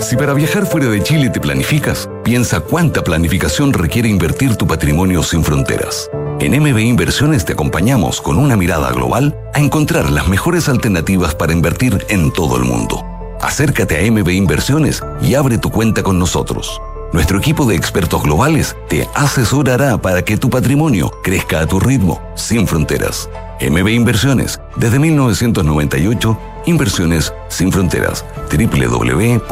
Si 0.00 0.16
para 0.16 0.32
viajar 0.32 0.66
fuera 0.66 0.88
de 0.88 1.02
Chile 1.02 1.28
te 1.28 1.38
planificas, 1.38 2.08
piensa 2.24 2.60
cuánta 2.60 3.04
planificación 3.04 3.74
requiere 3.74 4.08
invertir 4.08 4.56
tu 4.56 4.66
patrimonio 4.66 5.22
sin 5.22 5.44
fronteras. 5.44 6.10
En 6.40 6.58
MB 6.60 6.78
Inversiones 6.78 7.44
te 7.44 7.52
acompañamos 7.52 8.22
con 8.22 8.38
una 8.38 8.56
mirada 8.56 8.90
global 8.90 9.36
a 9.52 9.60
encontrar 9.60 10.10
las 10.10 10.28
mejores 10.28 10.70
alternativas 10.70 11.34
para 11.34 11.52
invertir 11.52 12.06
en 12.08 12.32
todo 12.32 12.56
el 12.56 12.64
mundo. 12.64 13.13
Acércate 13.44 13.98
a 13.98 14.10
MB 14.10 14.30
Inversiones 14.30 15.02
y 15.20 15.34
abre 15.34 15.58
tu 15.58 15.70
cuenta 15.70 16.02
con 16.02 16.18
nosotros. 16.18 16.80
Nuestro 17.12 17.38
equipo 17.38 17.66
de 17.66 17.76
expertos 17.76 18.22
globales 18.22 18.74
te 18.88 19.06
asesorará 19.14 19.98
para 19.98 20.22
que 20.22 20.38
tu 20.38 20.48
patrimonio 20.48 21.12
crezca 21.22 21.60
a 21.60 21.66
tu 21.66 21.78
ritmo, 21.78 22.22
sin 22.36 22.66
fronteras. 22.66 23.28
MB 23.60 23.86
Inversiones, 23.88 24.58
desde 24.76 24.98
1998, 24.98 26.38
Inversiones 26.64 27.34
sin 27.48 27.70
fronteras. 27.70 28.24
www.mbi.cl 28.50 29.44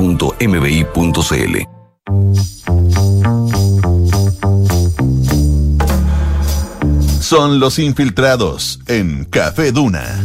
Son 7.20 7.61
los 7.61 7.78
infiltrados 7.78 8.80
en 8.86 9.26
Café 9.26 9.70
Duna. 9.70 10.22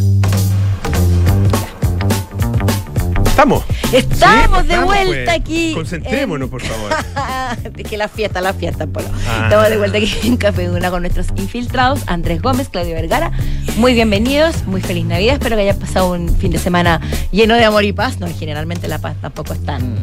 Estamos. 3.38 3.64
Estamos 3.94 4.62
Sí, 4.62 4.68
de 4.68 4.74
estamos, 4.74 4.86
vuelta 4.86 5.14
pues. 5.26 5.30
aquí. 5.30 5.72
Concentrémonos, 5.76 6.46
en- 6.48 6.50
por 6.50 6.62
favor. 6.64 6.92
Es 7.78 7.88
que 7.88 7.96
la 7.96 8.08
fiesta, 8.08 8.42
la 8.42 8.52
fiesta, 8.54 8.88
Polo. 8.88 9.08
Ah. 9.28 9.42
Estamos 9.44 9.70
de 9.70 9.78
vuelta 9.78 9.98
aquí 10.00 10.12
en 10.24 10.38
Café 10.38 10.66
Duna 10.66 10.90
con 10.90 11.04
nuestros 11.04 11.28
infiltrados, 11.36 12.02
Andrés 12.08 12.42
Gómez, 12.42 12.68
Claudio 12.70 12.96
Vergara. 12.96 13.32
Muy 13.78 13.94
bienvenidos, 13.94 14.66
muy 14.66 14.82
feliz 14.82 15.06
Navidad. 15.06 15.36
Espero 15.36 15.56
que 15.56 15.62
hayan 15.62 15.78
pasado 15.78 16.14
un 16.14 16.36
fin 16.36 16.50
de 16.52 16.58
semana 16.58 17.00
lleno 17.32 17.54
de 17.54 17.64
amor 17.64 17.84
y 17.84 17.94
paz. 17.94 18.20
No, 18.20 18.28
generalmente 18.28 18.88
la 18.88 18.98
paz 18.98 19.16
tampoco 19.22 19.54
es 19.54 19.64
tan, 19.64 19.98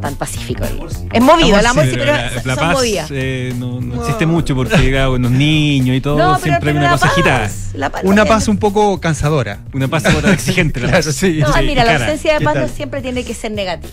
tan 0.00 0.14
pacífico. 0.16 0.64
Es 1.12 1.22
movido, 1.22 1.58
el 1.58 1.66
amor 1.66 1.84
sí, 1.84 1.90
pero 1.92 2.04
la, 2.06 2.30
son 2.34 2.42
la 2.44 2.56
paz 2.56 2.72
movidas. 2.72 3.08
eh, 3.12 3.54
no, 3.58 3.80
no 3.80 4.00
existe 4.02 4.26
mucho 4.26 4.54
porque 4.54 4.90
claro, 4.90 5.12
con 5.12 5.22
los 5.22 5.30
niños 5.30 5.96
y 5.96 6.00
todo 6.00 6.18
No, 6.18 6.32
pero- 6.34 6.44
siempre 6.44 6.70
hay 6.70 6.76
una 6.76 6.90
cosa 6.90 7.06
paz, 7.06 7.12
agitada. 7.12 7.90
paz 7.90 8.02
Una 8.04 8.24
paz 8.24 8.42
es- 8.44 8.48
un 8.48 8.58
poco 8.58 9.00
cansadora. 9.00 9.60
Una 9.72 9.88
paz 9.88 10.04
exigente. 10.32 10.80
La 10.80 10.88
Claro, 10.88 11.04
paz. 11.04 11.14
sí. 11.14 11.38
No, 11.40 11.52
sí. 11.52 11.60
mira, 11.64 11.84
la 11.84 11.96
ausencia 11.96 12.32
de 12.34 12.38
¿qué 12.40 12.44
paz 12.44 12.56
no 12.56 12.68
siempre 12.68 13.02
tiene 13.02 13.24
que 13.24 13.34
ser 13.34 13.52
negativa. 13.52 13.92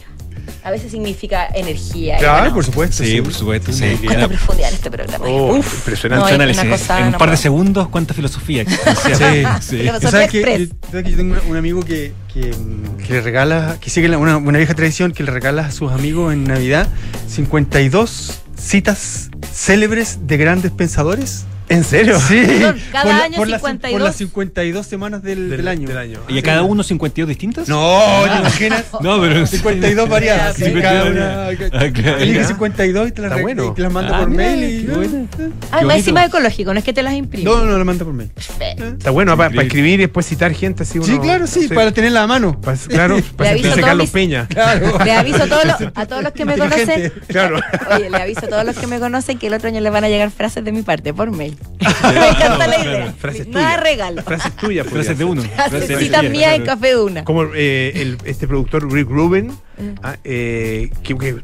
A 0.64 0.72
veces 0.72 0.92
significa 0.92 1.48
energía. 1.54 2.18
y 2.18 2.20
Claro, 2.20 2.40
bueno, 2.40 2.56
por 2.56 2.66
supuesto. 2.66 3.04
Sí, 3.04 3.22
por 3.22 3.34
supuesto. 3.34 3.72
Sí. 3.72 3.98
Cuánta 4.06 4.28
profundidad 4.28 4.70
en 4.70 4.76
este 4.76 4.92
programa. 4.92 5.26
Oh, 5.28 5.56
Uf, 5.58 5.74
impresionante. 5.76 6.24
no, 6.24 6.28
es 6.30 6.36
análisis. 6.36 6.64
una 6.64 6.72
cosa, 6.72 7.00
en 7.00 7.06
un 7.06 7.12
no 7.14 7.18
par 7.18 7.32
de 7.32 7.38
segundos, 7.38 7.88
cuánta 7.90 8.14
filosofía. 8.14 8.66
Sí, 8.66 9.44
Sí. 9.62 9.78
Pero- 9.84 10.00
¿Tú 10.00 10.08
¿Sabes 10.10 10.30
que, 10.30 10.42
yo, 10.42 10.76
sabes 10.92 11.04
que 11.06 11.12
yo 11.12 11.18
tengo 11.18 11.36
un 11.48 11.56
amigo 11.58 11.82
que, 11.82 12.12
que, 12.34 12.52
mm, 12.54 12.98
que 13.06 13.14
le 13.14 13.22
regala, 13.22 13.78
que 13.80 13.90
sigue 13.90 14.16
una, 14.16 14.38
una 14.38 14.58
vieja 14.58 14.74
tradición 14.74 15.12
que 15.14 15.24
le 15.24 15.32
regala 15.32 15.66
a 15.68 15.72
sus 15.72 15.92
amigos 15.92 16.34
en 16.34 16.44
Navidad 16.44 16.88
52 17.28 18.40
citas 18.58 19.30
célebres 19.54 20.20
de 20.28 20.38
grandes 20.38 20.72
pensadores. 20.72 21.46
¿En 21.70 21.84
serio? 21.84 22.18
Sí. 22.20 22.46
Cada 22.92 23.04
por 23.04 23.14
la- 23.14 23.24
año 23.24 23.38
por 23.38 23.48
las- 23.50 23.62
52. 23.62 23.92
por 23.92 24.02
las 24.02 24.16
52 24.16 24.88
semanas 24.88 25.22
del, 25.24 25.50
del 25.50 25.68
año. 25.68 25.88
Del 25.88 25.98
año. 25.98 26.20
¿Y 26.30 26.40
a 26.40 26.42
cada 26.42 26.64
uno 26.64 26.82
52 26.84 27.28
distintas? 27.28 27.68
No, 27.68 28.00
¿te 28.24 28.38
imaginas? 28.40 28.86
No, 29.02 29.20
pero 29.20 29.46
52 29.46 30.08
variadas. 30.10 30.56
sí, 30.58 30.64
52 30.66 30.82
cada 30.84 31.04
variadas. 31.04 31.56
una- 31.60 31.80
Ah, 31.80 31.92
claro. 31.94 32.18
Elige 32.20 32.40
Ya. 32.40 32.48
52 32.48 33.08
y 33.08 33.12
te 33.12 33.22
las 33.22 33.32
Está 33.32 33.42
bueno. 33.42 33.66
y 33.72 33.74
te 33.76 33.82
las 33.82 33.92
manda 33.92 34.16
Ah, 34.16 34.20
por 34.22 34.30
mira, 34.30 34.44
mail. 34.44 34.64
Y, 34.82 34.86
qué 34.86 34.92
bueno. 34.94 35.28
Ah, 35.72 35.82
encima 35.96 36.26
ecológico, 36.26 36.74
no 36.74 36.80
es 36.80 36.86
que 36.86 36.94
te 36.94 37.04
las 37.04 37.14
imprime. 37.14 37.44
No, 37.44 37.64
no, 37.66 37.78
la 37.78 37.84
manda 37.84 38.06
por 38.06 38.14
mail. 38.14 38.32
Está 38.38 39.12
bueno 39.12 39.36
para 39.36 39.48
Increíble. 39.50 39.68
escribir 39.68 39.94
y 40.00 40.04
después 40.04 40.26
citar 40.26 40.54
gente 40.54 40.84
así 40.84 41.00
uno. 41.00 41.08
Sí, 41.08 41.20
claro, 41.20 41.48
sí, 41.48 41.62
no 41.64 41.68
sé, 41.70 41.76
para 41.76 41.92
tenerla 41.92 42.24
a 42.24 42.28
mano. 42.28 42.60
pa- 42.62 42.76
claro, 42.88 43.18
para 43.36 43.52
sentirse 43.54 43.82
Carlos 43.82 44.10
Peña. 44.10 44.48
Claro. 44.48 44.98
Le 45.04 45.12
aviso 45.12 45.44
a 45.44 45.48
todos 45.48 45.66
los, 45.66 45.76
a 45.94 46.06
todos 46.06 46.24
los 46.24 46.32
que 46.32 46.46
me 46.46 46.58
conocen. 46.58 47.12
Claro. 47.28 47.60
Oye, 47.94 48.10
le 48.10 48.18
aviso 48.18 48.46
a 48.46 48.50
todos 48.50 48.64
los 48.66 48.78
que 48.78 48.88
me 48.88 49.00
conocen 49.00 49.38
que 49.38 49.48
el 49.48 49.54
otro 49.54 49.68
año 49.68 49.82
les 49.82 49.92
van 49.92 50.04
a 50.06 50.10
llegar 50.10 50.32
frases 50.32 50.64
de 50.64 50.72
mi 50.72 50.82
parte 50.84 51.14
por 51.14 51.30
mail. 51.32 51.57
me 51.80 52.30
encanta 52.30 52.68
la 52.68 52.80
idea. 52.84 53.14
Frases 53.18 53.48
Nada 53.48 53.78
de 53.78 53.84
regalo. 53.84 54.22
Frases 54.24 54.56
tuyas. 54.56 54.86
podría 54.88 55.04
Frases 55.04 55.18
de 55.18 55.26
uno. 55.26 55.42
Frases 55.42 55.88
de 55.88 55.98
Citas 56.00 56.24
mías 56.30 56.56
en. 56.56 56.66
Café 56.66 56.94
Duna. 56.94 57.24
Como 57.24 57.44
eh, 57.56 57.92
el- 57.96 58.18
este 58.26 58.48
productor 58.48 58.92
Rick 58.92 59.10
Rubin, 59.10 59.48
Mm. 59.80 59.90
ah, 60.02 60.16
eh, 60.24 60.90
que, 61.04 61.16
que, 61.16 61.36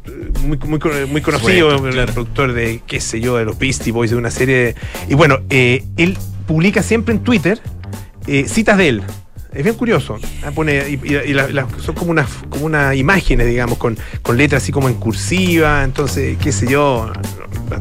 muy, 0.43 0.57
muy, 0.57 0.79
con- 0.79 1.11
muy 1.11 1.21
conocido, 1.21 1.71
el 1.85 1.93
claro. 1.93 2.13
productor 2.13 2.53
de, 2.53 2.81
qué 2.87 2.99
sé 2.99 3.19
yo, 3.21 3.37
de 3.37 3.45
los 3.45 3.59
Beastie 3.59 3.91
Boys, 3.91 4.09
de 4.09 4.17
una 4.17 4.31
serie. 4.31 4.55
de- 4.55 4.75
y 5.07 5.13
bueno, 5.13 5.37
eh, 5.51 5.83
él 5.97 6.17
publica 6.47 6.81
siempre 6.81 7.13
en 7.13 7.23
Twitter 7.23 7.61
eh, 8.25 8.45
citas 8.47 8.77
de 8.79 8.87
él. 8.89 9.03
Es 9.53 9.63
bien 9.63 9.75
curioso. 9.75 10.17
Ah, 10.45 10.51
pone, 10.51 10.83
y, 10.89 10.93
y- 11.03 11.15
y 11.29 11.33
la- 11.33 11.47
la- 11.49 11.67
son 11.83 11.93
como 11.95 12.11
unas 12.11 12.27
como 12.49 12.65
unas 12.65 12.95
imágenes, 12.95 13.47
digamos, 13.47 13.77
con, 13.77 13.97
con 14.21 14.37
letras 14.37 14.63
así 14.63 14.71
como 14.71 14.89
en 14.89 14.95
cursiva. 14.95 15.83
Entonces, 15.83 16.37
qué 16.41 16.51
sé 16.51 16.67
yo, 16.67 17.11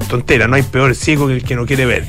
tontera, 0.09 0.47
no 0.49 0.57
hay 0.57 0.63
peor 0.63 0.95
ciego 0.95 1.27
que 1.29 1.35
el 1.35 1.45
que 1.45 1.57
no 1.57 1.67
quiere 1.67 1.87
ver. 1.87 2.05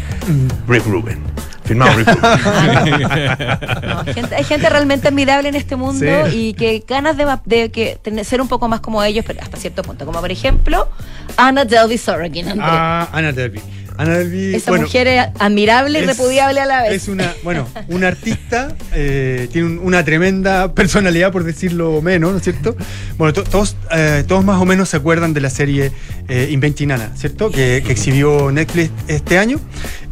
Rick 0.68 0.86
Rubin. 0.86 1.20
Firmado 1.64 1.94
Rick 1.98 2.08
Rubin. 2.10 3.08
No, 3.88 4.04
gente- 4.14 4.36
hay 4.36 4.44
gente 4.44 4.70
realmente 4.70 5.08
admirable 5.08 5.48
en 5.50 5.56
este 5.56 5.76
mundo 5.78 6.06
Sí. 6.30 6.38
y 6.50 6.54
que 6.54 6.84
ganas 6.88 7.16
de, 7.16 7.26
de 7.46 7.70
que 7.72 7.98
tener- 8.02 8.26
ser 8.26 8.42
un 8.42 8.48
poco 8.50 8.68
más 8.68 8.82
como 8.82 9.02
ellos, 9.04 9.24
pero 9.26 9.42
hasta 9.42 9.56
cierto 9.58 9.82
punto. 9.84 10.06
Como 10.06 10.20
por 10.20 10.32
ejemplo, 10.32 10.90
Anna 11.38 11.64
Delvey 11.64 11.98
Sorokin, 11.98 12.50
André. 12.50 12.66
Ah, 12.68 13.08
Ana 13.14 13.32
Delvey. 13.32 13.62
Ana 13.98 14.18
Delvey. 14.18 14.56
Esa 14.56 14.72
bueno, 14.72 14.86
mujer 14.86 15.08
es 15.08 15.26
admirable 15.40 16.00
y 16.00 16.02
es- 16.04 16.08
repudiable 16.08 16.60
a 16.60 16.66
la 16.66 16.82
vez. 16.84 16.94
Es 16.94 17.08
una, 17.08 17.34
bueno, 17.44 17.68
una 17.90 18.08
artista, 18.08 18.76
eh, 18.94 19.48
tiene 19.52 19.68
un- 19.68 19.80
una 19.80 20.04
tremenda 20.04 20.74
personalidad, 20.74 21.32
por 21.32 21.44
decirlo 21.44 22.02
menos, 22.02 22.32
¿no 22.32 22.38
es 22.38 22.44
cierto? 22.44 22.76
Bueno, 23.18 23.34
to- 23.34 23.44
todos, 23.44 23.76
eh, 23.92 24.24
todos 24.28 24.44
más 24.44 24.62
o 24.62 24.66
menos 24.66 24.90
se 24.90 24.98
acuerdan 24.98 25.34
de 25.34 25.42
la 25.42 25.50
serie 25.50 25.92
eh, 26.30 26.48
Inventing 26.52 26.92
Anna, 26.92 27.12
¿cierto? 27.16 27.52
Que, 27.52 27.84
que 27.86 27.92
exhibió 27.92 28.50
Netflix 28.52 28.92
este 29.10 29.38
año. 29.38 29.60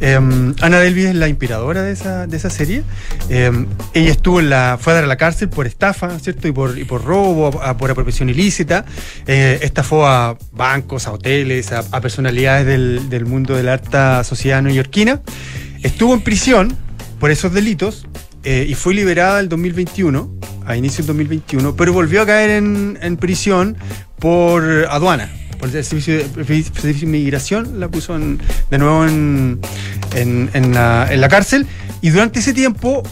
Eh, 0.00 0.14
Ana 0.60 0.78
Delvey 0.80 1.06
es 1.06 1.14
la 1.14 1.28
inspiradora 1.28 1.82
de 1.82 1.92
esa, 1.92 2.26
de 2.26 2.36
esa 2.36 2.50
serie. 2.50 2.82
Eh, 3.30 3.50
ella 3.94 4.10
estuvo 4.10 4.38
en 4.40 4.50
la, 4.50 4.76
fue 4.80 4.92
a 4.92 4.96
dar 4.96 5.04
a 5.04 5.06
la 5.06 5.16
cárcel 5.16 5.48
por 5.48 5.66
estafa, 5.66 6.18
¿cierto? 6.18 6.48
Y 6.48 6.52
por, 6.52 6.78
y 6.78 6.84
por 6.84 7.02
robo, 7.04 7.62
a- 7.62 7.76
por 7.78 7.90
apropiación 7.90 8.28
ilícita. 8.28 8.84
Eh, 9.26 9.60
estafó 9.62 10.06
a 10.06 10.36
bancos, 10.52 11.06
a 11.06 11.12
hoteles, 11.12 11.72
a, 11.72 11.78
a 11.90 12.00
personalidades 12.02 12.66
del, 12.66 13.08
del 13.08 13.24
mundo 13.24 13.54
de 13.56 13.62
la 13.62 13.71
sociedad 14.24 14.62
neoyorquina. 14.62 15.20
Estuvo 15.82 16.14
en 16.14 16.20
prisión 16.22 16.76
por 17.18 17.30
esos 17.30 17.52
delitos 17.52 18.06
eh, 18.44 18.66
y 18.68 18.74
fue 18.74 18.94
liberada 18.94 19.40
el 19.40 19.48
2021, 19.48 20.30
a 20.66 20.76
inicio 20.76 20.98
del 20.98 21.06
2021, 21.08 21.76
pero 21.76 21.92
volvió 21.92 22.22
a 22.22 22.26
caer 22.26 22.50
en, 22.50 22.98
en 23.00 23.16
prisión 23.16 23.76
por 24.18 24.62
aduana, 24.90 25.30
por 25.58 25.74
el 25.74 25.84
servicio 25.84 26.16
de, 26.18 26.24
servicio 26.64 27.06
inmigración, 27.08 27.78
la 27.80 27.88
puso 27.88 28.18
de 28.18 28.78
nuevo 28.78 29.04
en- 30.14 30.50
en 30.54 30.74
la, 30.74 31.08
en 31.10 31.20
la 31.20 31.28
cárcel 31.28 31.66
y 32.00 32.10
durante 32.10 32.40
ese 32.40 32.52
tiempo 32.52 33.02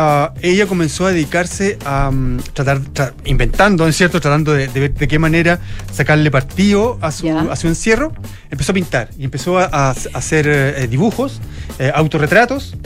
ah, 0.00 0.32
ella 0.42 0.66
comenzó 0.66 1.06
a 1.06 1.10
dedicarse 1.12 1.76
a 1.84 2.10
mm, 2.10 2.38
tratar, 2.54 2.78
tra- 2.94 3.12
inventando, 3.24 3.84
¿no 3.84 3.90
es 3.90 3.96
cierto?, 3.96 4.20
tratando 4.20 4.52
de, 4.54 4.68
de 4.68 4.80
ver 4.80 4.94
de 4.94 5.08
qué 5.08 5.18
manera 5.18 5.58
sacarle 5.92 6.30
partido 6.30 6.98
a 7.00 7.10
su, 7.10 7.28
a 7.28 7.56
su 7.56 7.66
encierro, 7.66 8.12
empezó 8.50 8.72
a 8.72 8.74
pintar 8.74 9.10
y 9.18 9.24
empezó 9.24 9.58
a, 9.58 9.64
a 9.72 9.90
hacer 10.14 10.46
eh, 10.48 10.86
dibujos, 10.88 11.40
eh, 11.78 11.90
autorretratos 11.94 12.76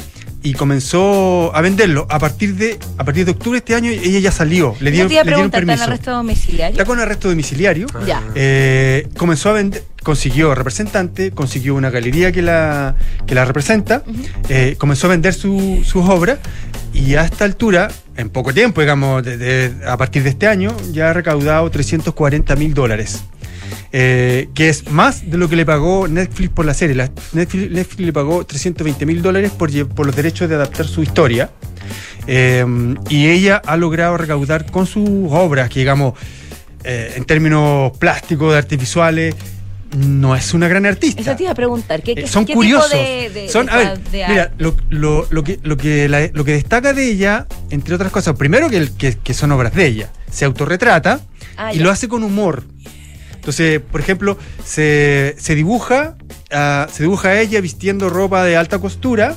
y 0.44 0.54
comenzó 0.54 1.54
a 1.54 1.60
venderlo. 1.60 2.06
A 2.10 2.18
partir 2.18 2.56
de 2.56 2.76
a 2.98 3.04
partir 3.04 3.24
de 3.24 3.30
octubre 3.30 3.56
de 3.56 3.58
este 3.58 3.74
año 3.76 3.90
ella 3.92 4.18
ya 4.18 4.32
salió, 4.32 4.74
le 4.80 4.90
dieron, 4.90 5.08
le 5.08 5.14
dieron 5.14 5.26
preguntar, 5.26 5.60
¿está 5.62 5.66
permiso. 5.66 5.84
arresto 5.84 6.10
domiciliario? 6.10 6.72
Está 6.72 6.84
con 6.84 6.98
arresto 6.98 7.28
domiciliario. 7.28 7.86
Ya. 8.06 8.22
Eh, 8.34 9.06
comenzó 9.16 9.50
a 9.50 9.52
vender, 9.52 9.84
consiguió 10.02 10.54
representante, 10.54 11.30
consiguió 11.30 11.74
una 11.74 11.90
galería 11.90 12.32
que 12.32 12.42
la, 12.42 12.94
que 13.26 13.34
la 13.34 13.44
representa, 13.44 14.02
eh, 14.48 14.76
comenzó 14.78 15.06
a 15.06 15.10
vender 15.10 15.34
su- 15.34 15.82
sus 15.84 16.08
obras 16.08 16.38
y 16.92 17.14
a 17.14 17.24
esta 17.24 17.44
altura, 17.44 17.88
en 18.16 18.28
poco 18.28 18.52
tiempo, 18.52 18.80
digamos, 18.80 19.22
de- 19.24 19.36
de- 19.38 19.72
a 19.86 19.96
partir 19.96 20.22
de 20.22 20.30
este 20.30 20.46
año, 20.46 20.76
ya 20.92 21.10
ha 21.10 21.12
recaudado 21.12 21.70
340 21.70 22.56
mil 22.56 22.74
dólares. 22.74 23.22
Eh, 23.94 24.48
que 24.54 24.70
es 24.70 24.90
más 24.90 25.30
de 25.30 25.36
lo 25.36 25.48
que 25.50 25.56
le 25.56 25.66
pagó 25.66 26.08
Netflix 26.08 26.50
por 26.50 26.64
la 26.64 26.72
serie. 26.74 26.94
La- 26.94 27.10
Netflix, 27.32 27.70
Netflix 27.70 28.00
le 28.06 28.12
pagó 28.12 28.44
320 28.44 29.04
mil 29.06 29.20
dólares 29.22 29.50
por, 29.50 29.70
por 29.88 30.06
los 30.06 30.16
derechos 30.16 30.48
de 30.48 30.54
adaptar 30.54 30.86
su 30.86 31.02
historia. 31.02 31.50
Eh, 32.26 32.64
y 33.08 33.26
ella 33.28 33.60
ha 33.64 33.76
logrado 33.76 34.16
recaudar 34.16 34.70
con 34.70 34.86
sus 34.86 35.08
obras, 35.30 35.68
que 35.68 35.80
digamos, 35.80 36.14
eh, 36.84 37.14
en 37.16 37.24
términos 37.24 37.96
plásticos, 37.98 38.52
de 38.52 38.58
artes 38.58 38.78
visuales, 38.78 39.34
no 39.96 40.34
es 40.36 40.54
una 40.54 40.68
gran 40.68 40.86
artista. 40.86 41.20
Eso 41.20 41.36
te 41.36 41.42
iba 41.44 41.52
a 41.52 41.54
preguntar. 41.54 42.02
¿Qué, 42.02 42.12
Eh, 42.12 42.14
qué- 42.16 42.26
son 42.26 42.44
qué 42.46 42.54
curiosos. 42.54 42.90
tipo 42.90 43.02
de, 43.02 43.30
de- 43.30 43.48
son, 43.48 43.66
de 43.66 43.72
a 43.72 43.76
ver, 43.76 44.00
mira, 44.28 44.52
lo, 44.58 44.74
lo- 44.90 45.26
lo 45.30 45.44
que, 45.44 45.58
lo, 45.62 45.76
que 45.76 46.08
la- 46.08 46.28
lo 46.32 46.44
que 46.44 46.52
destaca 46.52 46.92
de 46.92 47.08
ella, 47.10 47.46
entre 47.70 47.94
otras 47.94 48.10
cosas, 48.10 48.36
primero 48.36 48.68
que, 48.70 48.76
el- 48.78 48.92
que, 48.96 49.16
que 49.18 49.34
son 49.34 49.52
obras 49.52 49.74
de 49.74 49.86
ella, 49.86 50.10
se 50.30 50.44
autorretrata 50.44 51.20
Ah, 51.56 51.72
y 51.74 51.78
ya. 51.78 51.84
lo 51.84 51.90
hace 51.90 52.08
con 52.08 52.22
humor. 52.24 52.64
Entonces, 53.34 53.80
por 53.80 54.00
ejemplo, 54.00 54.38
se, 54.64 55.34
se 55.38 55.54
dibuja, 55.54 56.16
se 56.92 57.02
dibuja 57.02 57.30
a 57.30 57.40
ella 57.40 57.60
vistiendo 57.60 58.08
ropa 58.08 58.44
de 58.44 58.56
alta 58.56 58.78
costura, 58.78 59.36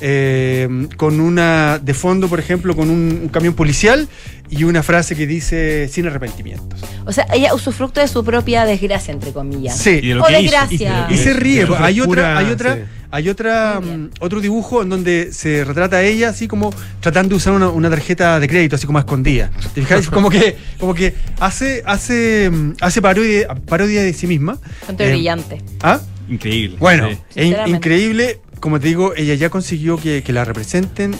eh, 0.00 0.68
con 0.96 1.20
una, 1.20 1.78
de 1.78 1.94
fondo, 1.94 2.28
por 2.28 2.38
ejemplo, 2.40 2.74
con 2.76 2.90
un, 2.90 3.20
un 3.22 3.28
camión 3.28 3.54
policial 3.54 4.08
y 4.48 4.64
una 4.64 4.82
frase 4.82 5.14
que 5.14 5.26
dice 5.26 5.88
sin 5.88 6.06
arrepentimientos. 6.06 6.80
O 7.06 7.12
sea, 7.12 7.26
ella 7.32 7.54
usufructo 7.54 8.00
de 8.00 8.08
su 8.08 8.24
propia 8.24 8.64
desgracia, 8.64 9.12
entre 9.12 9.32
comillas. 9.32 9.76
Sí. 9.78 10.12
o 10.12 10.26
desgracia. 10.28 11.06
Y 11.10 11.16
se 11.16 11.32
ríe. 11.34 11.66
Hay 11.78 12.00
otra, 12.00 12.36
hay 12.38 12.50
otra, 12.50 12.74
sí. 12.74 12.80
hay 13.10 13.28
otra, 13.28 13.80
mm, 13.80 14.10
otro 14.20 14.40
dibujo 14.40 14.82
en 14.82 14.88
donde 14.88 15.32
se 15.32 15.64
retrata 15.64 15.98
a 15.98 16.02
ella 16.02 16.30
así 16.30 16.48
como 16.48 16.72
tratando 17.00 17.30
de 17.30 17.36
usar 17.36 17.52
una, 17.52 17.68
una 17.68 17.88
tarjeta 17.90 18.40
de 18.40 18.48
crédito, 18.48 18.76
así 18.76 18.86
como 18.86 18.98
a 18.98 19.02
escondida. 19.02 19.50
¿Te 19.74 19.80
fijas? 19.82 20.08
como 20.10 20.30
que, 20.30 20.56
como 20.78 20.94
que 20.94 21.14
hace, 21.38 21.82
hace, 21.86 22.50
mm, 22.50 22.72
hace 22.80 23.00
parodia, 23.02 23.48
parodia 23.66 24.02
de 24.02 24.12
sí 24.12 24.26
misma. 24.26 24.58
Bastante 24.80 25.04
Eh, 25.06 25.10
brillante. 25.10 25.62
¿Ah? 25.82 26.00
Increíble. 26.28 26.76
Bueno, 26.78 27.08
Sí. 27.10 27.18
es 27.36 27.68
increíble. 27.68 28.40
Como 28.60 28.78
te 28.78 28.88
digo, 28.88 29.14
ella 29.16 29.34
ya 29.34 29.48
consiguió 29.48 29.96
que, 29.96 30.22
la 30.28 30.44
representen. 30.44 31.14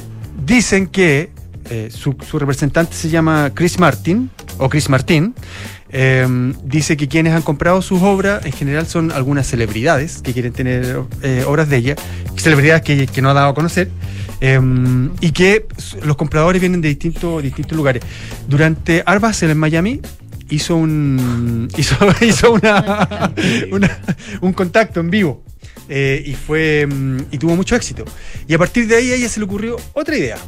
Dicen 0.44 0.86
que 0.86 1.30
eh, 1.70 1.88
su, 1.90 2.14
representante 2.38 2.94
se 2.94 3.08
llama 3.08 3.50
Chris 3.54 3.78
Martin, 3.78 4.30
o 4.58 4.68
Chris 4.68 4.88
Martin. 4.90 5.34
Eh, 5.88 6.52
dice 6.64 6.96
que 6.96 7.08
quienes 7.08 7.32
han 7.32 7.42
comprado 7.42 7.82
sus 7.82 8.00
obras 8.02 8.44
en 8.46 8.52
general 8.52 8.86
son 8.86 9.10
algunas 9.10 9.46
celebridades 9.46 10.22
que 10.22 10.32
quieren 10.32 10.52
tener 10.52 11.02
eh, 11.22 11.44
obras 11.46 11.68
de 11.68 11.78
ella, 11.78 11.96
celebridades 12.36 12.82
que, 12.82 13.22
no 13.22 13.30
ha 13.30 13.34
dado 13.34 13.48
a 13.48 13.54
conocer, 13.54 13.90
eh, 14.40 14.60
y 15.20 15.32
que 15.32 15.66
los 16.04 16.16
compradores 16.16 16.60
vienen 16.60 16.80
de 16.80 16.88
distintos, 16.90 17.42
lugares. 17.72 18.02
Durante 18.48 19.02
Art 19.04 19.20
Basel 19.20 19.50
en 19.50 19.58
Miami, 19.58 20.00
hizo 20.50 20.76
un 20.76 21.68
hizo, 21.76 21.96
hizo 22.20 22.52
una- 23.72 23.98
un 24.42 24.52
contacto 24.52 25.00
en 25.00 25.10
vivo 25.10 25.42
eh, 25.92 26.22
y 26.24 26.34
fue 26.34 26.86
mm, 26.86 27.18
y 27.32 27.38
tuvo 27.38 27.56
mucho 27.56 27.74
éxito. 27.74 28.04
Y 28.46 28.54
a 28.54 28.58
partir 28.58 28.86
de 28.86 28.94
ahí 28.96 29.10
a 29.10 29.16
ella 29.16 29.28
se 29.28 29.40
le 29.40 29.44
ocurrió 29.44 29.76
otra 29.92 30.16
idea. 30.16 30.38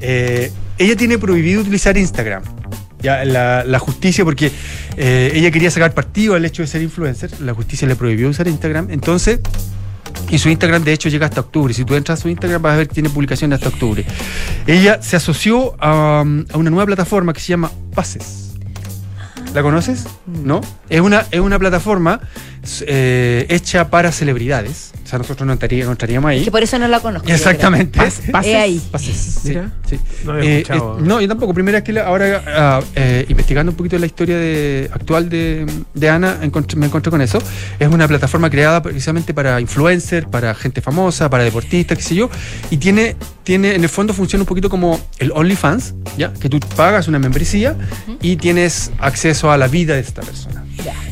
Eh, 0.00 0.50
ella 0.78 0.96
tiene 0.96 1.18
prohibido 1.18 1.60
utilizar 1.60 1.98
Instagram. 1.98 2.44
Ya, 3.02 3.24
la, 3.24 3.64
la 3.64 3.78
justicia, 3.78 4.24
porque 4.24 4.52
eh, 4.96 5.32
ella 5.34 5.50
quería 5.50 5.70
sacar 5.70 5.92
partido 5.92 6.34
al 6.34 6.44
hecho 6.44 6.62
de 6.62 6.68
ser 6.68 6.82
influencer, 6.82 7.30
la 7.40 7.52
justicia 7.54 7.88
le 7.88 7.96
prohibió 7.96 8.28
usar 8.28 8.46
Instagram. 8.46 8.90
Entonces, 8.90 9.40
y 10.30 10.38
su 10.38 10.48
Instagram 10.48 10.84
de 10.84 10.92
hecho 10.92 11.08
llega 11.08 11.26
hasta 11.26 11.40
octubre. 11.40 11.74
Si 11.74 11.84
tú 11.84 11.96
entras 11.96 12.20
a 12.20 12.22
su 12.22 12.28
Instagram 12.28 12.62
vas 12.62 12.74
a 12.74 12.76
ver 12.76 12.88
que 12.88 12.94
tiene 12.94 13.10
publicaciones 13.10 13.56
hasta 13.56 13.70
octubre. 13.70 14.04
Ella 14.68 15.02
se 15.02 15.16
asoció 15.16 15.74
a, 15.80 16.20
a 16.20 16.58
una 16.58 16.70
nueva 16.70 16.86
plataforma 16.86 17.32
que 17.32 17.40
se 17.40 17.48
llama 17.48 17.72
Pases. 17.92 18.50
¿La 19.54 19.62
conoces? 19.62 20.06
¿No? 20.26 20.60
Es 20.88 21.00
una, 21.00 21.26
es 21.32 21.40
una 21.40 21.58
plataforma 21.58 22.20
eh, 22.86 23.46
hecha 23.48 23.90
para 23.90 24.12
celebridades. 24.12 24.92
O 25.04 25.06
sea, 25.10 25.18
nosotros 25.18 25.44
no 25.46 25.52
entraría- 25.54 25.84
no 25.84 25.90
entraríamos 25.92 26.30
ahí. 26.30 26.44
Que 26.44 26.50
por 26.52 26.62
eso 26.62 26.78
no 26.78 26.86
la 26.86 27.00
conozco. 27.00 27.28
Exactamente. 27.28 27.98
creo. 27.98 28.42
He 28.44 28.56
ahí. 28.56 28.80
Pases, 28.92 29.16
sí, 29.42 29.48
Mira. 29.48 29.72
sí. 29.88 29.98
No 30.24 30.32
había 30.32 30.44
Eh, 30.50 30.56
escuchado. 30.60 30.98
eh, 30.98 31.02
no, 31.04 31.20
yo 31.20 31.26
tampoco. 31.28 31.52
Primera 31.54 31.78
vez 31.78 31.84
que 31.84 31.92
la- 31.92 32.02
ahora, 32.06 32.42
ah, 32.46 32.80
eh, 32.94 33.26
investigando 33.28 33.72
un 33.72 33.76
poquito 33.76 33.98
la 33.98 34.06
historia 34.06 34.36
de, 34.38 34.88
actual 34.92 35.28
de, 35.28 35.66
de 35.94 36.08
Ana, 36.08 36.38
encontré- 36.42 36.76
me 36.76 36.86
encontré 36.86 37.10
con 37.10 37.20
eso. 37.22 37.38
Es 37.78 37.88
una 37.88 38.06
plataforma 38.06 38.48
creada 38.50 38.82
precisamente 38.82 39.34
para 39.34 39.60
influencers, 39.60 40.26
para 40.28 40.54
gente 40.54 40.80
famosa, 40.80 41.28
para 41.28 41.42
deportistas, 41.44 41.98
qué 41.98 42.04
sé 42.04 42.14
yo. 42.14 42.30
Y 42.70 42.76
tiene, 42.76 43.16
tiene 43.42 43.74
en 43.74 43.82
el 43.82 43.88
fondo 43.88 44.12
funciona 44.14 44.42
un 44.42 44.46
poquito 44.46 44.70
como 44.70 45.00
el 45.18 45.32
OnlyFans, 45.32 45.94
¿ya? 46.16 46.32
Que 46.34 46.48
tú 46.48 46.60
pagas 46.76 47.08
una 47.08 47.18
membresía 47.18 47.74
y 48.22 48.36
tienes 48.36 48.92
acceso 48.98 49.50
a 49.50 49.56
la 49.56 49.66
vida 49.66 49.94
de 49.94 50.00
esta 50.00 50.22
persona. 50.22 50.64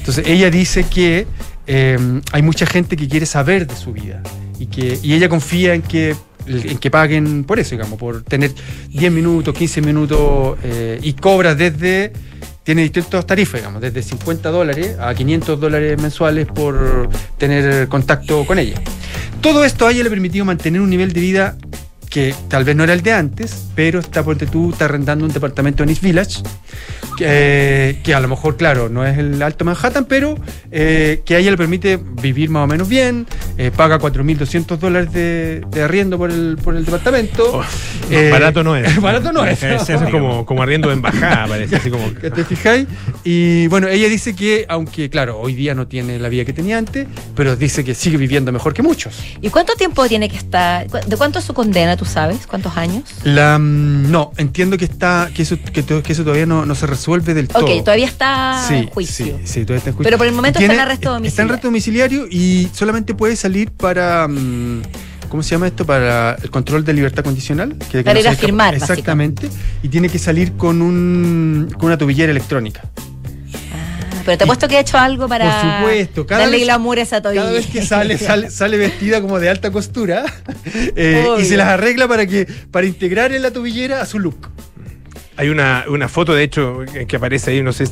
Entonces 0.08 0.26
ella 0.26 0.50
dice 0.50 0.84
que 0.84 1.26
eh, 1.66 1.98
hay 2.32 2.40
mucha 2.40 2.64
gente 2.64 2.96
que 2.96 3.06
quiere 3.06 3.26
saber 3.26 3.66
de 3.66 3.76
su 3.76 3.92
vida 3.92 4.22
y 4.58 4.64
que 4.64 4.98
y 5.02 5.12
ella 5.12 5.28
confía 5.28 5.74
en 5.74 5.82
que 5.82 6.16
en 6.46 6.78
que 6.78 6.90
paguen 6.90 7.44
por 7.44 7.58
eso, 7.58 7.72
digamos, 7.72 7.98
por 7.98 8.22
tener 8.22 8.54
10 8.88 9.12
minutos, 9.12 9.54
15 9.54 9.82
minutos 9.82 10.56
eh, 10.62 10.98
y 11.02 11.12
cobra 11.12 11.54
desde 11.54 12.14
tiene 12.62 12.84
distintas 12.84 13.26
tarifas, 13.26 13.60
digamos, 13.60 13.82
desde 13.82 14.02
50 14.02 14.48
dólares 14.48 14.96
a 14.98 15.14
500 15.14 15.60
dólares 15.60 16.00
mensuales 16.00 16.46
por 16.46 17.10
tener 17.36 17.86
contacto 17.88 18.46
con 18.46 18.58
ella. 18.58 18.80
Todo 19.42 19.62
esto 19.62 19.86
a 19.86 19.90
ella 19.90 20.04
le 20.04 20.06
ha 20.06 20.10
permitido 20.10 20.46
mantener 20.46 20.80
un 20.80 20.88
nivel 20.88 21.12
de 21.12 21.20
vida 21.20 21.58
que 22.08 22.34
tal 22.48 22.64
vez 22.64 22.74
no 22.74 22.84
era 22.84 22.94
el 22.94 23.02
de 23.02 23.12
antes, 23.12 23.66
pero 23.74 24.00
está, 24.00 24.24
ponte 24.24 24.46
tú, 24.46 24.70
está 24.70 24.86
arrendando 24.86 25.26
un 25.26 25.32
departamento 25.32 25.82
en 25.82 25.90
East 25.90 26.02
Village, 26.02 26.42
que, 27.18 27.98
que 28.02 28.14
a 28.14 28.20
lo 28.20 28.28
mejor, 28.28 28.56
claro, 28.56 28.88
no 28.88 29.04
es 29.04 29.18
el 29.18 29.42
Alto 29.42 29.64
Manhattan, 29.64 30.04
pero 30.04 30.36
eh, 30.70 31.22
que 31.24 31.34
a 31.34 31.38
ella 31.38 31.50
le 31.50 31.56
permite 31.56 31.96
vivir 31.96 32.48
más 32.48 32.64
o 32.64 32.66
menos 32.66 32.88
bien, 32.88 33.26
eh, 33.56 33.72
paga 33.74 33.98
4.200 33.98 34.78
dólares 34.78 35.12
de, 35.12 35.62
de 35.68 35.82
arriendo 35.82 36.16
por 36.16 36.30
el, 36.30 36.58
por 36.62 36.76
el 36.76 36.84
departamento. 36.84 37.62
Eh, 38.10 38.30
barato 38.30 38.64
no 38.64 38.74
es. 38.74 38.98
barato 39.02 39.32
no 39.32 39.44
es. 39.44 39.62
Eso 39.62 39.92
es 39.92 40.10
como, 40.10 40.46
como 40.46 40.62
arriendo 40.62 40.88
de 40.88 40.94
embajada, 40.94 41.46
parece. 41.46 41.76
Así 41.76 41.90
como, 41.90 42.14
que 42.14 42.30
te 42.30 42.42
fijáis. 42.42 42.86
Y 43.22 43.66
bueno, 43.66 43.86
ella 43.86 44.08
dice 44.08 44.34
que, 44.34 44.64
aunque 44.66 45.10
claro, 45.10 45.38
hoy 45.38 45.52
día 45.52 45.74
no 45.74 45.86
tiene 45.86 46.18
la 46.18 46.30
vida 46.30 46.46
que 46.46 46.54
tenía 46.54 46.78
antes, 46.78 47.06
pero 47.34 47.54
dice 47.54 47.84
que 47.84 47.94
sigue 47.94 48.16
viviendo 48.16 48.50
mejor 48.50 48.72
que 48.72 48.82
muchos. 48.82 49.14
¿Y 49.42 49.50
cuánto 49.50 49.74
tiempo 49.74 50.08
tiene 50.08 50.30
que 50.30 50.38
estar? 50.38 50.88
¿De 50.88 51.16
cuánto 51.18 51.38
es 51.38 51.44
su 51.44 51.52
condena, 51.52 51.98
tú 51.98 52.06
sabes? 52.06 52.46
¿Cuántos 52.46 52.78
años? 52.78 53.04
La, 53.24 53.58
mm, 53.58 54.10
no, 54.10 54.32
entiendo 54.38 54.78
que 54.78 54.86
está 54.86 55.28
que 55.34 55.42
eso, 55.42 55.58
que, 55.58 55.84
que 55.84 56.12
eso 56.12 56.22
todavía 56.22 56.46
no, 56.46 56.67
no 56.68 56.74
se 56.76 56.86
resuelve 56.86 57.34
del 57.34 57.48
todo. 57.48 57.64
Ok, 57.64 57.82
todavía 57.82 58.06
está 58.06 58.64
Sí, 58.68 58.74
en 58.74 58.86
juicio. 58.88 59.26
Sí, 59.26 59.34
sí, 59.44 59.60
todavía 59.62 59.78
está 59.78 59.90
en 59.90 59.96
juicio. 59.96 60.04
Pero 60.04 60.18
por 60.18 60.26
el 60.28 60.32
momento 60.34 60.60
está 60.60 60.72
en 60.72 60.78
arresto 60.80 61.16
Está 61.24 61.42
en 61.42 61.48
domiciliario. 61.48 61.52
arresto 61.52 61.66
domiciliario 61.68 62.26
y 62.30 62.68
solamente 62.72 63.14
puede 63.14 63.34
salir 63.34 63.70
para. 63.72 64.28
mm, 64.28 64.82
¿Cómo 65.28 65.42
se 65.42 65.50
llama 65.50 65.66
esto? 65.66 65.84
Para 65.84 66.36
el 66.42 66.50
control 66.50 66.84
de 66.84 66.92
libertad 66.94 67.22
condicional. 67.24 67.76
que- 67.78 67.98
que 67.98 68.02
Para 68.04 68.14
no 68.14 68.20
ir 68.20 68.28
a 68.28 68.34
firmar, 68.34 68.74
Exactamente. 68.74 69.48
Y 69.82 69.88
tiene 69.88 70.08
que 70.08 70.18
salir 70.18 70.52
con, 70.52 70.80
un, 70.80 71.68
con 71.76 71.86
una 71.86 71.98
tobillera 71.98 72.30
electrónica. 72.30 72.82
Ah, 73.74 74.22
Pero 74.24 74.38
te 74.38 74.44
he 74.44 74.46
puesto 74.46 74.68
que 74.68 74.76
he 74.76 74.80
hecho 74.80 74.96
algo 74.98 75.28
para 75.28 75.60
Por 75.60 75.70
supuesto, 75.80 76.26
cada 76.26 76.40
darle 76.42 76.56
vez- 76.56 76.64
glamour 76.64 76.98
a 76.98 77.02
esa 77.02 77.20
tobilla. 77.20 77.42
Cada 77.42 77.52
vez 77.52 77.66
que 77.66 77.82
sale, 77.84 78.16
sale, 78.16 78.50
sale 78.62 78.76
vestida 78.78 79.20
como 79.20 79.38
de 79.38 79.50
alta 79.50 79.70
costura 79.70 80.24
eh, 80.96 81.26
y 81.38 81.44
se 81.44 81.56
las 81.58 81.68
arregla 81.68 82.08
para 82.08 82.26
que 82.26 82.46
para 82.70 82.86
integrar 82.86 83.32
en 83.32 83.42
la 83.42 83.50
tobillera 83.50 84.00
a 84.00 84.06
su 84.06 84.18
look. 84.18 84.48
Hay 85.38 85.48
una, 85.48 85.84
una 85.88 86.08
foto, 86.08 86.34
de 86.34 86.42
hecho, 86.42 86.80
que 87.06 87.16
aparece 87.16 87.52
ahí, 87.52 87.62
no 87.62 87.72
sé, 87.72 87.84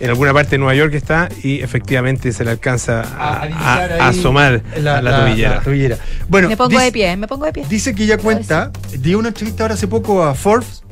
en 0.00 0.10
alguna 0.10 0.32
parte 0.32 0.52
de 0.52 0.58
Nueva 0.58 0.74
York 0.74 0.90
que 0.90 0.96
está, 0.96 1.28
y 1.42 1.60
efectivamente 1.60 2.32
se 2.32 2.42
le 2.44 2.50
alcanza 2.50 3.02
a, 3.02 3.42
a- 3.44 3.84
a 4.00 4.08
asomar 4.08 4.62
la, 4.80 4.98
a 4.98 5.02
la, 5.02 5.10
la- 5.10 5.20
tobillera. 5.24 5.54
la 5.56 5.60
tobillera. 5.62 5.98
Bueno, 6.28 6.48
me 6.48 6.56
pongo 6.56 6.70
dice- 6.70 6.84
de 6.84 6.92
pie, 6.92 7.16
me 7.16 7.28
pongo 7.28 7.44
de 7.46 7.52
pie. 7.52 7.64
Dice 7.68 7.94
que 7.94 8.04
ella 8.04 8.18
cuenta, 8.18 8.72
dio 8.98 9.18
una 9.18 9.28
entrevista 9.28 9.62
ahora 9.64 9.74
hace 9.74 9.86
poco 9.88 10.24
a 10.24 10.34
Forbes, 10.34 10.82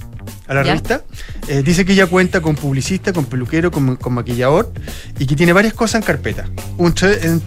a 0.47 0.55
la 0.55 0.63
Ya. 0.63 0.69
revista. 0.73 1.03
eh, 1.49 1.63
dice 1.63 1.85
que 1.85 1.93
ella 1.95 2.07
cuenta 2.07 2.41
con 2.41 2.55
publicista, 2.55 3.13
con 3.13 3.25
peluquero, 3.27 3.71
con, 3.71 3.97
con 3.97 4.13
maquillador 4.15 4.73
y 5.19 5.27
que 5.27 5.35
tiene 5.37 5.53
varias 5.53 5.75
cosas 5.75 5.97
en 6.03 6.07
carpeta. 6.07 6.45
Un 6.79 6.95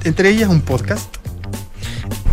entre 0.03 0.29
ellas 0.29 0.49
un 0.49 0.61
podcast. 0.61 1.15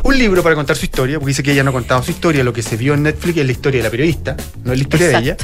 Un 0.05 0.19
libro 0.19 0.43
para 0.43 0.55
contar 0.55 0.77
su 0.77 0.85
historia, 0.85 1.19
porque 1.19 1.31
dice 1.31 1.43
que 1.43 1.53
ella 1.53 1.65
no 1.65 1.71
ha 1.71 1.73
contado 1.73 2.03
su 2.03 2.11
historia, 2.11 2.45
lo 2.45 2.53
que 2.53 2.63
se 2.63 2.77
vio 2.77 2.93
en 2.95 3.03
Netflix 3.05 3.39
es 3.39 3.47
la 3.47 3.53
historia 3.53 3.79
de 3.81 3.85
la 3.85 3.91
periodista, 3.91 4.37
no 4.63 4.73
es 4.73 4.79
la 4.79 4.83
historia 4.83 5.09
de 5.09 5.17
ella. 5.19 5.37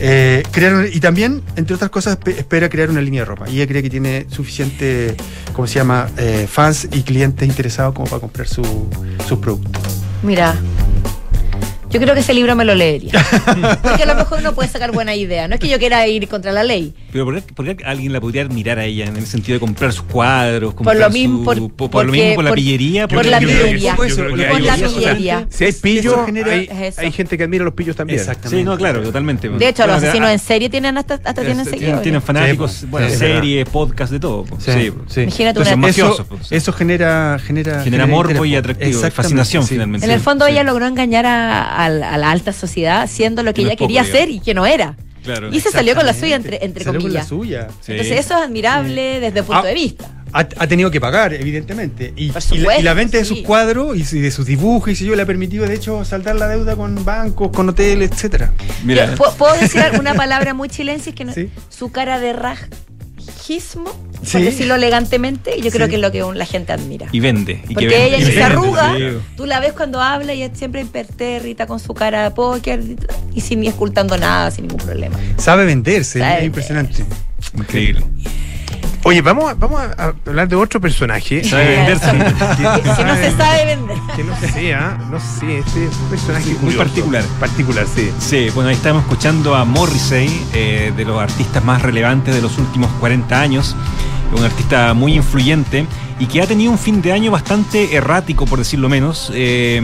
Eh, 0.00 0.42
crear 0.50 0.74
un- 0.74 0.88
y 0.90 1.00
también, 1.00 1.42
entre 1.56 1.74
otras 1.76 1.90
cosas, 1.90 2.18
espe- 2.18 2.36
espera 2.38 2.68
crear 2.70 2.88
una 2.88 3.02
línea 3.02 3.20
de 3.20 3.24
ropa. 3.26 3.48
Y 3.48 3.56
ella 3.56 3.66
cree 3.66 3.82
que 3.82 3.90
tiene 3.90 4.26
suficiente, 4.30 5.14
¿cómo 5.52 5.66
se 5.68 5.74
llama?, 5.74 6.08
Eh, 6.16 6.48
fans 6.50 6.88
y 6.92 7.02
clientes 7.02 7.46
interesados 7.46 7.94
como 7.94 8.08
para 8.08 8.20
comprar 8.20 8.48
su- 8.48 8.88
sus 9.28 9.38
productos. 9.38 9.82
Mira, 10.22 10.54
yo 11.94 12.00
creo 12.00 12.14
que 12.14 12.20
ese 12.20 12.34
libro 12.34 12.54
me 12.56 12.64
lo 12.64 12.74
leería. 12.74 13.12
Porque 13.82 14.02
a 14.02 14.06
lo 14.06 14.14
mejor 14.14 14.38
uno 14.40 14.52
puede 14.54 14.68
sacar 14.68 14.92
buena 14.92 15.14
idea. 15.14 15.48
No 15.48 15.54
es 15.54 15.60
que 15.60 15.68
yo 15.68 15.78
quiera 15.78 16.06
ir 16.06 16.28
contra 16.28 16.52
la 16.52 16.62
ley. 16.64 16.94
Pero 17.12 17.24
¿por 17.24 17.34
qué, 17.42 17.52
por 17.54 17.64
qué 17.64 17.84
alguien 17.84 18.12
la 18.12 18.20
podría 18.20 18.42
admirar 18.42 18.78
a 18.78 18.84
ella 18.84 19.06
en 19.06 19.16
el 19.16 19.26
sentido 19.26 19.54
de 19.56 19.60
comprar 19.60 19.92
sus 19.92 20.02
Por 20.04 20.12
cuadros? 20.12 20.74
comprar 20.74 20.96
lo 20.96 21.10
mismo, 21.10 21.38
su- 21.38 21.44
por- 21.68 21.76
por, 21.76 21.90
porque- 21.90 22.06
lo 22.06 22.12
mismo, 22.12 22.34
por 22.34 22.44
la 22.44 22.50
por- 22.50 22.56
pillería. 22.56 23.08
por 23.08 23.24
la 23.26 23.38
pillería. 23.38 23.96
Por 23.96 24.08
la 24.60 24.76
pillería. 24.76 25.46
Si 25.50 25.64
hay 25.64 25.72
pillos, 25.72 26.14
genera- 26.26 26.52
hay, 26.52 26.68
es 26.70 26.80
eso. 26.94 27.00
hay 27.00 27.12
gente 27.12 27.38
que 27.38 27.44
admira 27.44 27.64
los 27.64 27.74
pillos 27.74 27.96
también. 27.96 28.18
Exactamente. 28.18 28.58
Sí, 28.58 28.64
no, 28.64 28.76
claro, 28.76 29.02
totalmente. 29.02 29.48
De 29.48 29.68
hecho, 29.68 29.86
los 29.86 29.94
Bueno, 29.96 30.08
asesinos 30.08 30.28
ah, 30.28 30.32
en 30.32 30.38
serie 30.38 30.68
tienen 30.70 30.96
hasta, 30.98 31.14
hasta 31.14 31.34
tienen 31.34 31.54
tienen, 31.56 31.66
seguidores. 31.72 32.02
tienen 32.02 32.22
fanáticos, 32.22 32.72
Sí, 32.72 32.86
bueno, 32.90 33.06
sí, 33.08 33.12
es 33.14 33.18
series, 33.18 33.68
podcast, 33.68 34.12
de 34.12 34.20
todo. 34.20 34.44
pues. 34.44 34.64
Sí, 34.64 34.70
Sí, 34.74 34.92
sí. 35.08 35.20
Imagínate 35.22 35.60
Entonces, 35.60 35.76
una- 35.76 35.88
eso, 35.88 36.26
pues. 36.28 36.52
eso 36.52 36.72
genera 36.72 37.38
genera 37.44 37.82
Genera 37.82 38.06
morbo 38.06 38.30
interés, 38.44 38.50
y 38.52 38.56
atractivo, 38.56 39.00
fascinación 39.10 39.66
finalmente. 39.66 40.06
En 40.06 40.12
el 40.12 40.20
fondo 40.20 40.46
ella 40.46 40.62
logró 40.64 40.86
engañar 40.86 41.26
a, 41.26 41.83
a 41.84 41.88
la 41.90 42.14
a 42.14 42.18
la 42.18 42.30
alta 42.30 42.52
sociedad 42.52 43.08
siendo 43.10 43.42
lo 43.42 43.52
que 43.54 43.62
No 43.62 43.68
ella 43.68 43.76
poco, 43.76 43.86
quería 43.88 44.02
digamos. 44.02 44.20
ser 44.20 44.30
y 44.30 44.40
que 44.40 44.54
no 44.54 44.66
era. 44.66 44.96
Claro. 45.22 45.48
Y 45.50 45.60
se 45.60 45.70
salió 45.70 45.94
con 45.94 46.04
la 46.04 46.12
suya, 46.12 46.36
entre, 46.36 46.62
entre 46.64 46.84
Salió 46.84 47.00
con 47.00 47.12
la 47.14 47.20
comillas. 47.24 47.28
suya. 47.28 47.68
Sí. 47.80 47.92
Entonces 47.92 48.20
eso 48.20 48.34
es 48.36 48.42
admirable 48.44 49.20
desde 49.20 49.38
el 49.38 49.44
punto 49.46 49.62
Ah, 49.62 49.66
de 49.66 49.72
vista. 49.74 50.10
Ha, 50.34 50.40
ha 50.40 50.66
tenido 50.66 50.90
que 50.90 51.00
pagar, 51.00 51.32
evidentemente. 51.32 52.12
Y, 52.16 52.30
Por 52.30 52.42
y 52.42 52.48
la, 52.48 52.54
y 52.54 52.58
supuesto, 52.58 52.82
la 52.82 52.94
venta 52.94 53.16
de 53.18 53.24
sí. 53.24 53.36
sus 53.36 53.46
cuadros 53.46 53.96
y, 53.96 54.04
su- 54.04 54.16
de 54.20 54.30
sus 54.30 54.44
dibujos 54.44 54.90
y 54.92 54.96
si 54.96 55.06
yo 55.06 55.14
le 55.16 55.22
ha 55.22 55.26
permitido, 55.26 55.64
de 55.66 55.74
hecho, 55.76 56.04
saldar 56.04 56.36
la 56.36 56.48
deuda 56.48 56.76
con 56.76 57.04
bancos, 57.06 57.50
con 57.52 57.68
hoteles, 57.70 58.10
etcétera. 58.10 58.52
Mira, 58.84 59.06
Yo- 59.06 59.14
¿puedo- 59.16 59.32
¿Puedo 59.36 59.54
decir 59.54 59.80
alguna 59.80 60.12
palabra 60.14 60.52
muy 60.52 60.68
chilense? 60.68 61.10
Es 61.10 61.16
que 61.16 61.24
no- 61.24 61.32
Sí. 61.32 61.48
su 61.70 61.90
cara 61.90 62.18
de 62.20 62.32
por 64.14 64.26
Sí. 64.26 64.42
decirlo 64.42 64.74
elegantemente, 64.76 65.60
yo 65.60 65.70
creo 65.70 65.86
Sí. 65.86 65.90
que 65.90 65.96
es 65.96 66.02
lo 66.02 66.10
que 66.10 66.22
la 66.38 66.46
gente 66.46 66.72
admira. 66.72 67.06
y 67.12 67.20
vende. 67.20 67.52
Y 67.64 67.68
que 67.68 67.74
Porque 67.74 67.86
vende. 67.88 68.04
ella 68.06 68.18
Y 68.18 68.24
ni 68.24 68.32
se 68.32 68.42
arruga, 68.42 68.94
tú 69.36 69.44
la 69.46 69.60
ves 69.60 69.72
cuando 69.74 70.00
habla 70.00 70.32
y 70.34 70.42
es 70.42 70.56
siempre 70.56 70.80
impertérrita 70.80 71.66
con 71.66 71.78
su 71.78 71.92
cara 71.94 72.22
de 72.24 72.30
póker 72.30 72.80
y 73.34 73.40
sin 73.42 73.60
ni 73.60 73.68
ocultando 73.68 74.16
nada, 74.16 74.50
sin 74.50 74.66
ningún 74.66 74.80
problema. 74.84 75.16
Sabe 75.36 75.64
venderse, 75.66 76.20
Sabe 76.20 76.38
es 76.38 76.44
impresionante. 76.44 77.04
Increíble. 77.56 78.02
Oye, 79.06 79.20
vamos, 79.20 79.50
a- 79.50 79.54
vamos 79.54 79.80
a 79.80 80.02
a 80.02 80.14
hablar 80.26 80.48
de 80.48 80.56
otro 80.56 80.80
personaje. 80.80 81.44
Sabe 81.44 81.74
eh, 81.74 81.76
venderse. 81.76 82.10
Que, 82.10 82.90
que 82.96 83.04
no 83.04 83.14
se 83.14 83.36
sabe 83.36 83.66
vender. 83.66 83.96
Que 84.16 84.24
no 84.24 84.36
sé, 84.40 84.74
¿ah? 84.74 84.98
no 85.10 85.20
sé, 85.20 85.58
este 85.58 85.84
es 85.86 85.96
un 85.96 86.08
personaje 86.08 86.46
muy 86.48 86.56
curioso. 86.56 86.78
particular. 86.78 87.22
Particular, 87.38 87.86
sí. 87.94 88.10
Sí, 88.18 88.48
bueno, 88.54 88.70
ahí 88.70 88.76
estamos 88.76 89.02
escuchando 89.02 89.54
a 89.54 89.64
Morrissey, 89.66 90.28
eh, 90.54 90.92
de 90.96 91.04
los 91.04 91.20
artistas 91.20 91.62
más 91.64 91.82
relevantes 91.82 92.34
de 92.34 92.40
los 92.40 92.56
últimos 92.58 92.90
40 93.00 93.38
años, 93.40 93.76
un 94.36 94.42
artista 94.42 94.94
muy 94.94 95.14
influyente 95.14 95.86
y 96.18 96.26
que 96.26 96.40
ha 96.42 96.46
tenido 96.46 96.72
un 96.72 96.78
fin 96.78 97.02
de 97.02 97.12
año 97.12 97.30
bastante 97.30 97.94
errático, 97.94 98.46
por 98.46 98.58
decirlo 98.58 98.88
menos, 98.88 99.30
eh, 99.34 99.82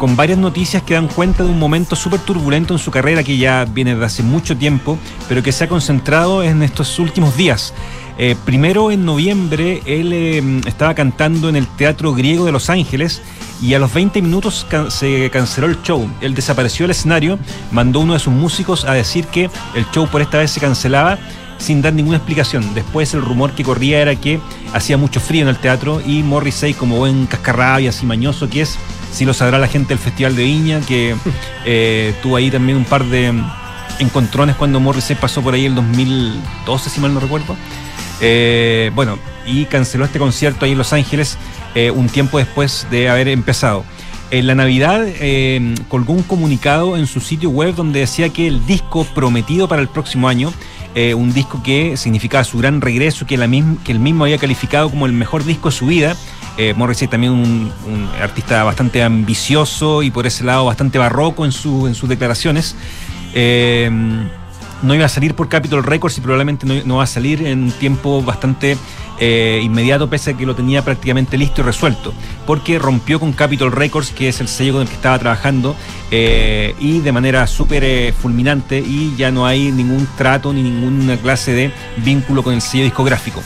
con 0.00 0.16
varias 0.16 0.38
noticias 0.38 0.82
que 0.82 0.94
dan 0.94 1.08
cuenta 1.08 1.44
de 1.44 1.50
un 1.50 1.58
momento 1.58 1.94
súper 1.94 2.20
turbulento 2.20 2.72
en 2.72 2.78
su 2.78 2.90
carrera 2.90 3.22
que 3.22 3.36
ya 3.36 3.66
viene 3.66 3.94
de 3.94 4.02
hace 4.02 4.22
mucho 4.22 4.56
tiempo, 4.56 4.98
pero 5.28 5.42
que 5.42 5.52
se 5.52 5.64
ha 5.64 5.68
concentrado 5.68 6.42
en 6.42 6.62
estos 6.62 6.98
últimos 6.98 7.36
días. 7.36 7.74
Eh, 8.16 8.34
primero 8.46 8.90
en 8.92 9.04
noviembre 9.04 9.82
él 9.84 10.12
eh, 10.14 10.60
estaba 10.66 10.94
cantando 10.94 11.50
en 11.50 11.56
el 11.56 11.66
Teatro 11.66 12.14
Griego 12.14 12.46
de 12.46 12.52
Los 12.52 12.70
Ángeles 12.70 13.20
y 13.60 13.74
a 13.74 13.78
los 13.78 13.92
20 13.92 14.22
minutos 14.22 14.66
se 14.88 15.28
canceló 15.28 15.66
el 15.66 15.82
show. 15.82 16.10
Él 16.22 16.34
desapareció 16.34 16.84
del 16.84 16.92
escenario, 16.92 17.38
mandó 17.70 18.00
uno 18.00 18.14
de 18.14 18.20
sus 18.20 18.32
músicos 18.32 18.86
a 18.86 18.94
decir 18.94 19.26
que 19.26 19.50
el 19.74 19.84
show 19.90 20.08
por 20.08 20.22
esta 20.22 20.38
vez 20.38 20.50
se 20.50 20.60
cancelaba 20.60 21.18
sin 21.58 21.82
dar 21.82 21.92
ninguna 21.92 22.16
explicación. 22.16 22.72
Después 22.74 23.12
el 23.12 23.20
rumor 23.20 23.52
que 23.52 23.64
corría 23.64 24.00
era 24.00 24.16
que 24.16 24.40
hacía 24.72 24.96
mucho 24.96 25.20
frío 25.20 25.42
en 25.42 25.48
el 25.48 25.58
teatro 25.58 26.00
y 26.06 26.22
Morrissey, 26.22 26.72
como 26.72 26.96
buen 26.96 27.26
cascarrabias 27.26 28.02
y 28.02 28.06
mañoso 28.06 28.48
que 28.48 28.62
es, 28.62 28.78
si 29.12 29.24
lo 29.24 29.34
sabrá 29.34 29.58
la 29.58 29.68
gente 29.68 29.88
del 29.90 29.98
Festival 29.98 30.36
de 30.36 30.44
Viña, 30.44 30.80
que 30.80 31.14
eh, 31.64 32.14
tuvo 32.22 32.36
ahí 32.36 32.50
también 32.50 32.78
un 32.78 32.84
par 32.84 33.04
de 33.04 33.32
encontrones 34.00 34.56
cuando 34.56 34.80
Morrissey 34.80 35.16
pasó 35.16 35.42
por 35.42 35.54
ahí 35.54 35.66
el 35.66 35.74
2012, 35.74 36.90
si 36.90 37.00
mal 37.00 37.14
no 37.14 37.20
recuerdo. 37.20 37.56
Eh, 38.20 38.90
bueno, 38.94 39.18
y 39.46 39.64
canceló 39.64 40.04
este 40.04 40.18
concierto 40.18 40.64
ahí 40.64 40.72
en 40.72 40.78
Los 40.78 40.92
Ángeles 40.92 41.38
eh, 41.74 41.90
un 41.90 42.08
tiempo 42.08 42.38
después 42.38 42.86
de 42.90 43.08
haber 43.08 43.28
empezado. 43.28 43.84
En 44.30 44.46
la 44.46 44.54
Navidad 44.54 45.04
eh, 45.06 45.74
colgó 45.88 46.12
un 46.12 46.22
comunicado 46.22 46.96
en 46.96 47.06
su 47.06 47.20
sitio 47.20 47.50
web 47.50 47.74
donde 47.74 48.00
decía 48.00 48.28
que 48.28 48.46
el 48.46 48.64
disco 48.64 49.04
prometido 49.04 49.68
para 49.68 49.82
el 49.82 49.88
próximo 49.88 50.28
año, 50.28 50.52
un 51.16 51.32
disco 51.32 51.62
que 51.62 51.96
significaba 51.96 52.42
su 52.42 52.58
gran 52.58 52.80
regreso, 52.80 53.24
que, 53.24 53.36
la 53.36 53.46
misma, 53.46 53.76
que 53.84 53.92
él 53.92 54.00
mismo 54.00 54.24
había 54.24 54.38
calificado 54.38 54.90
como 54.90 55.06
el 55.06 55.12
mejor 55.12 55.44
disco 55.44 55.70
de 55.70 55.76
su 55.76 55.86
vida. 55.86 56.16
Eh, 56.62 56.74
Morrissey 56.74 57.08
también 57.08 57.32
un, 57.32 57.72
artista 58.20 58.64
bastante 58.64 59.02
ambicioso 59.02 60.02
y 60.02 60.10
por 60.10 60.26
ese 60.26 60.44
lado 60.44 60.66
bastante 60.66 60.98
barroco 60.98 61.46
en, 61.46 61.52
en 61.52 61.94
sus 61.94 62.06
declaraciones. 62.06 62.76
Eh, 63.32 63.90
no 64.82 64.94
iba 64.94 65.06
a 65.06 65.08
salir 65.08 65.34
por 65.34 65.48
Capitol 65.48 65.82
Records 65.82 66.18
y 66.18 66.20
probablemente 66.20 66.66
no, 66.66 66.96
va 66.96 67.04
a 67.04 67.06
salir 67.06 67.46
en 67.46 67.64
un 67.64 67.72
tiempo 67.72 68.22
bastante 68.22 68.76
eh, 69.18 69.60
inmediato, 69.62 70.10
pese 70.10 70.30
a 70.30 70.36
que 70.36 70.44
lo 70.44 70.54
tenía 70.54 70.82
prácticamente 70.82 71.38
listo 71.38 71.62
y 71.62 71.64
resuelto, 71.64 72.12
porque 72.46 72.78
rompió 72.78 73.20
con 73.20 73.32
Capitol 73.32 73.72
Records, 73.72 74.10
que 74.10 74.28
es 74.28 74.40
el 74.40 74.48
sello 74.48 74.74
con 74.74 74.82
el 74.82 74.88
que 74.88 74.94
estaba 74.94 75.18
trabajando, 75.18 75.76
eh, 76.10 76.74
y 76.78 77.00
de 77.00 77.12
manera 77.12 77.46
súper 77.46 78.12
fulminante, 78.12 78.78
y 78.80 79.14
ya 79.16 79.30
no 79.30 79.46
hay 79.46 79.72
ningún 79.72 80.06
trato 80.16 80.52
ni 80.52 80.62
ninguna 80.62 81.16
clase 81.16 81.52
de 81.52 81.72
vínculo 81.98 82.42
con 82.42 82.54
el 82.54 82.62
sello 82.62 82.84
discográfico. 82.84 83.42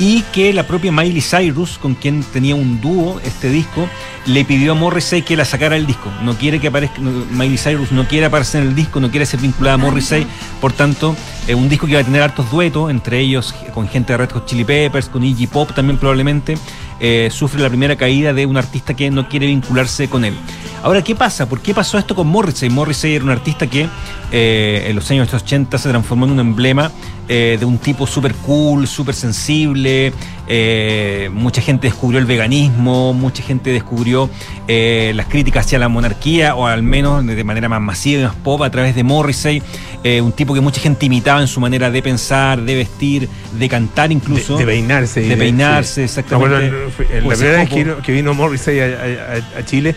Y 0.00 0.22
que 0.32 0.52
la 0.52 0.64
propia 0.64 0.92
Miley 0.92 1.20
Cyrus, 1.20 1.76
con 1.76 1.94
quien 1.94 2.22
tenía 2.22 2.54
un 2.54 2.80
dúo 2.80 3.20
este 3.24 3.48
disco, 3.50 3.88
le 4.26 4.44
pidió 4.44 4.72
a 4.72 4.74
Morrissey 4.76 5.22
que 5.22 5.36
la 5.36 5.44
sacara 5.44 5.74
del 5.74 5.86
disco. 5.86 6.08
No 6.22 6.34
quiere 6.34 6.60
que 6.60 6.68
aparezca, 6.68 7.00
no- 7.00 7.24
Miley 7.32 7.58
Cyrus 7.58 7.90
no 7.90 8.06
quiere 8.06 8.26
aparecer 8.26 8.62
en 8.62 8.68
el 8.68 8.74
disco, 8.76 9.00
no 9.00 9.10
quiere 9.10 9.26
ser 9.26 9.40
vinculada 9.40 9.74
a 9.74 9.78
Morrissey. 9.78 10.24
Por 10.60 10.72
tanto, 10.72 11.16
es 11.48 11.54
un 11.56 11.68
disco 11.68 11.88
que 11.88 11.94
va 11.94 12.00
a 12.00 12.04
tener 12.04 12.22
hartos 12.22 12.48
duetos, 12.48 12.90
entre 12.92 13.18
ellos 13.18 13.52
con 13.74 13.88
gente 13.88 14.12
de 14.12 14.18
Red 14.18 14.30
Hot 14.32 14.46
Chili 14.46 14.62
Peppers, 14.64 15.08
con 15.08 15.24
Iggy 15.24 15.48
Pop 15.48 15.72
también 15.74 15.98
probablemente. 15.98 16.56
eh, 17.00 17.28
sufre 17.30 17.60
la 17.62 17.68
primera 17.68 17.94
caída 17.94 18.32
de 18.32 18.44
un 18.44 18.56
artista 18.56 18.92
que 18.94 19.08
no 19.08 19.28
quiere 19.28 19.46
vincularse 19.46 20.08
con 20.08 20.24
él. 20.24 20.34
Ahora, 20.82 21.02
¿qué 21.04 21.14
pasa? 21.14 21.48
¿Por 21.48 21.60
qué 21.60 21.72
pasó 21.72 21.96
esto 21.96 22.16
con 22.16 22.26
Morrissey? 22.26 22.70
Morrissey 22.70 23.14
era 23.14 23.22
un 23.24 23.30
artista 23.30 23.68
que 23.68 23.88
eh, 24.32 24.86
en 24.88 24.96
los 24.96 25.08
años 25.12 25.32
80 25.32 25.78
se 25.78 25.88
transformó 25.90 26.26
en 26.26 26.32
un 26.32 26.40
emblema 26.40 26.90
eh, 27.28 27.56
de 27.60 27.64
un 27.66 27.78
tipo 27.78 28.06
súper 28.06 28.34
cool, 28.34 28.86
súper 28.86 29.14
sensible. 29.14 30.12
eh, 30.50 31.28
mucha 31.32 31.60
gente 31.60 31.88
descubrió 31.88 32.18
el 32.18 32.24
veganismo, 32.26 33.12
mucha 33.12 33.42
gente 33.42 33.70
descubrió 33.70 34.30
eh, 34.66 35.12
las 35.14 35.26
críticas 35.26 35.66
hacia 35.66 35.78
la 35.78 35.88
monarquía, 35.88 36.54
o 36.54 36.66
al 36.66 36.82
menos 36.82 37.24
de 37.26 37.44
manera 37.44 37.68
más 37.68 37.80
masiva 37.82 38.20
y 38.20 38.24
más 38.24 38.34
pop 38.36 38.62
a 38.62 38.70
través 38.70 38.94
de 38.94 39.04
Morrissey. 39.04 39.62
eh, 40.04 40.20
un 40.22 40.32
tipo 40.32 40.54
que 40.54 40.60
mucha 40.60 40.80
gente 40.80 41.04
imitaba 41.06 41.40
en 41.42 41.48
su 41.48 41.60
manera 41.60 41.90
de 41.90 42.00
pensar, 42.02 42.62
de 42.62 42.74
vestir, 42.76 43.28
de 43.58 43.68
cantar 43.68 44.10
incluso. 44.12 44.54
De, 44.56 44.64
de 44.64 44.72
peinarse. 44.72 45.22
y 45.24 45.28
De 45.28 45.36
peinarse, 45.36 45.94
sí. 45.94 46.00
exactamente. 46.02 46.54
O 46.56 47.28
la 47.28 47.34
ese 47.34 47.36
primera 47.36 47.58
vez 47.58 47.68
que 47.68 47.74
vino, 47.84 47.96
que 47.98 48.12
vino 48.12 48.32
Morrissey 48.34 48.80
a, 48.80 48.84
a- 48.84 48.86
a- 48.86 49.58
a 49.60 49.64
Chile, 49.66 49.94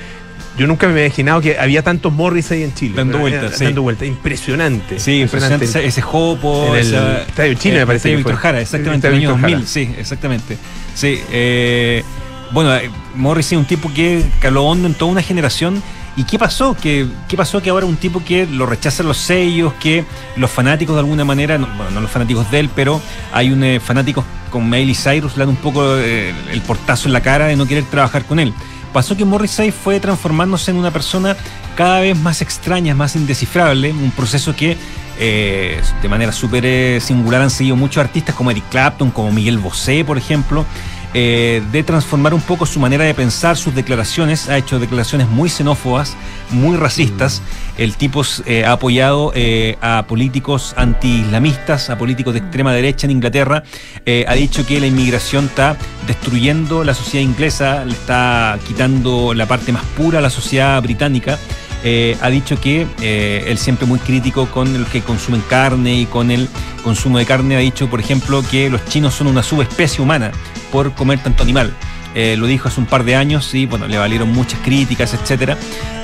yo 0.57 0.67
nunca 0.67 0.85
me 0.87 0.93
había 0.93 1.05
imaginado 1.05 1.41
que 1.41 1.57
había 1.57 1.81
tantos 1.81 2.11
Morrissey 2.11 2.63
en 2.63 2.73
Chile. 2.73 2.95
Dando 2.95 3.19
vueltas, 3.19 3.57
sí. 3.57 3.63
Dando 3.65 3.81
vueltas. 3.81 4.07
Impresionante. 4.07 4.99
Sí, 4.99 5.21
impresionante 5.21 5.65
ese, 5.65 5.85
ese 5.85 6.01
jopo. 6.01 6.67
En 6.69 6.73
el 6.75 6.79
esa- 6.87 7.21
Estadio 7.21 7.53
Chile, 7.55 7.75
me 7.77 7.81
eh, 7.81 7.85
parece 7.85 8.09
Estadio 8.09 8.17
que 8.17 8.23
fue. 8.23 8.31
Víctor 8.31 8.41
Jara, 8.43 8.61
exactamente, 8.61 9.07
en 9.07 9.13
Estadio 9.13 9.29
el 9.29 9.35
año 9.35 9.47
Víctor 9.47 9.51
2000, 9.59 9.67
sí, 9.67 9.95
exactamente. 9.97 10.57
Sí, 10.93 11.19
eh, 11.31 12.03
bueno, 12.51 12.75
eh, 12.75 12.89
Morrissey 13.15 13.55
es 13.57 13.59
un 13.59 13.65
tipo 13.67 13.91
que 13.93 14.23
caló 14.39 14.65
hondo 14.65 14.87
en 14.87 14.93
toda 14.93 15.11
una 15.11 15.21
generación. 15.21 15.81
¿Y 16.17 16.25
qué 16.25 16.37
pasó? 16.37 16.75
¿Qué, 16.75 17.07
¿Qué 17.29 17.37
pasó 17.37 17.61
que 17.61 17.69
ahora 17.69 17.85
un 17.85 17.95
tipo 17.95 18.21
que 18.21 18.45
lo 18.45 18.65
rechazan 18.65 19.07
los 19.07 19.17
sellos, 19.17 19.73
que 19.79 20.03
los 20.35 20.51
fanáticos 20.51 20.95
de 20.95 20.99
alguna 20.99 21.23
manera, 21.23 21.57
no, 21.57 21.67
bueno, 21.67 21.91
no 21.91 22.01
los 22.01 22.11
fanáticos 22.11 22.51
de 22.51 22.59
él, 22.59 22.69
pero 22.75 23.01
hay 23.31 23.49
un 23.51 23.63
eh, 23.63 23.79
fanáticos 23.79 24.25
con 24.49 24.69
Miley 24.69 24.93
Cyrus 24.93 25.37
le 25.37 25.45
dan 25.45 25.49
un 25.49 25.55
poco 25.55 25.97
eh, 25.97 26.33
el 26.51 26.61
portazo 26.61 27.07
en 27.07 27.13
la 27.13 27.21
cara 27.21 27.47
de 27.47 27.55
no 27.55 27.65
querer 27.65 27.85
trabajar 27.85 28.25
con 28.25 28.39
él. 28.39 28.53
Pasó 28.93 29.15
que 29.15 29.23
Morrissey 29.23 29.71
fue 29.71 29.99
transformándose 29.99 30.71
en 30.71 30.77
una 30.77 30.91
persona 30.91 31.37
cada 31.75 32.01
vez 32.01 32.17
más 32.17 32.41
extraña, 32.41 32.93
más 32.93 33.15
indescifrable, 33.15 33.91
un 33.91 34.11
proceso 34.11 34.55
que 34.55 34.77
eh, 35.17 35.81
de 36.01 36.09
manera 36.09 36.31
súper 36.31 36.65
eh, 36.65 36.99
singular 36.99 37.41
han 37.41 37.49
seguido 37.49 37.75
muchos 37.75 38.03
artistas 38.03 38.35
como 38.35 38.51
Eric 38.51 38.65
Clapton, 38.69 39.11
como 39.11 39.31
Miguel 39.31 39.59
Bosé, 39.59 40.03
por 40.03 40.17
ejemplo, 40.17 40.65
eh, 41.13 41.61
de 41.71 41.83
transformar 41.83 42.33
un 42.33 42.41
poco 42.41 42.65
su 42.65 42.79
manera 42.79 43.03
de 43.03 43.13
pensar, 43.13 43.57
sus 43.57 43.75
declaraciones, 43.75 44.49
ha 44.49 44.57
hecho 44.57 44.79
declaraciones 44.79 45.27
muy 45.27 45.49
xenófobas, 45.49 46.15
muy 46.51 46.77
racistas. 46.77 47.41
El 47.77 47.95
tipo 47.95 48.23
eh, 48.45 48.65
ha 48.65 48.73
apoyado 48.73 49.31
eh, 49.35 49.77
a 49.81 50.05
políticos 50.07 50.73
anti-islamistas, 50.77 51.89
a 51.89 51.97
políticos 51.97 52.33
de 52.33 52.39
extrema 52.39 52.73
derecha 52.73 53.07
en 53.07 53.11
Inglaterra. 53.11 53.63
Eh, 54.05 54.25
ha 54.27 54.33
dicho 54.35 54.65
que 54.65 54.79
la 54.79 54.87
inmigración 54.87 55.45
está 55.45 55.75
destruyendo 56.07 56.83
la 56.83 56.93
sociedad 56.93 57.25
inglesa, 57.25 57.85
le 57.85 57.93
está 57.93 58.59
quitando 58.67 59.33
la 59.33 59.45
parte 59.45 59.71
más 59.71 59.83
pura 59.97 60.19
a 60.19 60.21
la 60.21 60.29
sociedad 60.29 60.81
británica. 60.81 61.37
Eh, 61.83 62.15
ha 62.21 62.29
dicho 62.29 62.59
que 62.61 62.85
eh, 63.01 63.45
él 63.47 63.57
siempre 63.57 63.87
muy 63.87 63.97
crítico 63.97 64.45
con 64.47 64.79
los 64.79 64.87
que 64.89 65.01
consumen 65.01 65.41
carne 65.49 65.95
y 65.95 66.05
con 66.05 66.29
el 66.29 66.47
consumo 66.83 67.17
de 67.17 67.25
carne. 67.25 67.55
Ha 67.55 67.59
dicho, 67.59 67.89
por 67.89 67.99
ejemplo, 67.99 68.43
que 68.49 68.69
los 68.69 68.85
chinos 68.85 69.15
son 69.15 69.27
una 69.27 69.41
subespecie 69.41 70.01
humana 70.01 70.31
por 70.71 70.93
comer 70.93 71.19
tanto 71.21 71.43
animal. 71.43 71.73
Eh, 72.13 72.35
lo 72.37 72.45
dijo 72.45 72.67
hace 72.67 72.79
un 72.79 72.87
par 72.87 73.05
de 73.05 73.15
años 73.15 73.53
y 73.53 73.65
bueno, 73.65 73.87
le 73.87 73.97
valieron 73.97 74.31
muchas 74.33 74.59
críticas, 74.61 75.13
etcétera. 75.13 75.57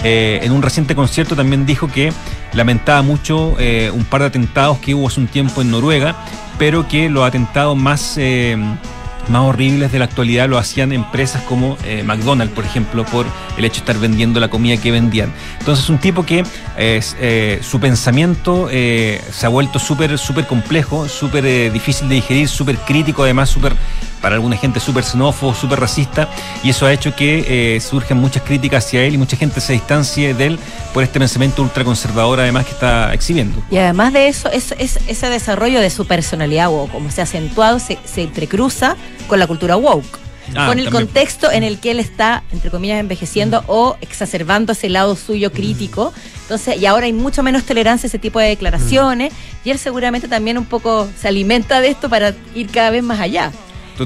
Eh, 0.03 0.39
en 0.43 0.51
un 0.51 0.61
reciente 0.61 0.95
concierto 0.95 1.35
también 1.35 1.65
dijo 1.65 1.89
que 1.89 2.13
lamentaba 2.53 3.01
mucho 3.01 3.55
eh, 3.59 3.91
un 3.93 4.05
par 4.05 4.21
de 4.21 4.27
atentados 4.27 4.77
que 4.79 4.93
hubo 4.93 5.07
hace 5.07 5.19
un 5.19 5.27
tiempo 5.27 5.61
en 5.61 5.71
Noruega, 5.71 6.15
pero 6.57 6.87
que 6.87 7.09
los 7.09 7.25
atentados 7.25 7.75
más 7.75 8.17
más 9.29 9.41
horribles 9.43 9.91
de 9.91 9.99
la 9.99 10.05
actualidad 10.05 10.47
lo 10.49 10.57
hacían 10.57 10.91
empresas 10.91 11.41
como 11.43 11.77
eh, 11.83 12.03
McDonald's, 12.03 12.53
por 12.53 12.65
ejemplo, 12.65 13.05
por 13.05 13.25
el 13.57 13.65
hecho 13.65 13.75
de 13.75 13.79
estar 13.79 13.97
vendiendo 13.97 14.39
la 14.39 14.49
comida 14.49 14.77
que 14.77 14.91
vendían. 14.91 15.33
Entonces, 15.59 15.89
un 15.89 15.97
tipo 15.97 16.25
que 16.25 16.43
eh, 16.77 17.59
su 17.63 17.79
pensamiento 17.79 18.67
eh, 18.71 19.21
se 19.31 19.45
ha 19.45 19.49
vuelto 19.49 19.79
súper 19.79 20.17
súper 20.17 20.45
complejo, 20.47 21.07
súper 21.09 21.45
eh, 21.45 21.69
difícil 21.71 22.07
de 22.09 22.15
digerir, 22.15 22.47
súper 22.47 22.77
crítico, 22.77 23.23
además 23.23 23.49
súper 23.49 23.73
para 24.21 24.33
alguna 24.33 24.57
gente 24.57 24.79
súper 24.79 25.03
xenófobo, 25.03 25.53
súper 25.53 25.79
racista, 25.79 26.27
y 26.63 26.71
eso 26.71 26.87
ha 26.87 26.91
hecho 26.91 27.15
que 27.15 27.75
eh, 27.75 27.79
surjan 27.79 28.17
muchas 28.17 28.41
críticas 28.41 28.83
hacia 28.83 29.03
él 29.03 29.13
y 29.13 29.17
mucha 29.19 29.37
gente 29.37 29.61
se 29.61 29.73
distancie 29.73 30.33
de 30.33 30.47
él 30.47 30.59
por 30.91 31.03
este 31.03 31.19
pensamiento 31.19 31.61
ultraconservador 31.61 32.39
además 32.39 32.65
que 32.65 32.71
está 32.71 33.13
exhibiendo. 33.13 33.61
Y 33.69 33.77
además 33.77 34.13
de 34.13 34.27
eso, 34.27 34.49
es, 34.51 34.73
es- 34.79 34.99
ese 35.07 35.29
desarrollo 35.29 35.79
de 35.79 35.91
su 35.91 36.05
personalidad 36.07 36.69
woke, 36.69 36.91
como 36.91 37.11
se 37.11 37.21
ha 37.21 37.25
acentuado, 37.25 37.77
se, 37.77 37.99
se 38.05 38.23
entrecruza 38.23 38.95
con 39.27 39.39
la 39.39 39.47
cultura 39.47 39.75
woke. 39.75 40.19
Ah, 40.55 40.67
con 40.67 40.79
el 40.79 40.85
también. 40.85 41.05
contexto 41.05 41.51
en 41.51 41.63
el 41.63 41.77
que 41.77 41.91
él 41.91 41.99
está, 41.99 42.43
entre 42.51 42.71
comillas, 42.71 42.99
envejeciendo 43.01 43.65
o 43.67 43.97
exacerbando 43.99 44.71
ese 44.71 44.87
lado 44.89 45.15
suyo 45.17 45.51
crítico. 45.51 46.13
Entonces, 46.43 46.79
y 46.79 46.85
ahora 46.85 47.05
hay 47.05 47.13
mucho 47.13 47.43
menos 47.43 47.63
tolerancia 47.63 48.07
a 48.07 48.09
ese 48.09 48.19
tipo 48.19 48.39
de 48.39 48.47
declaraciones. 48.47 49.33
Y 49.65 49.71
él 49.71 49.77
seguramente 49.77 50.29
también 50.29 50.57
un 50.57 50.65
poco 50.65 51.09
se 51.19 51.27
alimenta 51.27 51.81
de 51.81 51.89
esto 51.89 52.09
para 52.09 52.33
ir 52.55 52.69
cada 52.69 52.91
vez 52.91 53.03
más 53.03 53.19
allá. 53.19 53.51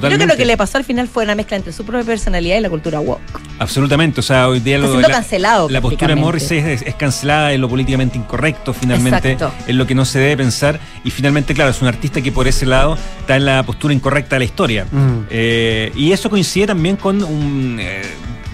que 0.02 0.08
lo 0.08 0.18
Totalmente. 0.18 0.36
que 0.38 0.44
le 0.46 0.56
pasó 0.56 0.78
al 0.78 0.84
final 0.84 1.08
fue 1.08 1.24
una 1.24 1.34
mezcla 1.34 1.56
entre 1.56 1.72
su 1.72 1.84
propia 1.84 2.04
personalidad 2.04 2.56
y 2.58 2.60
la 2.60 2.70
cultura 2.70 3.00
woke. 3.00 3.20
Absolutamente, 3.58 4.20
o 4.20 4.22
sea, 4.22 4.48
hoy 4.48 4.60
día 4.60 4.78
lo- 4.78 4.88
siendo 4.88 5.08
la, 5.08 5.14
cancelado 5.14 5.68
la 5.68 5.80
postura 5.80 6.08
de. 6.14 6.20
Morris 6.20 6.50
es, 6.50 6.82
es 6.82 6.94
cancelada, 6.94 7.52
es 7.52 7.60
lo 7.60 7.68
políticamente 7.68 8.16
incorrecto 8.18 8.72
finalmente, 8.72 9.32
Exacto. 9.32 9.54
es 9.66 9.74
lo 9.74 9.86
que 9.86 9.94
no 9.94 10.04
se 10.04 10.18
debe 10.18 10.38
pensar 10.38 10.80
y 11.04 11.10
finalmente, 11.10 11.54
claro, 11.54 11.70
es 11.70 11.80
un 11.82 11.88
artista 11.88 12.20
que 12.20 12.32
por 12.32 12.48
ese 12.48 12.66
lado 12.66 12.96
está 13.20 13.36
en 13.36 13.44
la 13.44 13.62
postura 13.62 13.92
incorrecta 13.94 14.36
de 14.36 14.40
la 14.40 14.44
historia. 14.44 14.86
Mm. 14.90 15.26
Eh, 15.30 15.92
y 15.94 16.12
eso 16.12 16.28
coincide 16.30 16.66
también 16.66 16.96
con 16.96 17.22
un, 17.22 17.78
eh, 17.80 18.02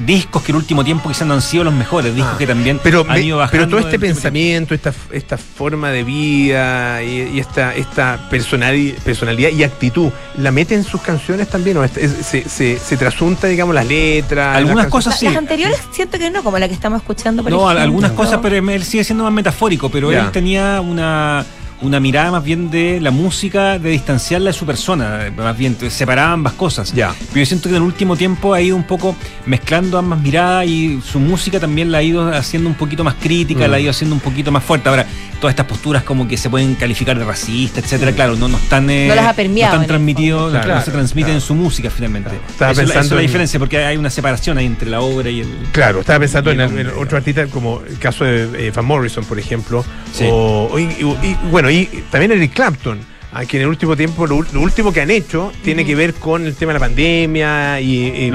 discos 0.06 0.42
que 0.42 0.52
en 0.52 0.56
el 0.56 0.62
último 0.62 0.84
tiempo 0.84 1.08
quizás 1.08 1.26
no 1.26 1.34
han 1.34 1.42
sido 1.42 1.64
los 1.64 1.74
mejores, 1.74 2.14
discos 2.14 2.36
que 2.36 2.46
también 2.46 2.76
Ah. 2.78 2.80
Pero, 2.82 3.00
han 3.08 3.14
me- 3.18 3.20
ido 3.22 3.38
bajando. 3.38 3.66
pero 3.66 3.68
todo 3.68 3.80
este 3.80 3.98
pensamiento, 3.98 4.74
esta, 4.74 4.92
esta 5.12 5.36
forma 5.38 5.90
de 5.90 6.04
vida 6.04 7.02
y, 7.02 7.30
y 7.34 7.40
esta, 7.40 7.74
esta 7.74 8.28
personali- 8.30 8.94
personalidad 9.04 9.50
y 9.50 9.62
actitud, 9.64 10.10
¿la 10.36 10.50
mete 10.50 10.74
en 10.74 10.84
sus 10.84 11.00
canciones 11.02 11.48
también? 11.48 11.76
¿O 11.78 11.84
es- 11.84 11.96
es- 11.96 12.26
se, 12.26 12.48
se, 12.48 12.78
se 12.78 12.96
trasunta, 12.96 13.46
digamos, 13.46 13.74
las 13.74 13.86
letras? 13.86 14.56
Algunas 14.56 14.84
las 14.84 14.92
cosas 14.92 15.12
canciones? 15.14 15.34
Las 15.34 15.42
anteriores 15.42 15.78
siento 15.92 16.18
que 16.18 16.30
no, 16.30 16.42
como 16.42 16.58
la 16.58 16.68
que 16.68 16.74
estamos 16.74 17.00
escuchando. 17.00 17.42
Por 17.42 17.52
No, 17.52 17.62
ejemplo. 17.62 17.82
algunas 17.82 18.12
cosas, 18.12 18.38
pero 18.42 18.56
él 18.56 18.84
sigue 18.84 19.04
siendo 19.04 19.24
más 19.24 19.32
metafórico, 19.32 19.90
pero 19.90 20.12
Ya. 20.12 20.20
él 20.24 20.30
tenía 20.30 20.80
una, 20.80 21.44
una 21.80 22.00
mirada 22.00 22.32
más 22.32 22.42
bien 22.44 22.70
de 22.70 23.00
la 23.00 23.10
música, 23.10 23.78
de 23.78 23.90
distanciarla 23.90 24.50
de 24.50 24.52
su 24.52 24.66
persona, 24.66 25.30
más 25.36 25.56
bien 25.56 25.76
separar 25.90 26.30
ambas 26.32 26.54
cosas. 26.54 26.92
Ya. 26.92 27.14
Pero 27.28 27.40
yo 27.40 27.46
siento 27.46 27.68
que 27.68 27.76
en 27.76 27.82
el 27.82 27.86
último 27.86 28.16
tiempo 28.16 28.52
ha 28.54 28.60
ido 28.60 28.74
un 28.76 28.82
poco 28.84 29.14
mezclando 29.46 29.96
ambas 29.98 30.20
miradas 30.20 30.66
y 30.66 31.00
su 31.00 31.20
música 31.20 31.60
también 31.60 31.92
la 31.92 31.98
ha 31.98 32.02
ido 32.02 32.28
haciendo 32.34 32.68
un 32.68 32.74
poquito 32.74 33.04
más 33.04 33.14
crítica, 33.14 33.66
Mm. 33.66 33.70
la 33.70 33.76
ha 33.76 33.80
ido 33.80 33.90
haciendo 33.90 34.14
un 34.14 34.20
poquito 34.20 34.50
más 34.50 34.64
fuerte. 34.64 34.88
Ahora, 34.88 35.06
todas 35.40 35.52
estas 35.52 35.66
posturas 35.66 36.02
como 36.02 36.26
que 36.26 36.36
se 36.36 36.50
pueden 36.50 36.74
calificar 36.74 37.16
de 37.16 37.24
racista, 37.24 37.78
etcétera, 37.78 38.10
claro, 38.10 38.34
no, 38.34 38.48
no 38.48 38.56
están, 38.56 38.90
eh, 38.90 39.06
No 39.06 39.14
las 39.14 39.26
ha 39.28 39.34
permeado 39.34 39.76
no 39.76 39.82
están 39.82 39.82
el 39.82 39.86
transmitidos, 39.86 40.52
no 40.52 40.82
se 40.82 40.90
transmiten 40.90 41.26
claro. 41.28 41.34
en 41.34 41.40
su 41.40 41.54
música 41.54 41.90
finalmente. 41.90 42.30
Estaba 42.48 42.72
Eso 42.72 42.80
la- 42.82 42.86
es 42.88 42.92
pensando 42.92 43.14
la 43.14 43.20
en- 43.20 43.26
diferencia, 43.28 43.58
porque 43.60 43.78
hay 43.84 43.96
una 43.96 44.10
separación 44.10 44.58
ahí 44.58 44.66
entre 44.66 44.90
la 44.90 45.00
obra 45.00 45.30
y 45.30 45.42
el. 45.42 45.48
Claro, 45.70 46.00
estaba 46.00 46.18
pensando 46.18 46.50
en, 46.50 46.60
el 46.60 46.88
otro 46.88 47.18
artista 47.18 47.46
como 47.46 47.82
el 47.88 47.98
caso 48.00 48.24
de 48.24 48.66
eh, 48.66 48.72
Van 48.72 48.84
Morrison, 48.84 49.24
por 49.24 49.38
ejemplo, 49.38 49.84
Sí. 50.12 50.24
o, 50.28 50.70
o- 50.72 50.78
y, 50.80 50.82
y- 50.84 51.26
y, 51.28 51.36
bueno, 51.52 51.67
y 51.70 51.86
también 52.10 52.32
Eric 52.32 52.52
Clapton, 52.54 52.98
a 53.32 53.44
quien 53.44 53.60
en 53.60 53.64
el 53.64 53.68
último 53.68 53.94
tiempo, 53.96 54.26
lo, 54.26 54.36
último 54.36 54.92
que 54.92 55.02
han 55.02 55.10
hecho 55.10 55.52
tiene 55.62 55.84
que 55.84 55.94
ver 55.94 56.14
con 56.14 56.46
el 56.46 56.54
tema 56.54 56.72
de 56.72 56.78
la 56.78 56.86
pandemia 56.86 57.80
y, 57.80 58.06
y 58.08 58.24
en 58.28 58.32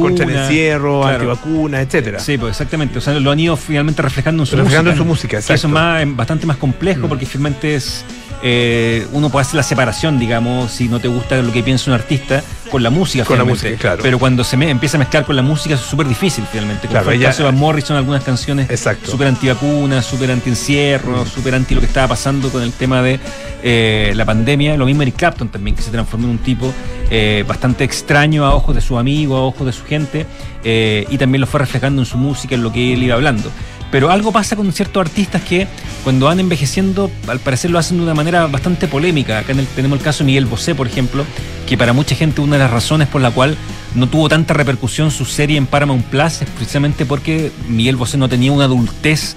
contra 0.00 0.26
del 0.26 0.36
encierro, 0.36 1.00
claro. 1.00 1.14
antivacunas, 1.14 1.82
etcétera. 1.82 2.18
Sí, 2.20 2.36
pues 2.36 2.50
exactamente. 2.50 2.98
O 2.98 3.00
sea, 3.00 3.14
lo 3.18 3.30
han 3.30 3.40
ido 3.40 3.56
finalmente 3.56 4.02
reflejando 4.02 4.42
en 4.42 4.46
su 4.46 4.56
Reflejando 4.56 4.90
música. 4.90 4.92
en 4.92 4.98
su 4.98 5.04
música, 5.08 5.30
Que 5.30 5.36
Eso 5.38 5.52
exacto. 5.54 5.68
es 5.68 5.72
más, 5.72 6.02
eh, 6.02 6.06
bastante 6.08 6.46
más 6.46 6.56
complejo 6.58 7.06
Mm. 7.06 7.08
porque 7.08 7.26
finalmente 7.26 7.74
es. 7.74 8.04
Eh, 8.46 9.06
uno 9.12 9.30
puede 9.30 9.40
hacer 9.42 9.54
la 9.54 9.62
separación, 9.62 10.18
digamos, 10.18 10.70
si 10.70 10.86
no 10.86 11.00
te 11.00 11.08
gusta 11.08 11.36
lo 11.36 11.50
que 11.50 11.62
piensa 11.62 11.90
un 11.90 11.94
artista, 11.94 12.42
con 12.70 12.82
la 12.82 12.90
música. 12.90 13.24
Con 13.24 13.38
la 13.38 13.44
música, 13.44 13.74
claro. 13.78 14.02
Pero 14.02 14.18
cuando 14.18 14.44
se 14.44 14.58
me, 14.58 14.68
empieza 14.68 14.98
a 14.98 15.00
mezclar 15.00 15.24
con 15.24 15.34
la 15.34 15.40
música 15.42 15.76
es 15.76 15.80
súper 15.80 16.06
difícil, 16.06 16.44
finalmente. 16.50 16.82
Como 16.82 16.92
Claro, 16.92 17.04
fue 17.06 17.14
el 17.14 17.20
ella- 17.20 17.30
caso 17.30 17.46
de 17.46 17.52
Morrison, 17.52 17.96
algunas 17.96 18.22
canciones 18.22 18.68
súper 19.02 19.28
antivacunas, 19.28 20.04
súper 20.04 20.30
anti-encierro, 20.30 21.24
Mm. 21.24 21.26
súper 21.26 21.54
anti 21.54 21.74
lo 21.74 21.80
que 21.80 21.86
estaba 21.86 22.08
pasando 22.08 22.50
con 22.50 22.62
el 22.62 22.72
tema 22.72 23.00
de 23.02 23.18
eh, 23.66 24.12
la 24.14 24.26
pandemia. 24.26 24.76
Lo 24.76 24.84
mismo 24.84 25.00
Eric 25.00 25.16
Clapton 25.16 25.48
también, 25.48 25.74
que 25.74 25.80
se 25.80 25.90
transformó 25.90 26.26
en 26.26 26.32
un 26.32 26.38
tipo 26.38 26.70
eh, 27.10 27.44
bastante 27.48 27.84
extraño 27.84 28.44
a 28.44 28.54
ojos 28.54 28.74
de 28.74 28.80
sus 28.82 28.98
amigos, 28.98 29.38
a 29.38 29.42
ojos 29.42 29.66
de 29.66 29.72
su 29.72 29.84
gente, 29.84 30.26
eh, 30.64 31.06
y 31.10 31.16
también 31.16 31.40
lo 31.40 31.46
fue 31.46 31.60
reflejando 31.60 32.02
en 32.02 32.06
su 32.06 32.18
música, 32.18 32.54
en 32.56 32.62
lo 32.62 32.72
que 32.72 32.92
él 32.92 33.02
iba 33.02 33.14
hablando. 33.14 33.50
Pero 33.90 34.10
algo 34.10 34.32
pasa 34.32 34.56
con 34.56 34.72
ciertos 34.72 35.00
artistas 35.00 35.42
que 35.42 35.68
cuando 36.02 36.26
van 36.26 36.40
envejeciendo, 36.40 37.10
al 37.28 37.38
parecer 37.38 37.70
lo 37.70 37.78
hacen 37.78 37.98
de 37.98 38.02
una 38.02 38.14
manera 38.14 38.46
bastante 38.48 38.88
polémica. 38.88 39.38
Acá 39.38 39.52
en 39.52 39.60
el- 39.60 39.66
tenemos 39.68 39.98
el 39.98 40.04
caso 40.04 40.24
de 40.24 40.26
Miguel 40.26 40.46
Bosé, 40.46 40.74
por 40.74 40.86
ejemplo, 40.88 41.24
que 41.68 41.78
para 41.78 41.92
mucha 41.92 42.16
gente 42.16 42.40
una 42.40 42.56
de 42.56 42.62
las 42.64 42.72
razones 42.72 43.06
por 43.08 43.20
la 43.20 43.30
cual 43.30 43.56
no 43.94 44.08
tuvo 44.08 44.28
tanta 44.28 44.52
repercusión 44.52 45.12
su 45.12 45.24
serie 45.24 45.56
en 45.56 45.66
Paramount 45.66 46.04
Plus 46.06 46.42
es 46.42 46.48
precisamente 46.56 47.06
porque 47.06 47.52
Miguel 47.68 47.94
Bosé 47.94 48.18
no 48.18 48.28
tenía 48.28 48.50
una 48.50 48.64
adultez 48.64 49.36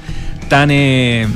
tan... 0.49 0.69
eh, 0.71 1.27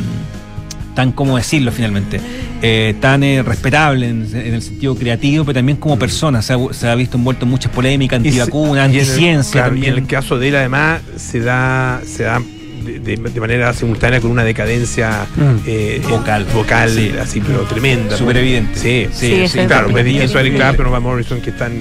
tan 0.95 1.13
como 1.13 1.37
decirlo 1.37 1.71
finalmente, 1.71 2.19
eh, 2.61 2.95
tan 2.99 3.23
eh, 3.23 3.41
respetable 3.43 4.09
en, 4.09 4.27
en 4.35 4.53
el 4.55 4.61
sentido 4.61 4.93
creativo, 4.93 5.45
pero 5.45 5.53
también 5.59 5.77
como 5.77 5.97
persona. 5.97 6.41
Se 6.41 6.51
ha, 6.53 6.57
se 6.71 6.89
ha 6.89 6.95
visto 6.95 7.15
envuelto 7.15 7.45
en 7.45 7.51
muchas 7.51 7.71
polémicas, 7.71 8.19
Y 8.21 8.27
antivacunas, 8.27 8.89
y 8.91 8.95
en 8.95 8.99
el- 8.99 9.01
anticiencia 9.01 9.51
claro, 9.53 9.67
también. 9.69 9.93
Y 9.93 9.97
en 9.97 10.03
el 10.03 10.09
caso 10.09 10.37
de 10.37 10.49
él, 10.49 10.55
además, 10.57 10.99
se 11.15 11.39
da, 11.39 12.01
se 12.05 12.23
da 12.23 12.41
de, 12.83 12.99
de- 12.99 13.17
de 13.17 13.39
manera 13.39 13.73
simultánea 13.73 14.19
con 14.21 14.31
una 14.31 14.43
decadencia 14.43 15.25
Mm. 15.35 15.55
eh, 15.65 16.01
Vocal. 16.09 16.45
vocal 16.53 16.89
Sí. 16.89 17.11
así, 17.19 17.41
pero 17.41 17.61
tremenda. 17.61 18.17
Súper 18.17 18.37
evidente. 18.37 18.77
Sí, 18.79 19.07
Sí, 19.11 19.47
sí, 19.47 19.59
es 19.59 19.67
claro, 19.67 19.89
muy 19.89 19.99
es 20.01 20.05
distinto 20.05 20.37
a 20.37 20.41
Eric 20.41 20.53
evidente. 20.53 20.57
Clapton 20.57 20.85
o 20.87 20.91
Van 20.91 21.03
Morrison 21.03 21.41
que 21.41 21.49
están 21.51 21.73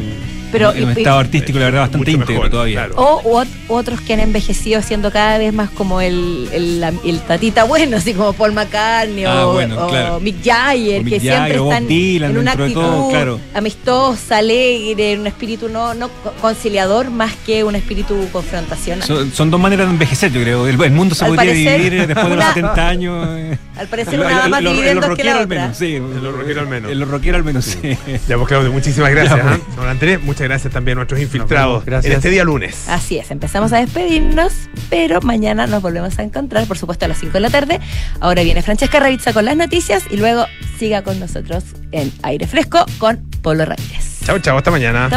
Pero- 0.52 0.72
en 0.74 0.84
un 0.84 0.90
y- 0.90 0.98
estado 0.98 1.18
artístico, 1.18 1.58
la 1.58 1.64
verdad, 1.66 1.80
bastante 1.82 2.10
íntegro 2.10 2.34
mejor, 2.34 2.50
todavía. 2.50 2.86
claro. 2.86 2.94
O 2.96 3.42
ot- 3.42 3.48
otros 3.68 4.00
que 4.00 4.14
han 4.14 4.20
envejecido 4.20 4.82
siendo 4.82 5.10
cada 5.12 5.38
vez 5.38 5.52
más 5.52 5.70
como 5.70 6.00
el, 6.00 6.48
el, 6.52 6.84
el 7.04 7.20
tatita 7.20 7.64
bueno, 7.64 7.96
así 7.96 8.14
como 8.14 8.32
Paul 8.32 8.52
McCartney 8.52 9.24
Ah, 9.24 9.46
o, 9.46 9.52
bueno, 9.52 9.86
o 9.86 9.88
claro. 9.88 10.20
Mick 10.20 10.42
Jagger, 10.44 11.00
O 11.00 11.04
que 11.04 11.10
Mick 11.10 11.20
siempre 11.20 11.38
Jagger, 11.38 11.58
o 11.60 11.68
están 11.72 11.86
Dylan, 11.86 12.30
en 12.32 12.38
una 12.38 12.52
actitud 12.52 12.72
todo, 12.80 13.08
claro. 13.10 13.40
amistosa, 13.54 14.38
alegre, 14.38 15.12
en 15.12 15.20
un 15.20 15.26
espíritu 15.26 15.68
no, 15.68 15.94
no 15.94 16.08
co- 16.08 16.32
conciliador 16.40 17.10
más 17.10 17.32
que 17.46 17.62
un 17.64 17.74
espíritu 17.76 18.28
confrontacional. 18.32 19.06
Son, 19.06 19.30
son 19.32 19.50
dos 19.50 19.60
maneras 19.60 19.86
de 19.86 19.92
envejecer, 19.92 20.32
yo 20.32 20.40
creo. 20.42 20.66
El, 20.66 20.82
el 20.82 20.90
mundo 20.92 21.14
se 21.14 21.24
Al 21.24 21.30
podría 21.34 21.50
parecer, 21.52 21.78
dividir 21.80 22.06
después 22.06 22.28
de 22.28 22.36
los 22.36 22.44
una- 22.44 22.54
70 22.54 22.88
años. 22.88 23.28
eh. 23.38 23.58
Al 23.76 23.86
parecer 23.86 24.20
una 24.20 24.48
más 24.48 24.50
lo- 24.50 24.56
en 24.58 24.64
lo 24.64 24.70
dividendos 24.72 25.16
que 25.16 25.24
la 25.24 25.32
al 25.32 25.44
otra. 25.44 25.60
menos, 25.62 25.76
sí. 25.76 25.94
En 25.96 26.22
lo 26.24 26.32
rockero 26.32 26.60
al 26.60 26.66
menos. 26.68 26.90
En 26.90 26.98
lo 26.98 27.06
rockero 27.06 27.36
al 27.36 27.44
menos, 27.44 27.64
sí. 27.64 27.96
Ya, 28.28 28.36
pues 28.36 28.48
Claudio, 28.48 28.72
muchísimas 28.72 29.10
gracias. 29.10 29.40
Pues. 29.40 29.54
¿ah? 29.54 29.58
Don 29.76 29.88
Andrés, 29.88 30.20
muchas 30.22 30.39
gracias 30.48 30.72
también 30.72 30.98
a 30.98 31.00
nuestros 31.00 31.20
infiltrados 31.20 31.72
vemos, 31.72 31.84
gracias. 31.84 32.12
en 32.12 32.16
este 32.18 32.30
día 32.30 32.44
lunes. 32.44 32.88
Así 32.88 33.18
es, 33.18 33.30
empezamos 33.30 33.72
a 33.72 33.78
despedirnos, 33.78 34.52
pero 34.88 35.20
mañana 35.20 35.66
nos 35.66 35.82
volvemos 35.82 36.18
a 36.18 36.22
encontrar, 36.22 36.66
por 36.66 36.78
supuesto, 36.78 37.04
a 37.04 37.08
las 37.08 37.18
5 37.18 37.32
de 37.32 37.40
la 37.40 37.50
tarde. 37.50 37.80
Ahora 38.20 38.42
viene 38.42 38.62
Francesca 38.62 39.00
Ravizza 39.00 39.32
con 39.32 39.44
las 39.44 39.56
noticias 39.56 40.04
y 40.10 40.16
luego 40.16 40.46
siga 40.78 41.02
con 41.02 41.20
nosotros 41.20 41.64
en 41.92 42.12
aire 42.22 42.46
fresco 42.46 42.84
con 42.98 43.18
Polo 43.42 43.64
Ramírez. 43.64 44.20
Chao, 44.24 44.38
chao, 44.38 44.58
hasta 44.58 44.70
mañana. 44.70 45.06
Hasta 45.06 45.08